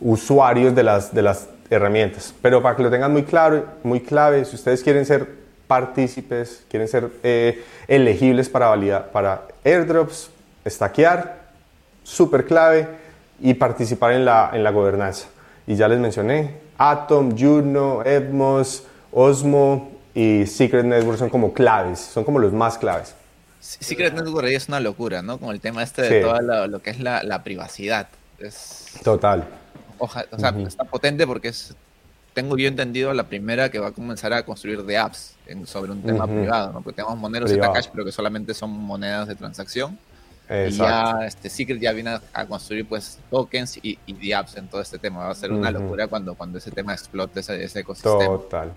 usuarios 0.00 0.74
de 0.74 0.82
las, 0.82 1.14
de 1.14 1.22
las 1.22 1.48
herramientas. 1.74 2.34
Pero 2.40 2.62
para 2.62 2.76
que 2.76 2.82
lo 2.82 2.90
tengan 2.90 3.12
muy 3.12 3.24
claro, 3.24 3.64
muy 3.82 4.00
clave, 4.00 4.44
si 4.44 4.56
ustedes 4.56 4.82
quieren 4.82 5.04
ser 5.06 5.28
partícipes, 5.66 6.64
quieren 6.68 6.88
ser 6.88 7.10
eh, 7.22 7.64
elegibles 7.88 8.48
para, 8.48 8.68
validar, 8.68 9.10
para 9.10 9.42
airdrops, 9.64 10.30
estaquear, 10.64 11.44
súper 12.02 12.44
clave, 12.46 12.88
y 13.40 13.54
participar 13.54 14.12
en 14.12 14.24
la, 14.24 14.50
en 14.52 14.62
la 14.62 14.70
gobernanza. 14.70 15.26
Y 15.66 15.76
ya 15.76 15.88
les 15.88 15.98
mencioné, 15.98 16.56
Atom, 16.78 17.36
Juno, 17.36 18.02
Edmos, 18.04 18.84
Osmo 19.12 19.92
y 20.14 20.46
Secret 20.46 20.84
Network 20.84 21.18
son 21.18 21.30
como 21.30 21.52
claves, 21.52 22.00
son 22.00 22.24
como 22.24 22.38
los 22.38 22.52
más 22.52 22.78
claves. 22.78 23.14
Secret 23.60 24.12
Network 24.14 24.48
es 24.48 24.68
una 24.68 24.80
locura, 24.80 25.22
¿no? 25.22 25.38
Con 25.38 25.50
el 25.50 25.60
tema 25.60 25.82
este 25.82 26.02
de 26.02 26.20
todo 26.20 26.40
lo, 26.66 26.82
que 26.82 26.90
es 26.90 27.00
la, 27.00 27.22
la 27.22 27.42
privacidad. 27.42 28.08
Es... 28.38 28.92
Total. 29.02 29.46
O 29.98 30.08
sea, 30.08 30.50
está 30.66 30.84
potente 30.84 31.26
porque 31.26 31.48
es, 31.48 31.74
tengo 32.34 32.58
yo 32.58 32.68
entendido 32.68 33.14
la 33.14 33.24
primera 33.24 33.70
que 33.70 33.78
va 33.78 33.88
a 33.88 33.92
comenzar 33.92 34.32
a 34.32 34.44
construir 34.44 34.82
de 34.82 34.98
apps 34.98 35.36
sobre 35.66 35.92
un 35.92 36.02
tema 36.02 36.26
privado, 36.26 36.72
¿no? 36.72 36.82
Porque 36.82 36.96
tenemos 36.96 37.16
monedas 37.18 37.50
de 37.50 37.58
Cash, 37.58 37.88
pero 37.92 38.04
que 38.04 38.12
solamente 38.12 38.52
son 38.54 38.70
monedas 38.70 39.28
de 39.28 39.36
transacción. 39.36 39.98
Y 40.50 40.72
ya 40.72 41.20
este 41.24 41.48
Secret 41.48 41.80
ya 41.80 41.92
viene 41.92 42.18
a, 42.32 42.46
construir 42.46 42.86
pues 42.86 43.18
tokens 43.30 43.78
y, 43.78 43.98
y 44.06 44.32
apps 44.32 44.56
en 44.56 44.68
todo 44.68 44.82
este 44.82 44.98
tema. 44.98 45.20
Va 45.20 45.30
a 45.30 45.34
ser 45.34 45.52
una 45.52 45.70
locura 45.70 46.06
cuando, 46.06 46.34
cuando 46.34 46.58
ese 46.58 46.70
tema 46.70 46.92
explote 46.92 47.40
ese, 47.40 47.64
ese 47.64 47.80
ecosistema. 47.80 48.26
Total. 48.26 48.72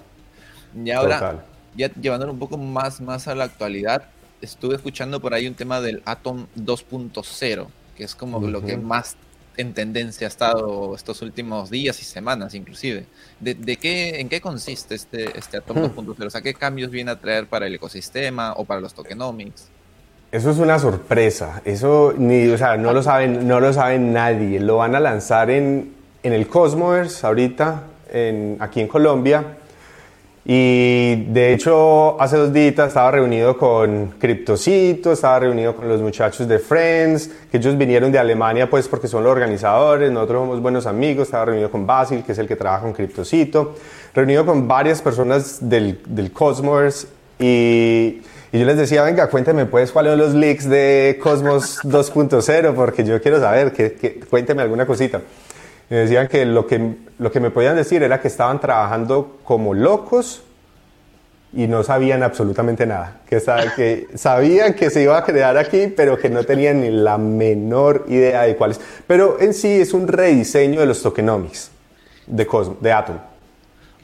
Y 0.76 0.92
ahora, 0.92 1.44
ya 1.76 1.92
llevándolo 1.94 2.32
un 2.32 2.40
poco 2.40 2.58
más, 2.58 3.02
más 3.02 3.28
a 3.28 3.36
la 3.36 3.46
actualidad, 3.46 4.04
estuve 4.42 4.76
escuchando 4.76 5.20
por 5.20 5.34
ahí 5.34 5.48
un 5.48 5.56
tema 5.56 5.82
del 5.82 6.02
Atom 6.06 6.48
2.0, 6.56 7.68
que 7.96 8.04
es 8.04 8.16
como 8.16 8.40
lo 8.48 8.64
que 8.64 8.78
más 8.78 9.18
en 9.58 9.74
tendencia 9.74 10.28
ha 10.28 10.30
estado 10.30 10.96
estos 10.96 11.22
últimos 11.22 11.70
días 11.70 12.00
y 12.02 12.06
semanas 12.06 12.54
inclusive. 12.54 13.06
¿De, 13.40 13.78
qué, 13.78 14.20
¿En 14.20 14.30
qué 14.30 14.40
consiste 14.40 14.96
este, 14.96 15.38
este 15.38 15.58
Atom 15.58 15.78
2.0? 15.78 16.26
O 16.26 16.30
sea, 16.30 16.42
¿qué 16.42 16.54
cambios 16.54 16.92
viene 16.92 17.12
a 17.12 17.20
traer 17.20 17.48
para 17.48 17.68
el 17.68 17.76
ecosistema 17.76 18.54
o 18.54 18.66
para 18.66 18.80
los 18.80 18.94
tokenomics? 18.94 19.70
Eso 20.32 20.52
es 20.52 20.58
una 20.58 20.78
sorpresa. 20.78 21.62
Eso 21.66 22.14
ni, 22.18 22.48
o 22.48 22.58
sea, 22.58 22.78
no 22.78 22.94
lo 22.94 23.02
saben, 23.02 23.48
no 23.48 23.60
lo 23.60 23.74
saben 23.74 24.14
nadie. 24.14 24.60
Lo 24.60 24.78
van 24.78 24.96
a 24.96 25.00
lanzar 25.00 25.50
en, 25.50 25.94
en 26.24 26.34
el 26.34 26.48
Cosmos 26.48 27.24
ahorita, 27.24 27.84
en, 28.12 28.58
aquí 28.60 28.82
en 28.82 28.88
Colombia. 28.88 29.58
Y 30.50 31.26
de 31.26 31.54
hecho, 31.54 32.20
hace 32.22 32.38
dos 32.38 32.54
días 32.54 32.80
estaba 32.80 33.12
reunido 33.12 33.58
con 33.58 34.14
Cryptocito, 34.18 35.12
estaba 35.12 35.40
reunido 35.40 35.76
con 35.76 35.90
los 35.90 36.02
muchachos 36.02 36.48
de 36.48 36.58
Friends, 36.58 37.30
que 37.52 37.58
ellos 37.58 37.78
vinieron 37.78 38.14
de 38.14 38.20
Alemania 38.20 38.70
pues 38.70 38.88
porque 38.88 39.10
son 39.10 39.26
los 39.26 39.34
organizadores, 39.34 40.10
nosotros 40.10 40.44
somos 40.44 40.62
buenos 40.62 40.86
amigos, 40.86 41.28
estaba 41.28 41.44
reunido 41.44 41.70
con 41.70 41.86
Basil, 41.86 42.24
que 42.26 42.32
es 42.32 42.38
el 42.38 42.48
que 42.48 42.56
trabaja 42.56 42.84
con 42.84 42.94
Cryptocito, 42.94 43.76
reunido 44.16 44.46
con 44.46 44.70
varias 44.70 45.02
personas 45.02 45.70
del, 45.70 46.00
del 46.08 46.32
Cosmos 46.32 47.10
y, 47.38 48.22
y, 48.54 48.60
yo 48.60 48.66
les 48.66 48.78
decía, 48.78 49.04
venga, 49.04 49.28
cuénteme 49.30 49.66
pues 49.66 49.92
cuáles 49.92 50.14
son 50.14 50.20
los 50.20 50.34
leaks 50.34 50.70
de 50.70 51.20
Cosmos 51.22 51.80
2.0, 51.84 52.74
porque 52.74 53.04
yo 53.04 53.22
quiero 53.22 53.42
saber, 53.42 53.74
que, 53.74 53.96
que, 53.96 54.22
cuénteme 54.22 54.62
alguna 54.62 54.86
cosita. 54.86 55.20
Me 55.90 55.98
decían 55.98 56.28
que 56.28 56.46
lo, 56.46 56.68
que 56.68 56.96
lo 57.18 57.32
que 57.32 57.40
me 57.40 57.50
podían 57.50 57.76
decir 57.76 58.04
era 58.04 58.20
que 58.20 58.28
estaban 58.28 58.60
trabajando 58.60 59.38
como 59.44 59.74
locos 59.74 60.44
y 61.54 61.68
no 61.68 61.84
sabían 61.84 62.24
absolutamente 62.24 62.86
nada. 62.86 63.22
Que, 63.28 63.42
que 63.76 64.08
sabían 64.16 64.74
que 64.74 64.90
se 64.90 65.02
iba 65.02 65.18
a 65.18 65.24
crear 65.24 65.58
aquí, 65.58 65.88
pero 65.88 66.18
que 66.18 66.30
no 66.30 66.44
tenían 66.44 66.82
ni 66.82 66.92
la 66.92 67.18
menor 67.18 68.06
idea 68.10 68.44
de 68.44 68.56
cuáles. 68.56 68.80
Pero 69.08 69.40
en 69.40 69.54
sí 69.54 69.82
es 69.82 69.94
un 69.94 70.08
rediseño 70.08 70.82
de 70.82 70.86
los 70.86 71.02
tokenomics 71.02 71.72
de, 72.28 72.46
Cosmos, 72.46 72.82
de 72.82 72.92
Atom. 72.92 73.18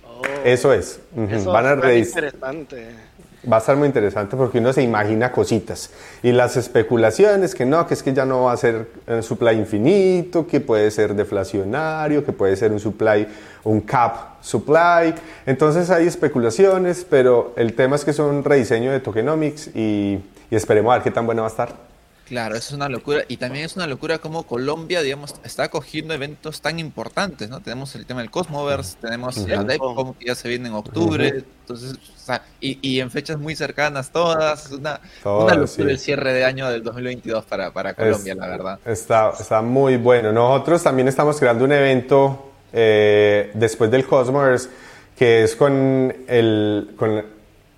Oh. 0.06 0.22
eso 0.46 0.72
es. 0.74 1.00
Eso 1.30 1.52
Van 1.52 1.66
a 1.66 1.76
rediseñar. 1.76 2.24
interesante 2.24 3.13
va 3.52 3.58
a 3.58 3.60
estar 3.60 3.76
muy 3.76 3.88
interesante 3.88 4.36
porque 4.38 4.60
uno 4.60 4.72
se 4.74 4.82
imagina 4.82 5.32
cositas. 5.32 5.90
Y 6.22 6.32
las 6.32 6.58
especulaciones, 6.58 7.56
que 7.56 7.66
no, 7.66 7.86
que 7.88 7.94
es 7.94 8.04
que 8.04 8.14
ya 8.14 8.26
no 8.26 8.44
va 8.44 8.54
a 8.54 8.58
ser 8.58 8.88
un 9.08 9.24
supply 9.24 9.58
infinito, 9.58 10.48
que 10.48 10.60
puede 10.60 10.90
ser 10.92 11.16
deflacionario, 11.16 12.26
que 12.26 12.32
puede 12.32 12.56
ser 12.56 12.72
un 12.72 12.80
supply, 12.80 13.28
un 13.64 13.82
cap 13.82 14.42
supply. 14.42 15.14
Entonces 15.46 15.90
hay 15.90 16.08
especulaciones, 16.08 17.06
pero 17.10 17.54
el 17.56 17.74
tema 17.74 17.96
es 17.96 18.06
que 18.06 18.14
son 18.14 18.44
rediseño 18.44 18.92
de 18.92 19.00
tokenomics 19.00 19.68
y, 19.76 20.20
y 20.50 20.56
esperemos 20.56 20.92
a 20.92 20.96
ver 20.96 21.04
qué 21.04 21.12
tan 21.12 21.26
bueno 21.26 21.42
va 21.42 21.48
a 21.48 21.52
estar. 21.52 21.93
Claro, 22.28 22.56
eso 22.56 22.70
es 22.70 22.74
una 22.74 22.90
locura. 22.90 23.24
Y 23.28 23.38
también 23.38 23.66
es 23.66 23.76
una 23.76 23.86
locura 23.86 24.20
como 24.20 24.44
Colombia, 24.44 25.02
digamos, 25.02 25.36
está 25.44 25.64
acogiendo 25.64 26.14
eventos 26.14 26.62
tan 26.62 26.80
importantes, 26.80 27.50
¿no? 27.50 27.60
Tenemos 27.60 27.96
el 27.96 28.06
tema 28.06 28.22
del 28.22 28.32
Cosmoverse, 28.32 28.98
tenemos 29.02 29.38
la 29.38 29.64
DEPCOM 29.64 30.14
que 30.14 30.28
ya 30.28 30.36
se 30.36 30.48
viene 30.48 30.70
en 30.70 30.76
octubre, 30.76 31.44
entonces, 31.62 31.94
o 31.94 32.20
sea, 32.20 32.44
y, 32.60 33.00
en 33.00 33.12
fechas 33.12 33.38
muy 33.38 33.56
cercanas 33.56 34.12
todas, 34.12 34.68
es 34.68 34.72
una, 34.72 35.02
una 35.26 35.56
locura 35.56 35.92
el 35.92 36.00
cierre 36.00 36.34
de 36.34 36.46
año 36.46 36.70
del 36.70 36.84
2022 36.84 37.46
para, 37.46 37.72
para 37.72 37.94
Colombia, 37.94 38.36
la 38.36 38.48
verdad. 38.48 38.80
Está, 38.86 39.34
está 39.38 39.62
muy 39.62 39.98
bueno. 39.98 40.32
Nosotros 40.32 40.82
también 40.82 41.08
estamos 41.08 41.38
creando 41.40 41.66
un 41.66 41.72
evento 41.74 42.52
eh, 42.72 43.52
después 43.54 43.92
del 43.92 44.06
Cosmoverse 44.06 44.70
que 45.18 45.44
es 45.44 45.56
con, 45.56 46.14
el, 46.28 46.96
con 46.98 47.24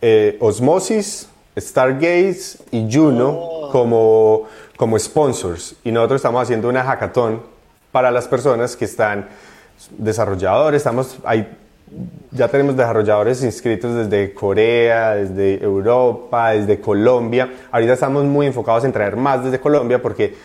eh, 0.01 0.37
Osmosis, 0.39 1.27
Stargaze 1.57 2.59
y 2.71 2.87
Juno 2.91 3.29
oh. 3.29 3.69
como, 3.71 4.43
como 4.77 4.99
sponsors. 4.99 5.75
Y 5.83 5.91
nosotros 5.91 6.19
estamos 6.19 6.43
haciendo 6.43 6.69
una 6.69 6.83
hackathon 6.83 7.41
para 7.91 8.11
las 8.11 8.27
personas 8.27 8.75
que 8.75 8.85
están 8.85 9.27
desarrolladores. 9.97 10.79
Estamos, 10.79 11.17
hay, 11.23 11.47
ya 12.31 12.47
tenemos 12.47 12.75
desarrolladores 12.75 13.43
inscritos 13.43 13.95
desde 13.95 14.33
Corea, 14.33 15.15
desde 15.15 15.63
Europa, 15.63 16.51
desde 16.51 16.79
Colombia. 16.79 17.51
Ahorita 17.71 17.93
estamos 17.93 18.25
muy 18.25 18.47
enfocados 18.47 18.83
en 18.83 18.91
traer 18.91 19.15
más 19.15 19.43
desde 19.43 19.59
Colombia 19.59 20.01
porque 20.01 20.35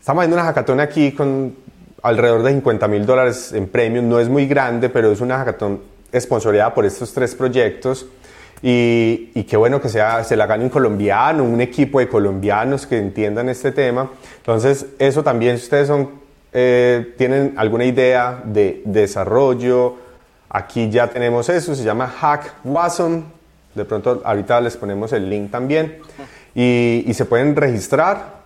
estamos 0.00 0.22
haciendo 0.22 0.36
una 0.36 0.46
hackathon 0.46 0.80
aquí 0.80 1.12
con 1.12 1.54
alrededor 2.02 2.42
de 2.42 2.52
50 2.52 2.88
mil 2.88 3.06
dólares 3.06 3.52
en 3.52 3.68
premios. 3.68 4.04
No 4.04 4.18
es 4.18 4.28
muy 4.28 4.46
grande, 4.46 4.88
pero 4.88 5.12
es 5.12 5.20
una 5.20 5.38
hackathon 5.38 5.80
sponsoreada 6.14 6.74
por 6.74 6.84
estos 6.84 7.12
tres 7.12 7.34
proyectos. 7.34 8.06
Y, 8.62 9.30
y, 9.34 9.44
qué 9.44 9.56
bueno 9.56 9.80
que 9.80 9.88
sea, 9.88 10.24
se 10.24 10.34
la 10.34 10.46
gane 10.46 10.64
un 10.64 10.70
colombiano, 10.70 11.44
un 11.44 11.60
equipo 11.60 11.98
de 12.00 12.08
colombianos 12.08 12.86
que 12.86 12.98
entiendan 12.98 13.48
este 13.48 13.70
tema. 13.70 14.10
Entonces, 14.38 14.86
eso 14.98 15.22
también, 15.22 15.58
si 15.58 15.64
ustedes 15.64 15.88
son, 15.88 16.10
eh, 16.52 17.14
tienen 17.18 17.54
alguna 17.56 17.84
idea 17.84 18.40
de 18.44 18.82
desarrollo, 18.86 19.96
aquí 20.48 20.88
ya 20.88 21.08
tenemos 21.08 21.48
eso, 21.50 21.74
se 21.74 21.84
llama 21.84 22.06
Hack 22.06 22.54
Wasm. 22.64 23.24
De 23.74 23.84
pronto, 23.84 24.22
ahorita 24.24 24.60
les 24.62 24.76
ponemos 24.76 25.12
el 25.12 25.28
link 25.28 25.50
también. 25.50 25.98
Y, 26.54 27.04
y 27.06 27.12
se 27.12 27.26
pueden 27.26 27.54
registrar, 27.54 28.36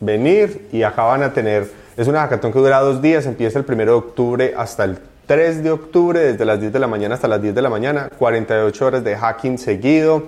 venir 0.00 0.68
y 0.72 0.82
acá 0.82 1.04
van 1.04 1.22
a 1.22 1.32
tener, 1.32 1.70
es 1.96 2.08
una 2.08 2.22
hackathon 2.22 2.52
que 2.52 2.58
dura 2.58 2.80
dos 2.80 3.00
días, 3.00 3.26
empieza 3.26 3.58
el 3.60 3.64
1 3.68 3.76
de 3.84 3.90
octubre 3.90 4.54
hasta 4.56 4.84
el 4.84 4.98
3 5.30 5.62
de 5.62 5.70
octubre, 5.70 6.18
desde 6.18 6.44
las 6.44 6.60
10 6.60 6.72
de 6.72 6.80
la 6.80 6.88
mañana 6.88 7.14
hasta 7.14 7.28
las 7.28 7.40
10 7.40 7.54
de 7.54 7.62
la 7.62 7.70
mañana, 7.70 8.10
48 8.18 8.84
horas 8.84 9.04
de 9.04 9.14
hacking 9.16 9.58
seguido. 9.58 10.24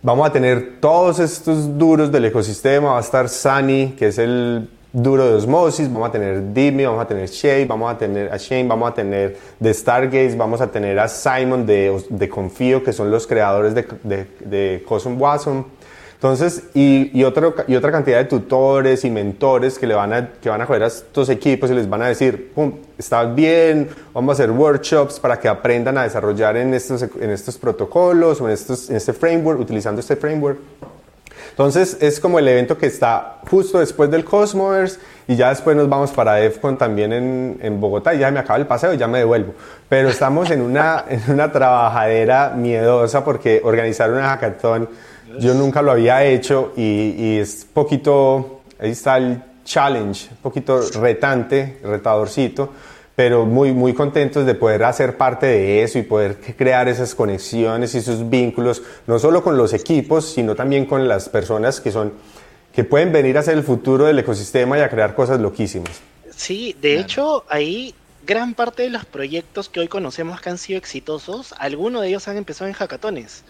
Vamos 0.00 0.26
a 0.26 0.32
tener 0.32 0.80
todos 0.80 1.18
estos 1.18 1.76
duros 1.76 2.10
del 2.10 2.24
ecosistema, 2.24 2.92
va 2.92 2.96
a 2.96 3.02
estar 3.02 3.28
Sunny, 3.28 3.88
que 3.88 4.06
es 4.06 4.16
el 4.16 4.70
duro 4.90 5.26
de 5.26 5.34
osmosis, 5.34 5.92
vamos 5.92 6.08
a 6.08 6.12
tener 6.12 6.54
Dimi, 6.54 6.86
vamos 6.86 7.02
a 7.02 7.06
tener 7.06 7.28
Shay, 7.28 7.66
vamos 7.66 7.92
a 7.92 7.98
tener 7.98 8.32
a 8.32 8.38
Shane, 8.38 8.66
vamos 8.66 8.90
a 8.90 8.94
tener 8.94 9.36
de 9.60 9.74
Stargaze, 9.74 10.34
vamos 10.34 10.62
a 10.62 10.68
tener 10.68 10.98
a 10.98 11.08
Simon 11.08 11.66
de, 11.66 12.02
de 12.08 12.28
Confío, 12.30 12.82
que 12.82 12.94
son 12.94 13.10
los 13.10 13.26
creadores 13.26 13.74
de, 13.74 13.86
de, 14.02 14.26
de 14.46 14.82
Cosm 14.88 15.20
Wasm. 15.20 15.64
Entonces, 16.22 16.62
y, 16.72 17.10
y, 17.18 17.24
otro, 17.24 17.52
y 17.66 17.74
otra 17.74 17.90
cantidad 17.90 18.18
de 18.18 18.26
tutores 18.26 19.04
y 19.04 19.10
mentores 19.10 19.76
que, 19.76 19.88
le 19.88 19.94
van 19.94 20.12
a, 20.12 20.28
que 20.40 20.48
van 20.48 20.62
a 20.62 20.66
joder 20.66 20.84
a 20.84 20.86
estos 20.86 21.28
equipos 21.28 21.68
y 21.68 21.74
les 21.74 21.90
van 21.90 22.00
a 22.00 22.06
decir, 22.06 22.52
pum, 22.54 22.74
está 22.96 23.24
bien, 23.24 23.88
vamos 24.14 24.30
a 24.30 24.34
hacer 24.34 24.52
workshops 24.52 25.18
para 25.18 25.40
que 25.40 25.48
aprendan 25.48 25.98
a 25.98 26.04
desarrollar 26.04 26.56
en 26.56 26.74
estos, 26.74 27.02
en 27.02 27.30
estos 27.30 27.58
protocolos 27.58 28.40
o 28.40 28.46
en, 28.46 28.54
estos, 28.54 28.88
en 28.88 28.98
este 28.98 29.12
framework, 29.12 29.58
utilizando 29.58 30.00
este 30.00 30.14
framework. 30.14 30.60
Entonces, 31.50 31.96
es 32.00 32.20
como 32.20 32.38
el 32.38 32.46
evento 32.46 32.78
que 32.78 32.86
está 32.86 33.40
justo 33.50 33.80
después 33.80 34.08
del 34.08 34.24
Cosmos 34.24 35.00
y 35.26 35.34
ya 35.34 35.48
después 35.48 35.76
nos 35.76 35.88
vamos 35.88 36.12
para 36.12 36.34
DEFCON 36.34 36.78
también 36.78 37.12
en, 37.12 37.58
en 37.60 37.80
Bogotá 37.80 38.14
y 38.14 38.20
ya 38.20 38.30
me 38.30 38.38
acaba 38.38 38.60
el 38.60 38.68
paseo 38.68 38.94
y 38.94 38.96
ya 38.96 39.08
me 39.08 39.18
devuelvo. 39.18 39.54
Pero 39.88 40.08
estamos 40.08 40.52
en 40.52 40.62
una, 40.62 41.04
en 41.08 41.20
una 41.26 41.50
trabajadera 41.50 42.54
miedosa 42.56 43.24
porque 43.24 43.60
organizar 43.64 44.12
una 44.12 44.28
hackathon 44.28 44.88
yo 45.38 45.54
nunca 45.54 45.82
lo 45.82 45.92
había 45.92 46.24
hecho 46.24 46.72
y, 46.76 47.14
y 47.16 47.38
es 47.38 47.66
poquito, 47.72 48.62
ahí 48.78 48.90
está 48.90 49.16
el 49.16 49.42
challenge, 49.64 50.28
un 50.30 50.36
poquito 50.38 50.80
retante, 51.00 51.78
retadorcito, 51.82 52.70
pero 53.14 53.44
muy, 53.44 53.72
muy 53.72 53.92
contentos 53.92 54.46
de 54.46 54.54
poder 54.54 54.84
hacer 54.84 55.16
parte 55.16 55.46
de 55.46 55.82
eso 55.82 55.98
y 55.98 56.02
poder 56.02 56.38
crear 56.56 56.88
esas 56.88 57.14
conexiones 57.14 57.94
y 57.94 57.98
esos 57.98 58.28
vínculos, 58.28 58.82
no 59.06 59.18
solo 59.18 59.42
con 59.42 59.56
los 59.56 59.72
equipos, 59.72 60.32
sino 60.32 60.54
también 60.54 60.86
con 60.86 61.06
las 61.08 61.28
personas 61.28 61.80
que 61.80 61.92
son, 61.92 62.12
que 62.74 62.84
pueden 62.84 63.12
venir 63.12 63.36
a 63.38 63.42
ser 63.42 63.56
el 63.56 63.62
futuro 63.62 64.06
del 64.06 64.18
ecosistema 64.18 64.78
y 64.78 64.80
a 64.80 64.88
crear 64.88 65.14
cosas 65.14 65.40
loquísimas. 65.40 66.00
Sí, 66.34 66.74
de 66.80 66.98
hecho, 66.98 67.44
ahí 67.48 67.94
gran 68.26 68.54
parte 68.54 68.82
de 68.82 68.90
los 68.90 69.04
proyectos 69.04 69.68
que 69.68 69.80
hoy 69.80 69.88
conocemos 69.88 70.40
que 70.40 70.50
han 70.50 70.58
sido 70.58 70.78
exitosos, 70.78 71.54
algunos 71.58 72.02
de 72.02 72.08
ellos 72.08 72.28
han 72.28 72.36
empezado 72.36 72.68
en 72.68 72.74
hackatones. 72.74 73.44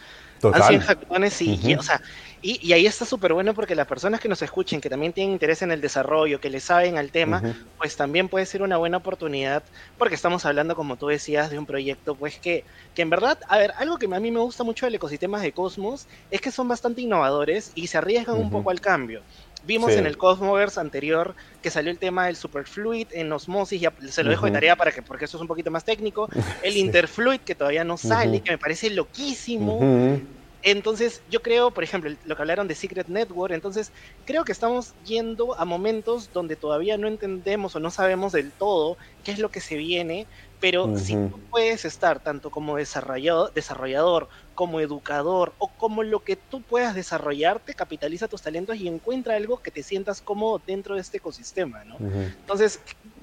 Han 0.50 1.30
sido 1.30 1.68
y, 1.70 1.74
o 1.74 1.82
sea, 1.82 2.00
y, 2.40 2.72
ahí 2.72 2.86
está 2.86 3.04
súper 3.04 3.32
bueno 3.32 3.54
porque 3.54 3.74
las 3.74 3.86
personas 3.86 4.20
que 4.20 4.28
nos 4.28 4.42
escuchen, 4.42 4.80
que 4.80 4.90
también 4.90 5.12
tienen 5.12 5.32
interés 5.32 5.62
en 5.62 5.70
el 5.70 5.80
desarrollo, 5.80 6.40
que 6.40 6.50
le 6.50 6.58
saben 6.58 6.98
al 6.98 7.12
tema, 7.12 7.40
pues 7.78 7.96
también 7.96 8.28
puede 8.28 8.46
ser 8.46 8.62
una 8.62 8.76
buena 8.76 8.96
oportunidad, 8.96 9.62
porque 9.96 10.16
estamos 10.16 10.44
hablando, 10.44 10.74
como 10.74 10.96
tú 10.96 11.06
decías, 11.06 11.50
de 11.50 11.58
un 11.58 11.66
proyecto, 11.66 12.16
pues 12.16 12.38
que, 12.40 12.64
que 12.94 13.02
en 13.02 13.10
verdad, 13.10 13.38
a 13.48 13.58
ver, 13.58 13.72
algo 13.76 13.96
que 13.98 14.06
a 14.06 14.20
mí 14.20 14.30
me 14.30 14.40
gusta 14.40 14.64
mucho 14.64 14.86
del 14.86 14.96
ecosistema 14.96 15.40
de 15.40 15.52
Cosmos 15.52 16.08
es 16.30 16.40
que 16.40 16.50
son 16.50 16.66
bastante 16.66 17.02
innovadores 17.02 17.70
y 17.74 17.86
se 17.86 17.98
arriesgan 17.98 18.36
un 18.36 18.50
poco 18.50 18.70
al 18.70 18.80
cambio. 18.80 19.22
Vimos 19.64 19.92
en 19.92 20.06
el 20.06 20.16
Cosmoverse 20.16 20.80
anterior 20.80 21.34
que 21.62 21.70
salió 21.70 21.90
el 21.90 21.98
tema 21.98 22.26
del 22.26 22.36
Superfluid 22.36 23.08
en 23.12 23.32
Osmosis, 23.32 23.80
ya 23.80 23.92
se 24.08 24.24
lo 24.24 24.30
dejo 24.30 24.46
de 24.46 24.52
tarea 24.52 24.76
para 24.76 24.90
que, 24.90 25.02
porque 25.02 25.26
eso 25.26 25.36
es 25.36 25.40
un 25.40 25.48
poquito 25.48 25.70
más 25.70 25.84
técnico. 25.84 26.28
El 26.62 26.76
Interfluid 26.76 27.40
que 27.40 27.54
todavía 27.54 27.84
no 27.84 27.96
sale, 27.96 28.40
que 28.40 28.50
me 28.50 28.58
parece 28.58 28.90
loquísimo. 28.90 30.18
Entonces, 30.62 31.22
yo 31.28 31.42
creo, 31.42 31.72
por 31.72 31.82
ejemplo, 31.82 32.10
lo 32.24 32.36
que 32.36 32.42
hablaron 32.42 32.68
de 32.68 32.76
Secret 32.76 33.08
Network, 33.08 33.52
entonces 33.52 33.90
creo 34.24 34.44
que 34.44 34.52
estamos 34.52 34.94
yendo 35.04 35.58
a 35.58 35.64
momentos 35.64 36.30
donde 36.32 36.54
todavía 36.54 36.96
no 36.96 37.08
entendemos 37.08 37.74
o 37.74 37.80
no 37.80 37.90
sabemos 37.90 38.32
del 38.32 38.52
todo 38.52 38.96
qué 39.24 39.32
es 39.32 39.40
lo 39.40 39.50
que 39.50 39.60
se 39.60 39.76
viene, 39.76 40.26
pero 40.62 40.96
si 40.96 41.14
tú 41.14 41.40
puedes 41.50 41.84
estar 41.84 42.20
tanto 42.20 42.48
como 42.48 42.76
desarrollador, 42.76 43.52
desarrollador, 43.52 44.28
como 44.54 44.78
educador 44.78 45.52
o 45.58 45.66
como 45.66 46.04
lo 46.04 46.20
que 46.20 46.36
tú 46.36 46.62
puedas 46.62 46.94
desarrollarte, 46.94 47.74
capitaliza 47.74 48.28
tus 48.28 48.42
talentos 48.42 48.76
y 48.76 48.86
encuentra 48.86 49.34
algo 49.34 49.60
que 49.60 49.72
te 49.72 49.82
sientas 49.82 50.22
cómodo 50.22 50.62
dentro 50.64 50.94
de 50.94 51.00
este 51.00 51.16
ecosistema, 51.16 51.82
¿no? 51.84 51.96
Entonces, 51.98 52.78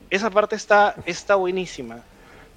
esa 0.09 0.29
parte 0.29 0.57
está, 0.57 0.95
está 1.05 1.35
buenísima. 1.35 2.03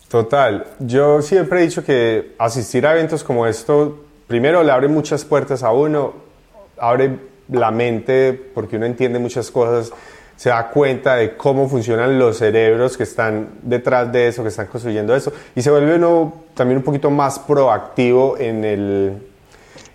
Total, 0.08 0.66
yo 0.80 1.22
siempre 1.22 1.60
he 1.60 1.62
dicho 1.62 1.84
que 1.84 2.34
asistir 2.36 2.84
a 2.84 2.92
eventos 2.92 3.22
como 3.22 3.46
esto 3.46 4.04
primero 4.26 4.64
le 4.64 4.72
abre 4.72 4.88
muchas 4.88 5.24
puertas 5.24 5.62
a 5.62 5.70
uno, 5.70 6.14
abre 6.76 7.20
la 7.48 7.70
mente 7.70 8.32
porque 8.32 8.78
uno 8.78 8.86
entiende 8.86 9.20
muchas 9.20 9.48
cosas, 9.48 9.92
se 10.42 10.48
da 10.48 10.70
cuenta 10.70 11.14
de 11.14 11.36
cómo 11.36 11.68
funcionan 11.68 12.18
los 12.18 12.38
cerebros 12.38 12.96
que 12.96 13.04
están 13.04 13.50
detrás 13.62 14.10
de 14.10 14.26
eso, 14.26 14.42
que 14.42 14.48
están 14.48 14.66
construyendo 14.66 15.14
eso, 15.14 15.32
y 15.54 15.62
se 15.62 15.70
vuelve 15.70 15.94
uno 15.94 16.32
también 16.54 16.78
un 16.78 16.82
poquito 16.82 17.12
más 17.12 17.38
proactivo 17.38 18.36
en, 18.36 18.64
el, 18.64 19.22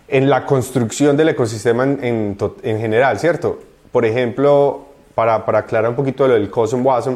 en 0.07 0.29
la 0.29 0.45
construcción 0.45 1.17
del 1.17 1.27
ecosistema 1.27 1.83
en, 1.83 2.37
en, 2.63 2.79
general, 2.79 3.19
¿cierto? 3.19 3.59
Por 3.91 4.05
ejemplo, 4.05 4.85
para, 5.15 5.45
para, 5.45 5.59
aclarar 5.59 5.89
un 5.89 5.97
poquito 5.97 6.25
lo 6.25 6.35
del 6.35 6.49
Cosm 6.49 6.85
Wasm, 6.85 7.15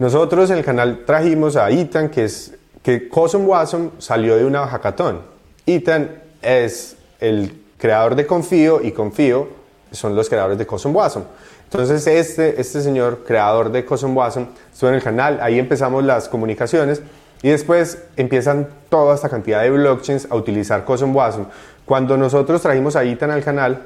nosotros 0.00 0.50
en 0.50 0.58
el 0.58 0.64
canal 0.64 1.04
trajimos 1.06 1.54
a 1.54 1.70
Ethan, 1.70 2.08
que 2.08 2.24
es 2.24 2.56
que 2.82 3.08
Cosm 3.08 3.46
Wasm 3.46 3.90
salió 3.98 4.36
de 4.36 4.44
una 4.44 4.66
hackathon. 4.66 5.20
Ethan 5.64 6.10
es 6.42 6.96
el 7.20 7.52
creador 7.78 8.16
de 8.16 8.26
Confío 8.26 8.82
y 8.82 8.90
Confío 8.90 9.62
son 9.94 10.14
los 10.14 10.28
creadores 10.28 10.58
de 10.58 10.66
Cosm 10.66 10.94
Wasm. 10.94 11.22
Entonces 11.64 12.06
este, 12.06 12.60
este 12.60 12.80
señor, 12.82 13.24
creador 13.26 13.70
de 13.72 13.84
Cosm 13.84 14.16
Wasm, 14.16 14.44
estuvo 14.72 14.90
en 14.90 14.96
el 14.96 15.02
canal, 15.02 15.38
ahí 15.40 15.58
empezamos 15.58 16.04
las 16.04 16.28
comunicaciones 16.28 17.02
y 17.42 17.48
después 17.48 17.98
empiezan 18.16 18.68
toda 18.88 19.14
esta 19.14 19.28
cantidad 19.28 19.62
de 19.62 19.70
blockchains 19.70 20.28
a 20.30 20.36
utilizar 20.36 20.84
Cosm 20.84 21.14
Wasm. 21.14 21.44
Cuando 21.84 22.16
nosotros 22.16 22.62
trajimos 22.62 22.96
a 22.96 23.04
Itan 23.04 23.30
al 23.30 23.42
canal, 23.42 23.82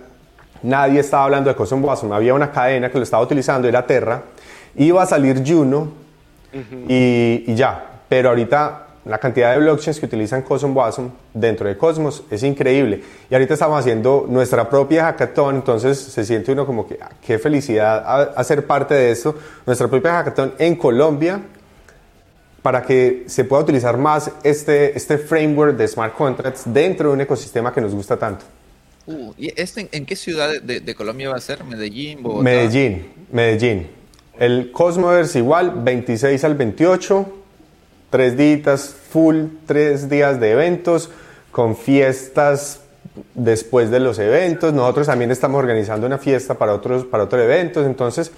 nadie 0.62 1.00
estaba 1.00 1.24
hablando 1.24 1.50
de 1.50 1.56
Cosm 1.56 1.84
Wasm, 1.84 2.12
había 2.12 2.34
una 2.34 2.50
cadena 2.50 2.90
que 2.90 2.98
lo 2.98 3.04
estaba 3.04 3.22
utilizando, 3.22 3.68
era 3.68 3.86
Terra, 3.86 4.22
iba 4.76 5.02
a 5.02 5.06
salir 5.06 5.42
Juno 5.46 5.92
y, 6.88 7.44
y 7.46 7.54
ya, 7.54 7.84
pero 8.08 8.30
ahorita 8.30 8.87
la 9.08 9.18
cantidad 9.18 9.54
de 9.54 9.60
blockchains 9.60 9.98
que 9.98 10.06
utilizan 10.06 10.42
Cosmos 10.42 10.76
Wasm 10.76 11.08
dentro 11.32 11.66
de 11.66 11.78
Cosmos 11.78 12.22
es 12.30 12.42
increíble. 12.42 13.02
Y 13.30 13.34
ahorita 13.34 13.54
estamos 13.54 13.80
haciendo 13.80 14.26
nuestra 14.28 14.68
propia 14.68 15.04
hackathon, 15.06 15.56
entonces 15.56 15.98
se 15.98 16.24
siente 16.24 16.52
uno 16.52 16.66
como 16.66 16.86
que, 16.86 16.98
ah, 17.00 17.10
qué 17.26 17.38
felicidad 17.38 18.36
hacer 18.36 18.66
parte 18.66 18.94
de 18.94 19.10
esto, 19.10 19.34
nuestra 19.66 19.88
propia 19.88 20.12
hackathon 20.12 20.54
en 20.58 20.76
Colombia, 20.76 21.40
para 22.60 22.82
que 22.82 23.24
se 23.28 23.44
pueda 23.44 23.62
utilizar 23.62 23.96
más 23.96 24.30
este, 24.42 24.94
este 24.96 25.16
framework 25.16 25.76
de 25.76 25.88
smart 25.88 26.14
contracts 26.14 26.62
dentro 26.66 27.08
de 27.08 27.14
un 27.14 27.20
ecosistema 27.22 27.72
que 27.72 27.80
nos 27.80 27.94
gusta 27.94 28.18
tanto. 28.18 28.44
Uh, 29.06 29.32
¿Y 29.38 29.58
este 29.58 29.88
en, 29.90 30.04
qué 30.04 30.16
ciudad 30.16 30.60
de, 30.60 30.94
Colombia 30.94 31.30
va 31.30 31.36
a 31.36 31.40
ser? 31.40 31.64
¿Medellín? 31.64 32.22
Bogotá? 32.22 32.42
Medellín, 32.42 33.06
Medellín. 33.32 33.86
El 34.38 34.70
Cosmoverse 34.70 35.38
igual, 35.38 35.72
26 35.82 36.44
al 36.44 36.54
28 36.56 37.38
tres 38.10 38.36
días 38.36 38.94
full, 39.10 39.46
tres 39.66 40.08
días 40.08 40.40
de 40.40 40.52
eventos, 40.52 41.10
con 41.50 41.76
fiestas 41.76 42.80
después 43.34 43.90
de 43.90 44.00
los 44.00 44.18
eventos. 44.18 44.72
Nosotros 44.72 45.06
también 45.06 45.30
estamos 45.30 45.58
organizando 45.58 46.06
una 46.06 46.18
fiesta 46.18 46.54
para 46.54 46.74
otros, 46.74 47.04
para 47.04 47.24
otros 47.24 47.42
eventos. 47.42 47.86
Entonces, 47.86 48.30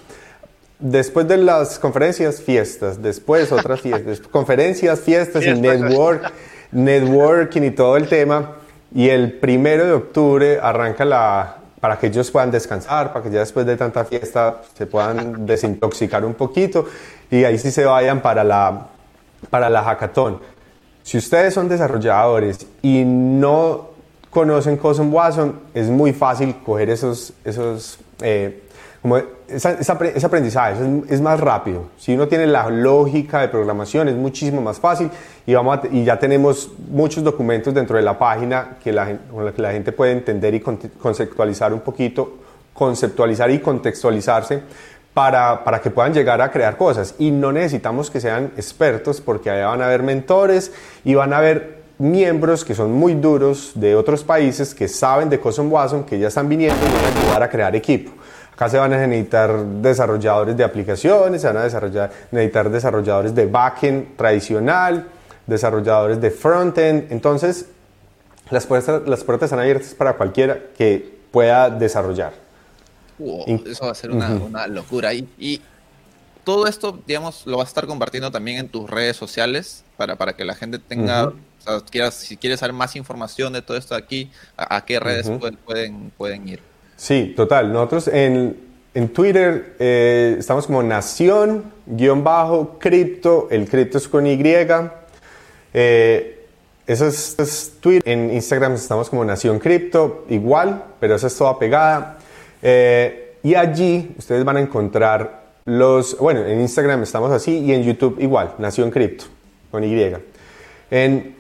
después 0.79 1.29
de 1.29 1.37
las 1.37 1.79
conferencias, 1.79 2.41
fiestas. 2.41 3.03
Después 3.03 3.53
otras 3.53 3.81
fiestas. 3.81 4.21
conferencias, 4.31 5.01
fiestas 5.01 5.45
y 5.45 5.53
network, 5.53 6.33
networking 6.73 7.63
y 7.63 7.71
todo 7.71 7.97
el 7.97 8.09
tema. 8.09 8.57
Y 8.95 9.09
el 9.09 9.33
primero 9.35 9.85
de 9.85 9.93
octubre 9.93 10.59
arranca 10.61 11.05
la, 11.05 11.59
para 11.81 11.99
que 11.99 12.09
ellos 12.09 12.31
puedan 12.31 12.51
descansar, 12.51 13.13
para 13.13 13.25
que 13.25 13.31
ya 13.31 13.41
después 13.41 13.65
de 13.67 13.77
tanta 13.77 14.05
fiesta 14.05 14.63
se 14.77 14.87
puedan 14.87 15.47
desintoxicar 15.47 16.25
un 16.25 16.35
poquito 16.35 16.87
y 17.31 17.45
ahí 17.45 17.59
sí 17.59 17.71
se 17.71 17.85
vayan 17.85 18.21
para 18.21 18.43
la, 18.43 18.89
para 19.49 19.71
la 19.71 19.83
hackathon. 19.83 20.41
Si 21.03 21.19
ustedes 21.19 21.55
son 21.55 21.69
desarrolladores 21.69 22.67
y 22.83 23.05
no 23.05 23.91
conocen 24.31 24.77
Cosm 24.77 25.13
Watson, 25.13 25.61
es 25.75 25.89
muy 25.89 26.13
fácil 26.13 26.57
coger 26.65 26.91
esos, 26.91 27.33
esos 27.45 27.99
eh, 28.21 28.63
como 29.03 29.17
ese 29.49 30.27
aprendizaje, 30.27 31.03
es, 31.09 31.21
más 31.21 31.41
rápido. 31.41 31.87
Si 31.97 32.15
uno 32.15 32.29
tiene 32.29 32.47
la 32.47 32.69
lógica 32.69 33.41
de 33.41 33.49
programación, 33.49 34.09
es 34.09 34.15
muchísimo 34.15 34.61
más 34.61 34.79
fácil 34.79 35.11
y, 35.47 35.55
vamos 35.55 35.81
y 35.91 36.05
ya 36.05 36.19
tenemos 36.19 36.71
muchos 36.91 37.25
documentos 37.25 37.73
dentro 37.73 37.97
de 37.97 38.03
la 38.03 38.19
página 38.19 38.77
que 38.83 38.93
la, 38.93 39.19
con 39.31 39.45
los 39.45 39.55
que 39.55 39.63
la 39.63 39.73
gente 39.73 39.93
puede 39.93 40.13
entender 40.13 40.55
y 40.55 40.61
conceptualizar 40.61 41.73
un 41.73 41.81
poquito, 41.81 42.35
conceptualizar 42.75 43.51
y 43.51 43.59
contextualizarse 43.59 44.63
para, 45.65 45.81
que 45.81 45.91
puedan 45.91 46.15
llegar 46.15 46.41
a 46.41 46.51
crear 46.51 46.77
cosas. 46.77 47.15
Y 47.19 47.31
no 47.31 47.53
necesitamos 47.53 48.11
que 48.11 48.21
sean 48.21 48.53
expertos 48.57 49.21
porque 49.21 49.51
allá 49.51 49.67
van 49.67 49.83
a 49.83 49.87
haber 49.87 50.03
mentores 50.03 50.73
y 51.05 51.15
van 51.15 51.33
a 51.33 51.39
haber 51.39 51.81
miembros 51.99 52.65
que 52.65 52.75
son 52.75 52.93
muy 52.93 53.15
duros 53.15 53.73
de 53.75 53.95
otros 53.95 54.25
países 54.25 54.75
que 54.75 54.89
saben 54.89 55.29
de 55.29 55.39
Cosm 55.39 55.71
Watson, 55.71 56.05
que 56.05 56.19
ya 56.19 56.29
están 56.29 56.49
viniendo 56.49 56.79
y 56.87 56.89
van 56.89 57.05
a 57.05 57.21
ayudar 57.21 57.43
a 57.43 57.51
crear 57.51 57.77
equipo. 57.77 58.13
Acá 58.55 58.69
se 58.71 58.79
van 58.79 58.93
a 58.93 59.07
necesitar 59.07 59.65
desarrolladores 59.83 60.57
de 60.57 60.65
aplicaciones, 60.65 61.43
se 61.43 61.47
van 61.47 61.59
a 61.59 61.65
desarrollar, 61.65 62.11
necesitar 62.31 62.71
desarrolladores 62.71 63.35
de 63.35 63.47
backend 63.47 64.17
tradicional, 64.17 65.09
desarrolladores 65.47 66.21
de 66.21 66.31
frontend. 66.31 67.13
Entonces, 67.13 67.67
las 68.51 68.67
puertas, 68.67 69.03
las 69.07 69.23
puertas 69.25 69.49
están 69.49 69.61
abiertas 69.61 69.95
para 69.95 70.15
cualquiera 70.15 70.59
que 70.77 71.21
pueda 71.31 71.71
desarrollar 71.71 72.50
eso 73.67 73.87
va 73.87 73.93
a 73.93 73.95
ser 73.95 74.11
una, 74.11 74.67
locura. 74.67 75.13
Y, 75.15 75.29
y, 75.39 75.61
todo 76.45 76.67
esto, 76.67 76.99
digamos, 77.07 77.47
lo 77.47 77.59
vas 77.59 77.67
a 77.67 77.71
estar 77.71 77.87
compartiendo 77.87 78.31
también 78.31 78.59
en 78.59 78.69
tus 78.69 78.89
redes 78.89 79.17
sociales 79.17 79.85
para, 79.97 80.17
para 80.17 80.33
que 80.33 80.45
la 80.45 80.55
gente 80.55 80.79
tenga, 80.79 81.29
o 81.29 81.35
sea, 81.59 81.81
quieras, 81.81 82.15
si 82.15 82.37
quieres 82.37 82.61
saber 82.61 82.73
más 82.75 82.97
información 82.97 83.53
de 83.53 83.63
todo 83.63 83.77
esto 83.77 83.95
aquí, 83.95 84.31
¿a, 84.57 84.85
qué 84.85 84.99
redes 84.99 85.31
pueden, 85.65 86.11
pueden, 86.17 86.49
ir? 86.49 86.61
Sí, 86.97 87.35
total. 87.37 87.73
Nosotros 87.73 88.09
en, 88.09 88.57
en 88.95 89.09
Twitter 89.13 89.77
eh, 89.79 90.37
estamos 90.39 90.67
como 90.67 90.83
Nación, 90.83 91.65
guion 91.87 92.25
bajo, 92.25 92.79
cripto, 92.79 93.49
el 93.51 93.69
cripto 93.69 93.99
es 93.99 94.09
con 94.09 94.27
Y. 94.27 94.41
Eh, 95.75 96.41
eso 96.91 97.07
es, 97.07 97.75
Twitter. 97.81 98.03
En 98.05 98.35
Instagram 98.35 98.75
estamos 98.75 99.09
como 99.11 99.25
Nación 99.25 99.61
Cripto, 99.61 100.25
igual, 100.29 100.83
pero 100.99 101.15
eso 101.15 101.29
es 101.29 101.37
toda 101.37 101.57
pegada. 101.57 102.19
Eh, 102.63 103.37
y 103.43 103.55
allí 103.55 104.15
ustedes 104.19 104.45
van 104.45 104.59
a 104.59 104.61
encontrar 104.61 105.41
los, 105.65 106.17
bueno, 106.19 106.45
en 106.45 106.61
Instagram 106.61 107.03
estamos 107.03 107.31
así 107.31 107.59
y 107.59 107.73
en 107.73 107.83
YouTube 107.83 108.17
igual, 108.21 108.55
Nación 108.59 108.91
Cripto, 108.91 109.27
con 109.71 109.85
Y. 109.85 110.13
En 110.91 111.37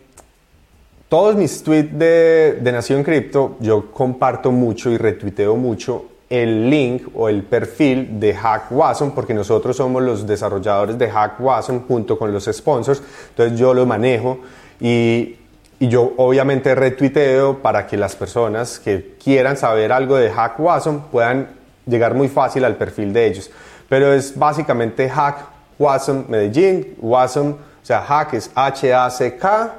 todos 1.08 1.34
mis 1.34 1.62
tweets 1.62 1.98
de, 1.98 2.58
de 2.60 2.72
Nación 2.72 3.02
Cripto 3.02 3.56
yo 3.60 3.90
comparto 3.90 4.52
mucho 4.52 4.90
y 4.90 4.96
retuiteo 4.96 5.56
mucho 5.56 6.06
el 6.30 6.70
link 6.70 7.08
o 7.14 7.28
el 7.28 7.42
perfil 7.42 8.20
de 8.20 8.32
Hack 8.32 8.70
Watson 8.70 9.10
porque 9.12 9.34
nosotros 9.34 9.76
somos 9.76 10.00
los 10.02 10.26
desarrolladores 10.26 10.96
de 10.96 11.10
Hack 11.10 11.40
Watson 11.40 11.80
junto 11.88 12.16
con 12.16 12.32
los 12.32 12.44
sponsors, 12.44 13.02
entonces 13.30 13.58
yo 13.58 13.74
lo 13.74 13.84
manejo 13.84 14.38
y 14.80 15.39
y 15.82 15.88
yo 15.88 16.12
obviamente 16.18 16.74
retuiteo 16.74 17.58
para 17.60 17.86
que 17.86 17.96
las 17.96 18.14
personas 18.14 18.78
que 18.78 19.16
quieran 19.22 19.56
saber 19.56 19.92
algo 19.92 20.16
de 20.16 20.30
Hack 20.30 20.60
Watson 20.60 21.06
puedan 21.10 21.48
llegar 21.86 22.14
muy 22.14 22.28
fácil 22.28 22.66
al 22.66 22.76
perfil 22.76 23.14
de 23.14 23.26
ellos. 23.26 23.50
Pero 23.88 24.12
es 24.12 24.38
básicamente 24.38 25.08
Hack 25.08 25.38
Watson 25.78 26.26
Medellín, 26.28 26.96
Watson, 27.00 27.52
o 27.82 27.86
sea, 27.86 28.02
Hack 28.02 28.34
es 28.34 28.50
H-A-C-K 28.54 29.74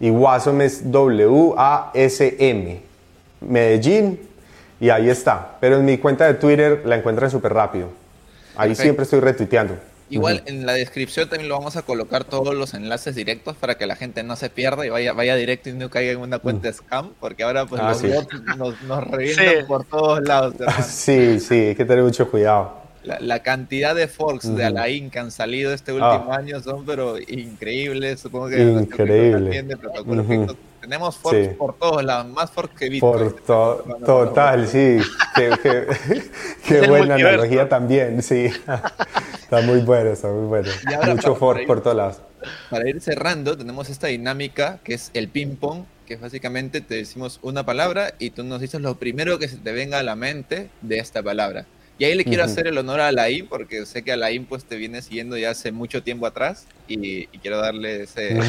y 0.00 0.10
Watson 0.10 0.60
es 0.60 0.90
W-A-S-M. 0.90 2.82
Medellín 3.40 4.20
y 4.80 4.90
ahí 4.90 5.08
está. 5.08 5.52
Pero 5.60 5.76
en 5.76 5.84
mi 5.84 5.98
cuenta 5.98 6.26
de 6.26 6.34
Twitter 6.34 6.82
la 6.84 6.96
encuentran 6.96 7.30
súper 7.30 7.54
rápido. 7.54 7.90
Ahí 8.56 8.74
siempre 8.74 9.04
estoy 9.04 9.20
retuiteando. 9.20 9.76
Igual 10.10 10.42
en 10.46 10.66
la 10.66 10.74
descripción 10.74 11.28
también 11.28 11.48
lo 11.48 11.58
vamos 11.58 11.76
a 11.76 11.82
colocar 11.82 12.24
todos 12.24 12.54
los 12.54 12.74
enlaces 12.74 13.14
directos 13.14 13.56
para 13.56 13.76
que 13.76 13.86
la 13.86 13.96
gente 13.96 14.22
no 14.22 14.36
se 14.36 14.50
pierda 14.50 14.84
y 14.84 14.90
vaya, 14.90 15.12
vaya 15.12 15.34
directo 15.34 15.70
y 15.70 15.72
no 15.72 15.88
caiga 15.88 16.12
en 16.12 16.18
una 16.18 16.38
cuenta 16.38 16.72
scam, 16.72 17.12
porque 17.20 17.42
ahora 17.42 17.64
pues 17.64 17.80
ah, 17.82 17.90
los 17.90 18.02
bots 18.02 18.82
nos, 18.86 19.08
revientan 19.08 19.66
por 19.66 19.84
todos 19.84 20.22
lados. 20.22 20.54
Sí, 20.84 21.40
sí, 21.40 21.54
hay 21.54 21.74
que 21.74 21.84
tener 21.84 22.04
mucho 22.04 22.30
cuidado. 22.30 22.84
La, 23.02 23.40
cantidad 23.40 23.94
de 23.94 24.08
forks 24.08 24.54
de 24.54 24.64
Alain 24.64 25.10
que 25.10 25.18
han 25.18 25.30
salido 25.30 25.74
este 25.74 25.92
último 25.92 26.28
ah. 26.32 26.36
año 26.36 26.60
son 26.60 26.86
pero 26.86 27.18
increíbles, 27.18 28.20
supongo 28.20 28.48
que 28.48 28.62
Increíble. 28.62 29.64
Tenemos 30.80 31.16
forks 31.16 31.48
por 31.56 31.78
todos 31.78 32.04
lados, 32.04 32.30
más 32.32 32.50
forks 32.50 32.78
que 32.78 32.90
Bitcoin. 32.90 33.30
Por 33.46 34.04
total, 34.04 34.68
sí. 34.68 34.98
qué, 35.34 36.80
buena 36.88 37.14
analogía 37.14 37.68
también, 37.68 38.22
sí. 38.22 38.50
está 39.54 39.66
muy 39.66 39.80
bueno, 39.80 40.10
está 40.10 40.28
muy 40.28 40.46
bueno. 40.46 40.70
Mucho 41.06 41.34
fork 41.34 41.66
por 41.66 41.82
todos 41.82 41.96
lados. 41.96 42.20
Para 42.70 42.88
ir 42.88 43.00
cerrando, 43.00 43.56
tenemos 43.56 43.88
esta 43.88 44.08
dinámica 44.08 44.80
que 44.84 44.94
es 44.94 45.10
el 45.14 45.28
ping-pong, 45.28 45.84
que 46.06 46.16
básicamente 46.16 46.80
te 46.80 46.96
decimos 46.96 47.38
una 47.42 47.64
palabra 47.64 48.14
y 48.18 48.30
tú 48.30 48.44
nos 48.44 48.60
dices 48.60 48.80
lo 48.80 48.96
primero 48.96 49.38
que 49.38 49.48
se 49.48 49.56
te 49.56 49.72
venga 49.72 49.98
a 49.98 50.02
la 50.02 50.16
mente 50.16 50.68
de 50.82 50.98
esta 50.98 51.22
palabra. 51.22 51.66
Y 51.96 52.04
ahí 52.04 52.16
le 52.16 52.24
quiero 52.24 52.42
hacer 52.42 52.66
el 52.66 52.76
honor 52.76 53.00
a 53.00 53.08
Alain, 53.08 53.46
porque 53.46 53.86
sé 53.86 54.02
que 54.02 54.10
Alain 54.10 54.46
pues 54.46 54.64
te 54.64 54.74
viene 54.74 55.00
siguiendo 55.00 55.36
ya 55.36 55.50
hace 55.50 55.70
mucho 55.70 56.02
tiempo 56.02 56.26
atrás 56.26 56.66
y, 56.88 57.26
quiero 57.38 57.58
darle 57.58 58.02
ese... 58.02 58.34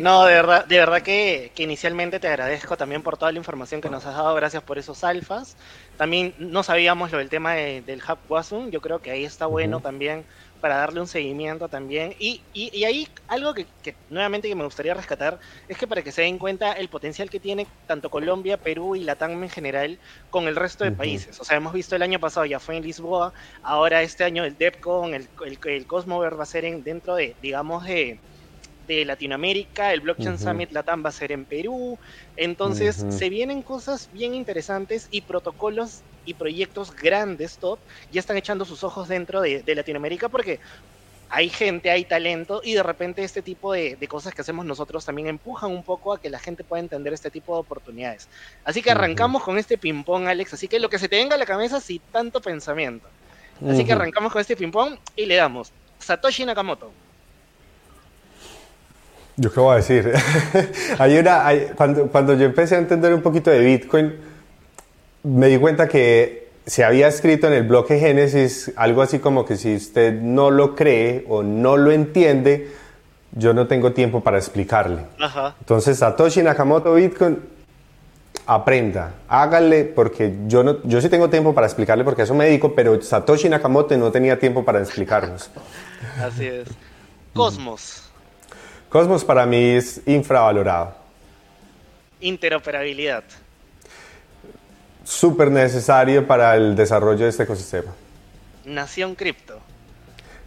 No, 0.00 0.26
de 0.26 0.34
verdad, 0.34 0.66
de 0.66 0.76
verdad 0.76 1.02
que, 1.02 1.50
que, 1.54 1.62
inicialmente 1.62 2.20
te 2.20 2.28
agradezco 2.28 2.76
también 2.76 3.02
por 3.02 3.16
toda 3.16 3.32
la 3.32 3.38
información 3.38 3.80
que 3.80 3.88
nos 3.88 4.04
has 4.04 4.14
dado, 4.14 4.34
gracias 4.34 4.62
por 4.62 4.78
esos 4.78 5.02
alfas. 5.04 5.56
También 5.96 6.34
no 6.38 6.62
sabíamos 6.62 7.10
lo 7.10 7.18
del 7.18 7.28
tema 7.28 7.54
del 7.54 8.02
Hub 8.06 8.18
Wasm, 8.28 8.70
yo 8.70 8.80
creo 8.80 9.00
que 9.00 9.10
ahí 9.10 9.24
está 9.24 9.46
bueno 9.46 9.80
también 9.80 10.24
para 10.60 10.76
darle 10.76 11.00
un 11.00 11.06
seguimiento 11.06 11.68
también. 11.68 12.14
Y, 12.18 12.42
y, 12.52 12.84
ahí 12.84 13.08
algo 13.28 13.54
que, 13.54 13.66
nuevamente 14.10 14.48
que 14.48 14.54
me 14.54 14.64
gustaría 14.64 14.94
rescatar 14.94 15.38
es 15.68 15.78
que 15.78 15.86
para 15.86 16.02
que 16.02 16.12
se 16.12 16.22
den 16.22 16.38
cuenta 16.38 16.72
el 16.72 16.88
potencial 16.88 17.30
que 17.30 17.40
tiene 17.40 17.66
tanto 17.86 18.10
Colombia, 18.10 18.56
Perú 18.56 18.96
y 18.96 19.04
Latam 19.04 19.42
en 19.42 19.50
general 19.50 19.98
con 20.30 20.48
el 20.48 20.56
resto 20.56 20.84
de 20.84 20.92
países. 20.92 21.40
O 21.40 21.44
sea, 21.44 21.56
hemos 21.56 21.72
visto 21.72 21.96
el 21.96 22.02
año 22.02 22.18
pasado 22.18 22.46
ya 22.46 22.58
fue 22.58 22.76
en 22.76 22.82
Lisboa, 22.82 23.32
ahora 23.62 24.02
este 24.02 24.24
año 24.24 24.44
el 24.44 24.56
DEPCON, 24.56 25.14
el, 25.14 25.28
el, 25.44 25.58
el 25.64 25.86
Cosmover 25.86 26.38
va 26.38 26.42
a 26.42 26.46
ser 26.46 26.64
en, 26.64 26.82
dentro 26.82 27.14
de, 27.14 27.36
digamos, 27.40 27.84
de 27.84 28.18
de 28.86 29.04
Latinoamérica, 29.04 29.92
el 29.92 30.00
Blockchain 30.00 30.38
Summit 30.38 30.72
Latam 30.72 31.04
va 31.04 31.08
a 31.08 31.12
ser 31.12 31.32
en 31.32 31.44
Perú, 31.44 31.98
entonces 32.36 33.04
se 33.08 33.28
vienen 33.28 33.62
cosas 33.62 34.08
bien 34.12 34.34
interesantes 34.34 35.08
y 35.10 35.22
protocolos 35.22 36.02
y 36.24 36.34
proyectos 36.34 36.94
grandes, 36.94 37.56
top, 37.58 37.78
ya 38.12 38.20
están 38.20 38.36
echando 38.36 38.64
sus 38.64 38.84
ojos 38.84 39.08
dentro 39.08 39.40
de, 39.40 39.62
Latinoamérica 39.66 40.28
porque 40.28 40.60
hay 41.28 41.48
gente, 41.48 41.90
hay 41.90 42.04
talento 42.04 42.60
y 42.62 42.74
de 42.74 42.82
repente 42.82 43.24
este 43.24 43.42
tipo 43.42 43.72
de, 43.72 43.96
cosas 44.08 44.34
que 44.34 44.42
hacemos 44.42 44.64
nosotros 44.64 45.04
también 45.04 45.28
empujan 45.28 45.70
un 45.70 45.82
poco 45.82 46.12
a 46.12 46.20
que 46.20 46.30
la 46.30 46.38
gente 46.38 46.64
pueda 46.64 46.80
entender 46.80 47.12
este 47.12 47.30
tipo 47.30 47.54
de 47.54 47.60
oportunidades. 47.60 48.28
Así 48.64 48.82
que 48.82 48.90
arrancamos 48.90 49.42
con 49.42 49.58
este 49.58 49.78
ping-pong, 49.78 50.26
Alex, 50.26 50.54
así 50.54 50.68
que 50.68 50.78
lo 50.78 50.88
que 50.88 50.98
se 50.98 51.08
te 51.08 51.16
venga 51.16 51.34
a 51.34 51.38
la 51.38 51.46
cabeza 51.46 51.80
sin 51.80 52.00
tanto 52.12 52.40
pensamiento. 52.40 53.08
Así 53.66 53.84
que 53.84 53.92
arrancamos 53.92 54.32
con 54.32 54.40
este 54.40 54.56
ping-pong 54.56 54.98
y 55.16 55.26
le 55.26 55.36
damos. 55.36 55.72
Satoshi 55.98 56.44
Nakamoto. 56.44 56.92
Yo 59.36 59.52
qué 59.52 59.60
voy 59.60 59.74
a 59.74 59.76
decir. 59.76 60.12
hay 60.98 61.18
una, 61.18 61.44
cuando, 61.76 62.06
cuando 62.06 62.34
yo 62.34 62.46
empecé 62.46 62.76
a 62.76 62.78
entender 62.78 63.12
un 63.12 63.22
poquito 63.22 63.50
de 63.50 63.60
Bitcoin, 63.60 64.14
me 65.24 65.48
di 65.48 65.58
cuenta 65.58 65.88
que 65.88 66.46
se 66.66 66.84
había 66.84 67.06
escrito 67.08 67.46
en 67.46 67.52
el 67.52 67.62
bloque 67.62 67.98
Génesis 67.98 68.72
algo 68.76 69.02
así 69.02 69.18
como 69.18 69.44
que 69.44 69.56
si 69.56 69.76
usted 69.76 70.12
no 70.20 70.50
lo 70.50 70.74
cree 70.74 71.24
o 71.28 71.42
no 71.42 71.76
lo 71.76 71.92
entiende, 71.92 72.72
yo 73.32 73.54
no 73.54 73.66
tengo 73.66 73.92
tiempo 73.92 74.22
para 74.22 74.38
explicarle. 74.38 75.02
Entonces, 75.60 75.98
Satoshi 75.98 76.42
Nakamoto 76.42 76.94
Bitcoin, 76.94 77.38
aprenda, 78.46 79.14
hágale, 79.28 79.84
porque 79.84 80.34
yo, 80.46 80.64
no, 80.64 80.82
yo 80.84 81.00
sí 81.00 81.08
tengo 81.08 81.28
tiempo 81.28 81.54
para 81.54 81.66
explicarle 81.66 82.04
porque 82.04 82.22
eso 82.22 82.34
me 82.34 82.46
dedico, 82.46 82.74
pero 82.74 83.00
Satoshi 83.00 83.48
Nakamoto 83.48 83.96
no 83.96 84.10
tenía 84.10 84.38
tiempo 84.38 84.64
para 84.64 84.80
explicarnos. 84.80 85.50
Así 86.20 86.46
es. 86.46 86.68
Cosmos. 87.34 88.05
Cosmos 88.88 89.24
para 89.24 89.46
mí 89.46 89.70
es 89.70 90.00
infravalorado. 90.06 90.94
Interoperabilidad. 92.20 93.24
Súper 95.04 95.50
necesario 95.50 96.26
para 96.26 96.56
el 96.56 96.74
desarrollo 96.74 97.24
de 97.24 97.30
este 97.30 97.42
ecosistema. 97.42 97.92
Nación 98.64 99.14
Cripto. 99.14 99.60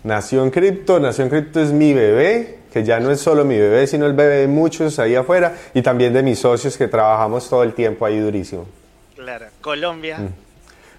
Nación 0.04 0.50
Cripto, 0.50 1.00
Nación 1.00 1.30
Cripto 1.30 1.62
es 1.62 1.72
mi 1.72 1.94
bebé, 1.94 2.60
que 2.72 2.84
ya 2.84 3.00
no 3.00 3.12
es 3.12 3.20
solo 3.20 3.44
mi 3.44 3.58
bebé, 3.58 3.88
sino 3.88 4.06
el 4.06 4.14
bebé 4.14 4.38
de 4.38 4.48
muchos 4.48 4.98
ahí 5.00 5.16
afuera 5.16 5.56
y 5.74 5.82
también 5.82 6.14
de 6.14 6.24
mis 6.24 6.40
socios 6.40 6.78
que 6.78 6.88
trabajamos 6.88 7.50
todo 7.50 7.64
el 7.64 7.74
tiempo 7.74 8.06
ahí 8.06 8.20
durísimo. 8.20 8.68
Claro, 9.16 9.48
Colombia. 9.62 10.20
Mm. 10.20 10.30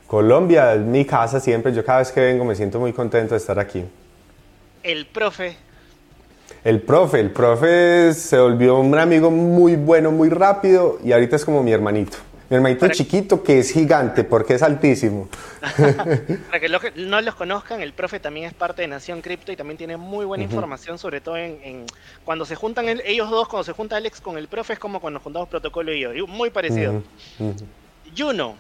Colombia 0.07 0.75
es 0.75 0.81
mi 0.81 1.05
casa 1.05 1.41
siempre, 1.41 1.73
yo 1.73 1.85
cada 1.85 2.01
vez 2.01 2.11
que 2.11 2.21
vengo 2.21 2.45
me 2.45 2.55
siento 2.55 2.81
muy 2.81 2.93
contento 2.93 3.35
de 3.35 3.39
estar 3.39 3.59
aquí. 3.59 3.85
El 4.83 5.07
profe 5.07 5.57
el 6.65 6.83
profe, 6.83 7.21
el 7.21 7.31
profe 7.31 8.13
se 8.13 8.39
volvió 8.39 8.79
un 8.79 8.99
amigo 8.99 9.31
muy 9.31 9.77
bueno, 9.77 10.11
muy 10.11 10.29
rápido 10.29 10.99
y 11.03 11.13
ahorita 11.13 11.37
es 11.37 11.45
como 11.45 11.63
mi 11.63 11.73
hermanito. 11.73 12.19
Mi 12.51 12.57
hermanito 12.57 12.89
chiquito 12.89 13.45
que 13.45 13.61
es 13.61 13.71
gigante 13.71 14.25
porque 14.25 14.55
es 14.55 14.63
altísimo. 14.63 15.29
Para 16.51 16.61
que 16.61 16.69
no 16.97 17.21
los 17.21 17.35
conozcan, 17.37 17.81
el 17.81 17.93
profe 17.93 18.19
también 18.19 18.47
es 18.47 18.55
parte 18.55 18.83
de 18.83 18.89
Nación 18.89 19.23
Cripto 19.23 19.53
y 19.53 19.57
también 19.57 19.79
tiene 19.79 19.97
muy 19.97 20.25
buena 20.25 20.43
información, 20.43 20.99
sobre 20.99 21.21
todo 21.21 21.37
en, 21.37 21.87
cuando 22.25 22.45
se 22.45 22.57
juntan 22.57 22.89
ellos 22.89 23.31
dos, 23.31 23.49
cuando 23.49 23.65
se 23.65 23.73
junta 23.73 23.97
Alex 23.97 24.21
con 24.21 24.37
el 24.37 24.49
profe, 24.49 24.73
es 24.73 24.79
como 24.81 25.01
cuando 25.01 25.19
nos 25.19 25.23
juntamos 25.23 25.49
Protocolo 25.49 25.95
y 25.95 26.01
yo, 26.01 26.27
muy 26.27 26.51
parecido. 26.51 27.05
Juno. 28.19 28.57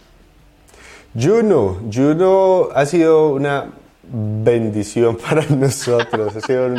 Juno, 1.20 1.80
Juno 1.92 2.68
ha 2.72 2.86
sido 2.86 3.30
una 3.30 3.72
bendición 4.12 5.16
para 5.16 5.44
nosotros. 5.48 6.36
Ha 6.36 6.40
sido 6.40 6.68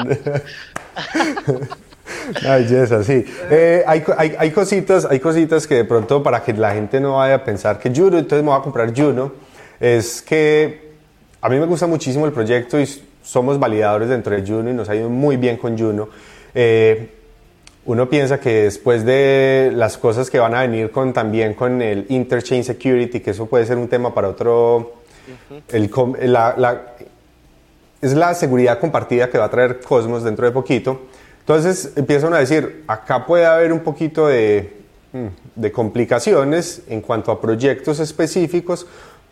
Ay, 2.47 2.65
Jessa, 2.67 3.03
sí. 3.03 3.25
Eh, 3.49 3.83
hay, 3.85 4.03
hay, 4.17 4.35
hay, 4.37 4.51
cositas, 4.51 5.05
hay 5.05 5.19
cositas 5.19 5.65
que 5.65 5.75
de 5.75 5.85
pronto 5.85 6.21
para 6.21 6.43
que 6.43 6.53
la 6.53 6.73
gente 6.73 6.99
no 6.99 7.17
vaya 7.17 7.35
a 7.35 7.43
pensar 7.43 7.79
que 7.79 7.89
Juno, 7.89 8.17
entonces 8.17 8.43
me 8.43 8.49
voy 8.51 8.59
a 8.59 8.63
comprar 8.63 8.93
Juno, 8.95 9.31
es 9.79 10.21
que 10.21 10.91
a 11.41 11.49
mí 11.49 11.57
me 11.57 11.65
gusta 11.65 11.87
muchísimo 11.87 12.25
el 12.25 12.31
proyecto 12.31 12.79
y 12.79 12.87
somos 13.23 13.59
validadores 13.59 14.09
dentro 14.09 14.35
de 14.35 14.45
Juno 14.45 14.69
y 14.69 14.73
nos 14.73 14.89
ha 14.89 14.95
ido 14.95 15.09
muy 15.09 15.37
bien 15.37 15.57
con 15.57 15.77
Juno. 15.77 16.09
Eh, 16.53 17.09
uno 17.85 18.09
piensa 18.09 18.39
que 18.39 18.63
después 18.63 19.05
de 19.05 19.71
las 19.73 19.97
cosas 19.97 20.29
que 20.29 20.37
van 20.37 20.53
a 20.53 20.61
venir 20.61 20.91
con 20.91 21.13
también 21.13 21.55
con 21.55 21.81
el 21.81 22.05
interchain 22.09 22.63
security, 22.63 23.21
que 23.21 23.31
eso 23.31 23.47
puede 23.47 23.65
ser 23.65 23.77
un 23.77 23.87
tema 23.87 24.13
para 24.13 24.29
otro, 24.29 25.01
el, 25.69 25.89
la, 26.31 26.53
la, 26.57 26.81
es 28.01 28.13
la 28.13 28.33
seguridad 28.33 28.79
compartida 28.79 29.29
que 29.29 29.37
va 29.37 29.45
a 29.45 29.49
traer 29.49 29.79
Cosmos 29.79 30.23
dentro 30.23 30.45
de 30.45 30.51
poquito. 30.51 31.01
Entonces 31.39 31.93
empiezan 31.95 32.33
a 32.33 32.39
decir, 32.39 32.83
acá 32.87 33.25
puede 33.25 33.45
haber 33.45 33.73
un 33.73 33.81
poquito 33.81 34.27
de, 34.27 34.73
mm, 35.13 35.65
complicaciones 35.73 36.83
en 36.87 37.01
cuanto 37.01 37.31
a 37.31 37.41
proyectos 37.41 37.99
específicos, 37.99 38.87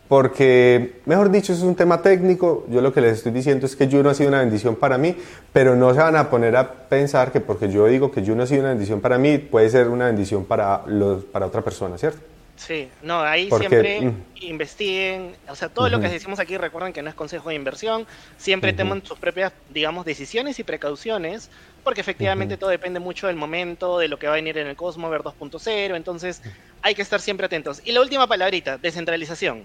porque, 0.08 1.00
mejor 1.06 1.30
dicho, 1.30 1.52
es 1.52 1.62
un 1.62 1.76
tema 1.76 2.02
técnico. 2.02 2.66
Yo 2.68 2.80
lo 2.80 2.92
que 2.92 3.00
les 3.00 3.18
estoy 3.18 3.30
diciendo 3.30 3.66
es 3.66 3.76
que 3.76 3.88
Juno 3.88 4.10
ha 4.10 4.14
sido 4.14 4.28
una 4.28 4.40
bendición 4.40 4.74
para 4.74 4.98
mí, 4.98 5.16
pero 5.52 5.76
no 5.76 5.94
se 5.94 6.00
van 6.00 6.16
a 6.16 6.28
poner 6.30 6.56
a 6.56 6.68
pensar 6.88 7.30
que 7.30 7.40
porque 7.40 7.68
yo 7.68 7.86
digo 7.86 8.10
que 8.10 8.24
Juno 8.26 8.42
ha 8.42 8.46
sido 8.46 8.60
una 8.60 8.70
bendición 8.70 9.00
para 9.00 9.18
mí, 9.18 9.38
puede 9.38 9.70
ser 9.70 9.88
una 9.88 10.06
bendición 10.06 10.44
para, 10.44 10.82
para 11.30 11.46
otra 11.46 11.62
persona, 11.62 11.96
¿cierto? 11.96 12.29
Sí, 12.60 12.90
no, 13.02 13.22
ahí 13.22 13.48
siempre 13.56 14.02
mm. 14.02 14.24
investiguen, 14.42 15.34
o 15.48 15.56
sea, 15.56 15.70
todo 15.70 15.88
lo 15.88 15.98
que 15.98 16.10
decimos 16.10 16.40
aquí 16.40 16.58
recuerden 16.58 16.92
que 16.92 17.00
no 17.00 17.08
es 17.08 17.14
consejo 17.14 17.48
de 17.48 17.54
inversión, 17.54 18.06
siempre 18.36 18.74
tomen 18.74 19.02
sus 19.02 19.18
propias, 19.18 19.54
digamos, 19.70 20.04
decisiones 20.04 20.58
y 20.58 20.62
precauciones, 20.62 21.48
porque 21.82 22.02
efectivamente 22.02 22.58
todo 22.58 22.68
depende 22.68 23.00
mucho 23.00 23.28
del 23.28 23.36
momento, 23.36 23.98
de 23.98 24.08
lo 24.08 24.18
que 24.18 24.26
va 24.26 24.34
a 24.34 24.36
venir 24.36 24.58
en 24.58 24.66
el 24.66 24.76
Cosmover 24.76 25.22
2.0, 25.22 25.96
entonces 25.96 26.42
hay 26.82 26.94
que 26.94 27.00
estar 27.00 27.22
siempre 27.22 27.46
atentos. 27.46 27.80
Y 27.82 27.92
la 27.92 28.02
última 28.02 28.26
palabrita, 28.26 28.76
descentralización. 28.76 29.62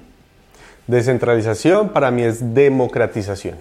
Descentralización 0.88 1.90
para 1.90 2.12
mí 2.12 2.24
es 2.24 2.54
democratización. 2.54 3.58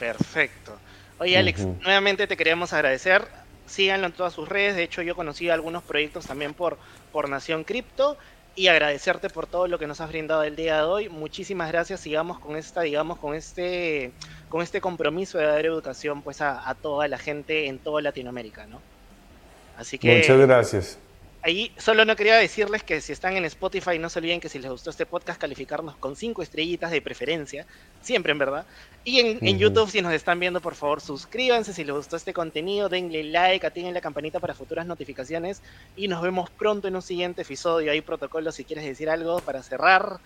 Perfecto. 0.00 0.76
Oye, 1.20 1.38
Alex, 1.38 1.64
nuevamente 1.84 2.26
te 2.26 2.36
queremos 2.36 2.72
agradecer. 2.72 3.24
Síganlo 3.66 4.08
en 4.08 4.12
todas 4.12 4.32
sus 4.32 4.48
redes. 4.48 4.74
De 4.74 4.82
hecho, 4.82 5.02
yo 5.02 5.14
conocí 5.14 5.48
algunos 5.48 5.84
proyectos 5.84 6.26
también 6.26 6.54
por, 6.54 6.76
por 7.12 7.28
Nación 7.28 7.62
Cripto 7.62 8.16
y 8.58 8.66
agradecerte 8.66 9.30
por 9.30 9.46
todo 9.46 9.68
lo 9.68 9.78
que 9.78 9.86
nos 9.86 10.00
has 10.00 10.08
brindado 10.08 10.42
el 10.42 10.56
día 10.56 10.78
de 10.78 10.82
hoy. 10.82 11.08
Muchísimas 11.08 11.70
gracias. 11.70 12.00
Sigamos 12.00 12.40
con 12.40 12.56
esta, 12.56 12.80
digamos, 12.80 13.18
con 13.20 13.36
este, 13.36 14.10
con 14.48 14.62
este 14.62 14.80
compromiso 14.80 15.38
de 15.38 15.46
dar 15.46 15.64
educación 15.64 16.22
pues 16.22 16.40
a, 16.40 16.76
toda 16.82 17.06
la 17.06 17.18
gente 17.18 17.68
en 17.68 17.78
toda 17.78 18.02
Latinoamérica, 18.02 18.66
¿no? 18.66 18.82
Así 19.76 19.96
que 19.96 20.16
muchas 20.16 20.38
gracias. 20.38 20.98
Ahí 21.48 21.72
solo 21.76 22.04
no 22.04 22.14
quería 22.14 22.36
decirles 22.36 22.82
que 22.82 23.00
si 23.00 23.12
están 23.12 23.36
en 23.36 23.44
Spotify, 23.46 23.98
no 23.98 24.08
se 24.08 24.18
olviden 24.18 24.40
que 24.40 24.48
si 24.48 24.58
les 24.58 24.70
gustó 24.70 24.90
este 24.90 25.06
podcast, 25.06 25.40
calificarnos 25.40 25.96
con 25.96 26.14
cinco 26.14 26.42
estrellitas 26.42 26.90
de 26.90 27.02
preferencia, 27.02 27.66
siempre 28.02 28.32
en 28.32 28.38
verdad. 28.38 28.66
Y 29.04 29.20
en, 29.20 29.58
YouTube, 29.58 29.90
si 29.90 30.02
nos 30.02 30.12
están 30.12 30.38
viendo, 30.38 30.60
por 30.60 30.74
favor, 30.74 31.00
suscríbanse. 31.00 31.72
Si 31.72 31.82
les 31.82 31.94
gustó 31.94 32.16
este 32.16 32.34
contenido, 32.34 32.90
denle 32.90 33.24
like, 33.24 33.66
activen 33.66 33.94
la 33.94 34.02
campanita 34.02 34.38
para 34.38 34.52
futuras 34.52 34.86
notificaciones. 34.86 35.62
Y 35.96 36.08
nos 36.08 36.20
vemos 36.20 36.50
pronto 36.50 36.88
en 36.88 36.96
un 36.96 37.02
siguiente 37.02 37.42
episodio. 37.42 37.90
Hay 37.90 38.02
protocolo 38.02 38.52
si 38.52 38.64
quieres 38.64 38.84
decir 38.84 39.08
algo 39.08 39.38
para 39.40 39.62
cerrar. 39.62 40.20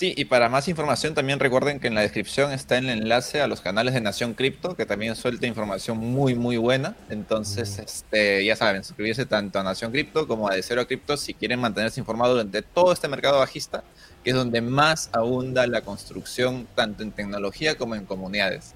Sí, 0.00 0.14
y 0.16 0.24
para 0.24 0.48
más 0.48 0.66
información 0.66 1.12
también 1.12 1.40
recuerden 1.40 1.78
que 1.78 1.86
en 1.88 1.94
la 1.94 2.00
descripción 2.00 2.52
está 2.52 2.78
el 2.78 2.88
enlace 2.88 3.42
a 3.42 3.46
los 3.46 3.60
canales 3.60 3.92
de 3.92 4.00
Nación 4.00 4.32
Cripto, 4.32 4.74
que 4.74 4.86
también 4.86 5.14
suelta 5.14 5.46
información 5.46 5.98
muy, 5.98 6.34
muy 6.34 6.56
buena. 6.56 6.96
Entonces, 7.10 7.78
este, 7.78 8.42
ya 8.42 8.56
saben, 8.56 8.82
suscribirse 8.82 9.26
tanto 9.26 9.58
a 9.58 9.62
Nación 9.62 9.92
Cripto 9.92 10.26
como 10.26 10.48
a 10.48 10.54
De 10.54 10.62
Cero 10.62 10.80
a 10.80 10.86
Cripto 10.86 11.18
si 11.18 11.34
quieren 11.34 11.60
mantenerse 11.60 12.00
informados 12.00 12.36
durante 12.36 12.62
todo 12.62 12.94
este 12.94 13.08
mercado 13.08 13.40
bajista, 13.40 13.84
que 14.24 14.30
es 14.30 14.36
donde 14.36 14.62
más 14.62 15.10
abunda 15.12 15.66
la 15.66 15.82
construcción 15.82 16.66
tanto 16.74 17.02
en 17.02 17.12
tecnología 17.12 17.76
como 17.76 17.94
en 17.94 18.06
comunidades. 18.06 18.72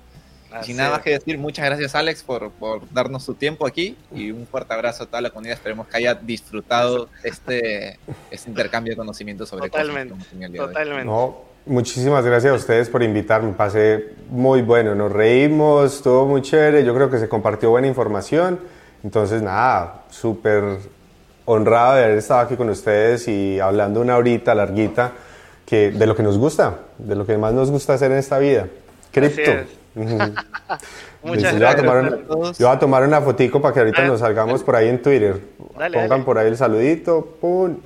Sin 0.63 0.77
nada 0.77 0.91
más 0.91 1.03
que 1.03 1.11
decir, 1.11 1.39
muchas 1.39 1.65
gracias 1.65 1.95
Alex 1.95 2.23
por, 2.23 2.51
por, 2.53 2.83
darnos 2.93 3.25
su 3.25 3.35
tiempo 3.35 3.67
aquí 3.67 3.97
y 4.15 4.31
un 4.31 4.47
fuerte 4.47 4.73
abrazo 4.73 5.05
a 5.05 5.07
toda 5.07 5.21
la 5.21 5.31
comunidad. 5.31 5.55
Esperemos 5.55 5.87
que 5.89 5.97
haya 5.97 6.15
disfrutado 6.15 7.09
este, 7.23 7.99
este 8.31 8.51
intercambio 8.51 8.93
de 8.93 8.97
conocimientos 8.97 9.49
sobre 9.49 9.69
totalmente, 9.69 10.15
totalmente. 10.57 11.05
No, 11.05 11.43
muchísimas 11.67 12.25
gracias 12.25 12.53
a 12.53 12.57
ustedes 12.57 12.89
por 12.89 13.03
invitarme. 13.03 13.53
Pasé 13.53 14.15
muy 14.29 14.63
bueno, 14.63 14.95
nos 14.95 15.13
reímos, 15.13 15.97
estuvo 15.97 16.27
muy 16.27 16.43
chévere. 16.43 16.85
Yo 16.85 16.95
creo 16.95 17.11
que 17.11 17.19
se 17.19 17.29
compartió 17.29 17.71
buena 17.71 17.89
información. 17.89 18.61
Entonces, 19.03 19.43
nada, 19.43 20.05
súper 20.11 20.79
honrado 21.45 21.97
de 21.97 22.05
haber 22.05 22.19
estado 22.19 22.41
aquí 22.41 22.57
con 22.57 22.71
ustedes 22.71 23.29
y 23.29 23.61
hablando 23.61 24.01
una 24.01 24.17
horita 24.17 24.55
larguita 24.55 25.13
que, 25.67 25.91
de 25.91 26.07
lo 26.07 26.17
que 26.17 26.23
nos 26.23 26.39
gusta, 26.39 26.79
de 26.99 27.15
lo 27.15 27.27
que 27.27 27.37
más 27.37 27.53
nos 27.53 27.71
gusta 27.71 27.95
hacer 27.95 28.11
en 28.13 28.19
esta 28.19 28.39
vida. 28.39 28.67
Cripto. 29.13 29.53
Muchas 31.22 31.55
gracias. 31.55 31.84
Yo 32.59 32.66
voy 32.66 32.76
a 32.76 32.78
tomar 32.78 33.03
una 33.03 33.20
fotico 33.20 33.61
para 33.61 33.72
que 33.72 33.80
ahorita 33.80 34.03
ah. 34.03 34.07
nos 34.07 34.20
salgamos 34.20 34.62
por 34.62 34.76
ahí 34.76 34.88
en 34.88 35.01
Twitter. 35.01 35.40
Pongan 35.92 36.24
por 36.24 36.38
ahí 36.38 36.49
el 36.49 36.57
saludito. 36.57 37.36
Pum. 37.40 37.76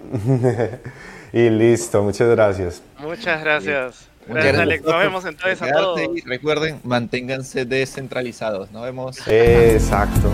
y 1.33 1.51
listo. 1.51 2.03
Muchas 2.03 2.29
gracias. 2.31 2.83
Muchas 2.99 3.41
gracias. 3.43 4.09
Gracias, 4.27 4.59
Alex. 4.59 4.85
Nos 4.85 4.99
vemos 4.99 5.25
entonces 5.25 5.63
a 5.63 5.73
todos. 5.73 6.01
Y 6.15 6.21
recuerden, 6.23 6.81
manténganse 6.85 7.65
descentralizados. 7.65 8.71
Nos 8.73 8.83
vemos. 8.83 9.19
Exacto. 9.27 10.31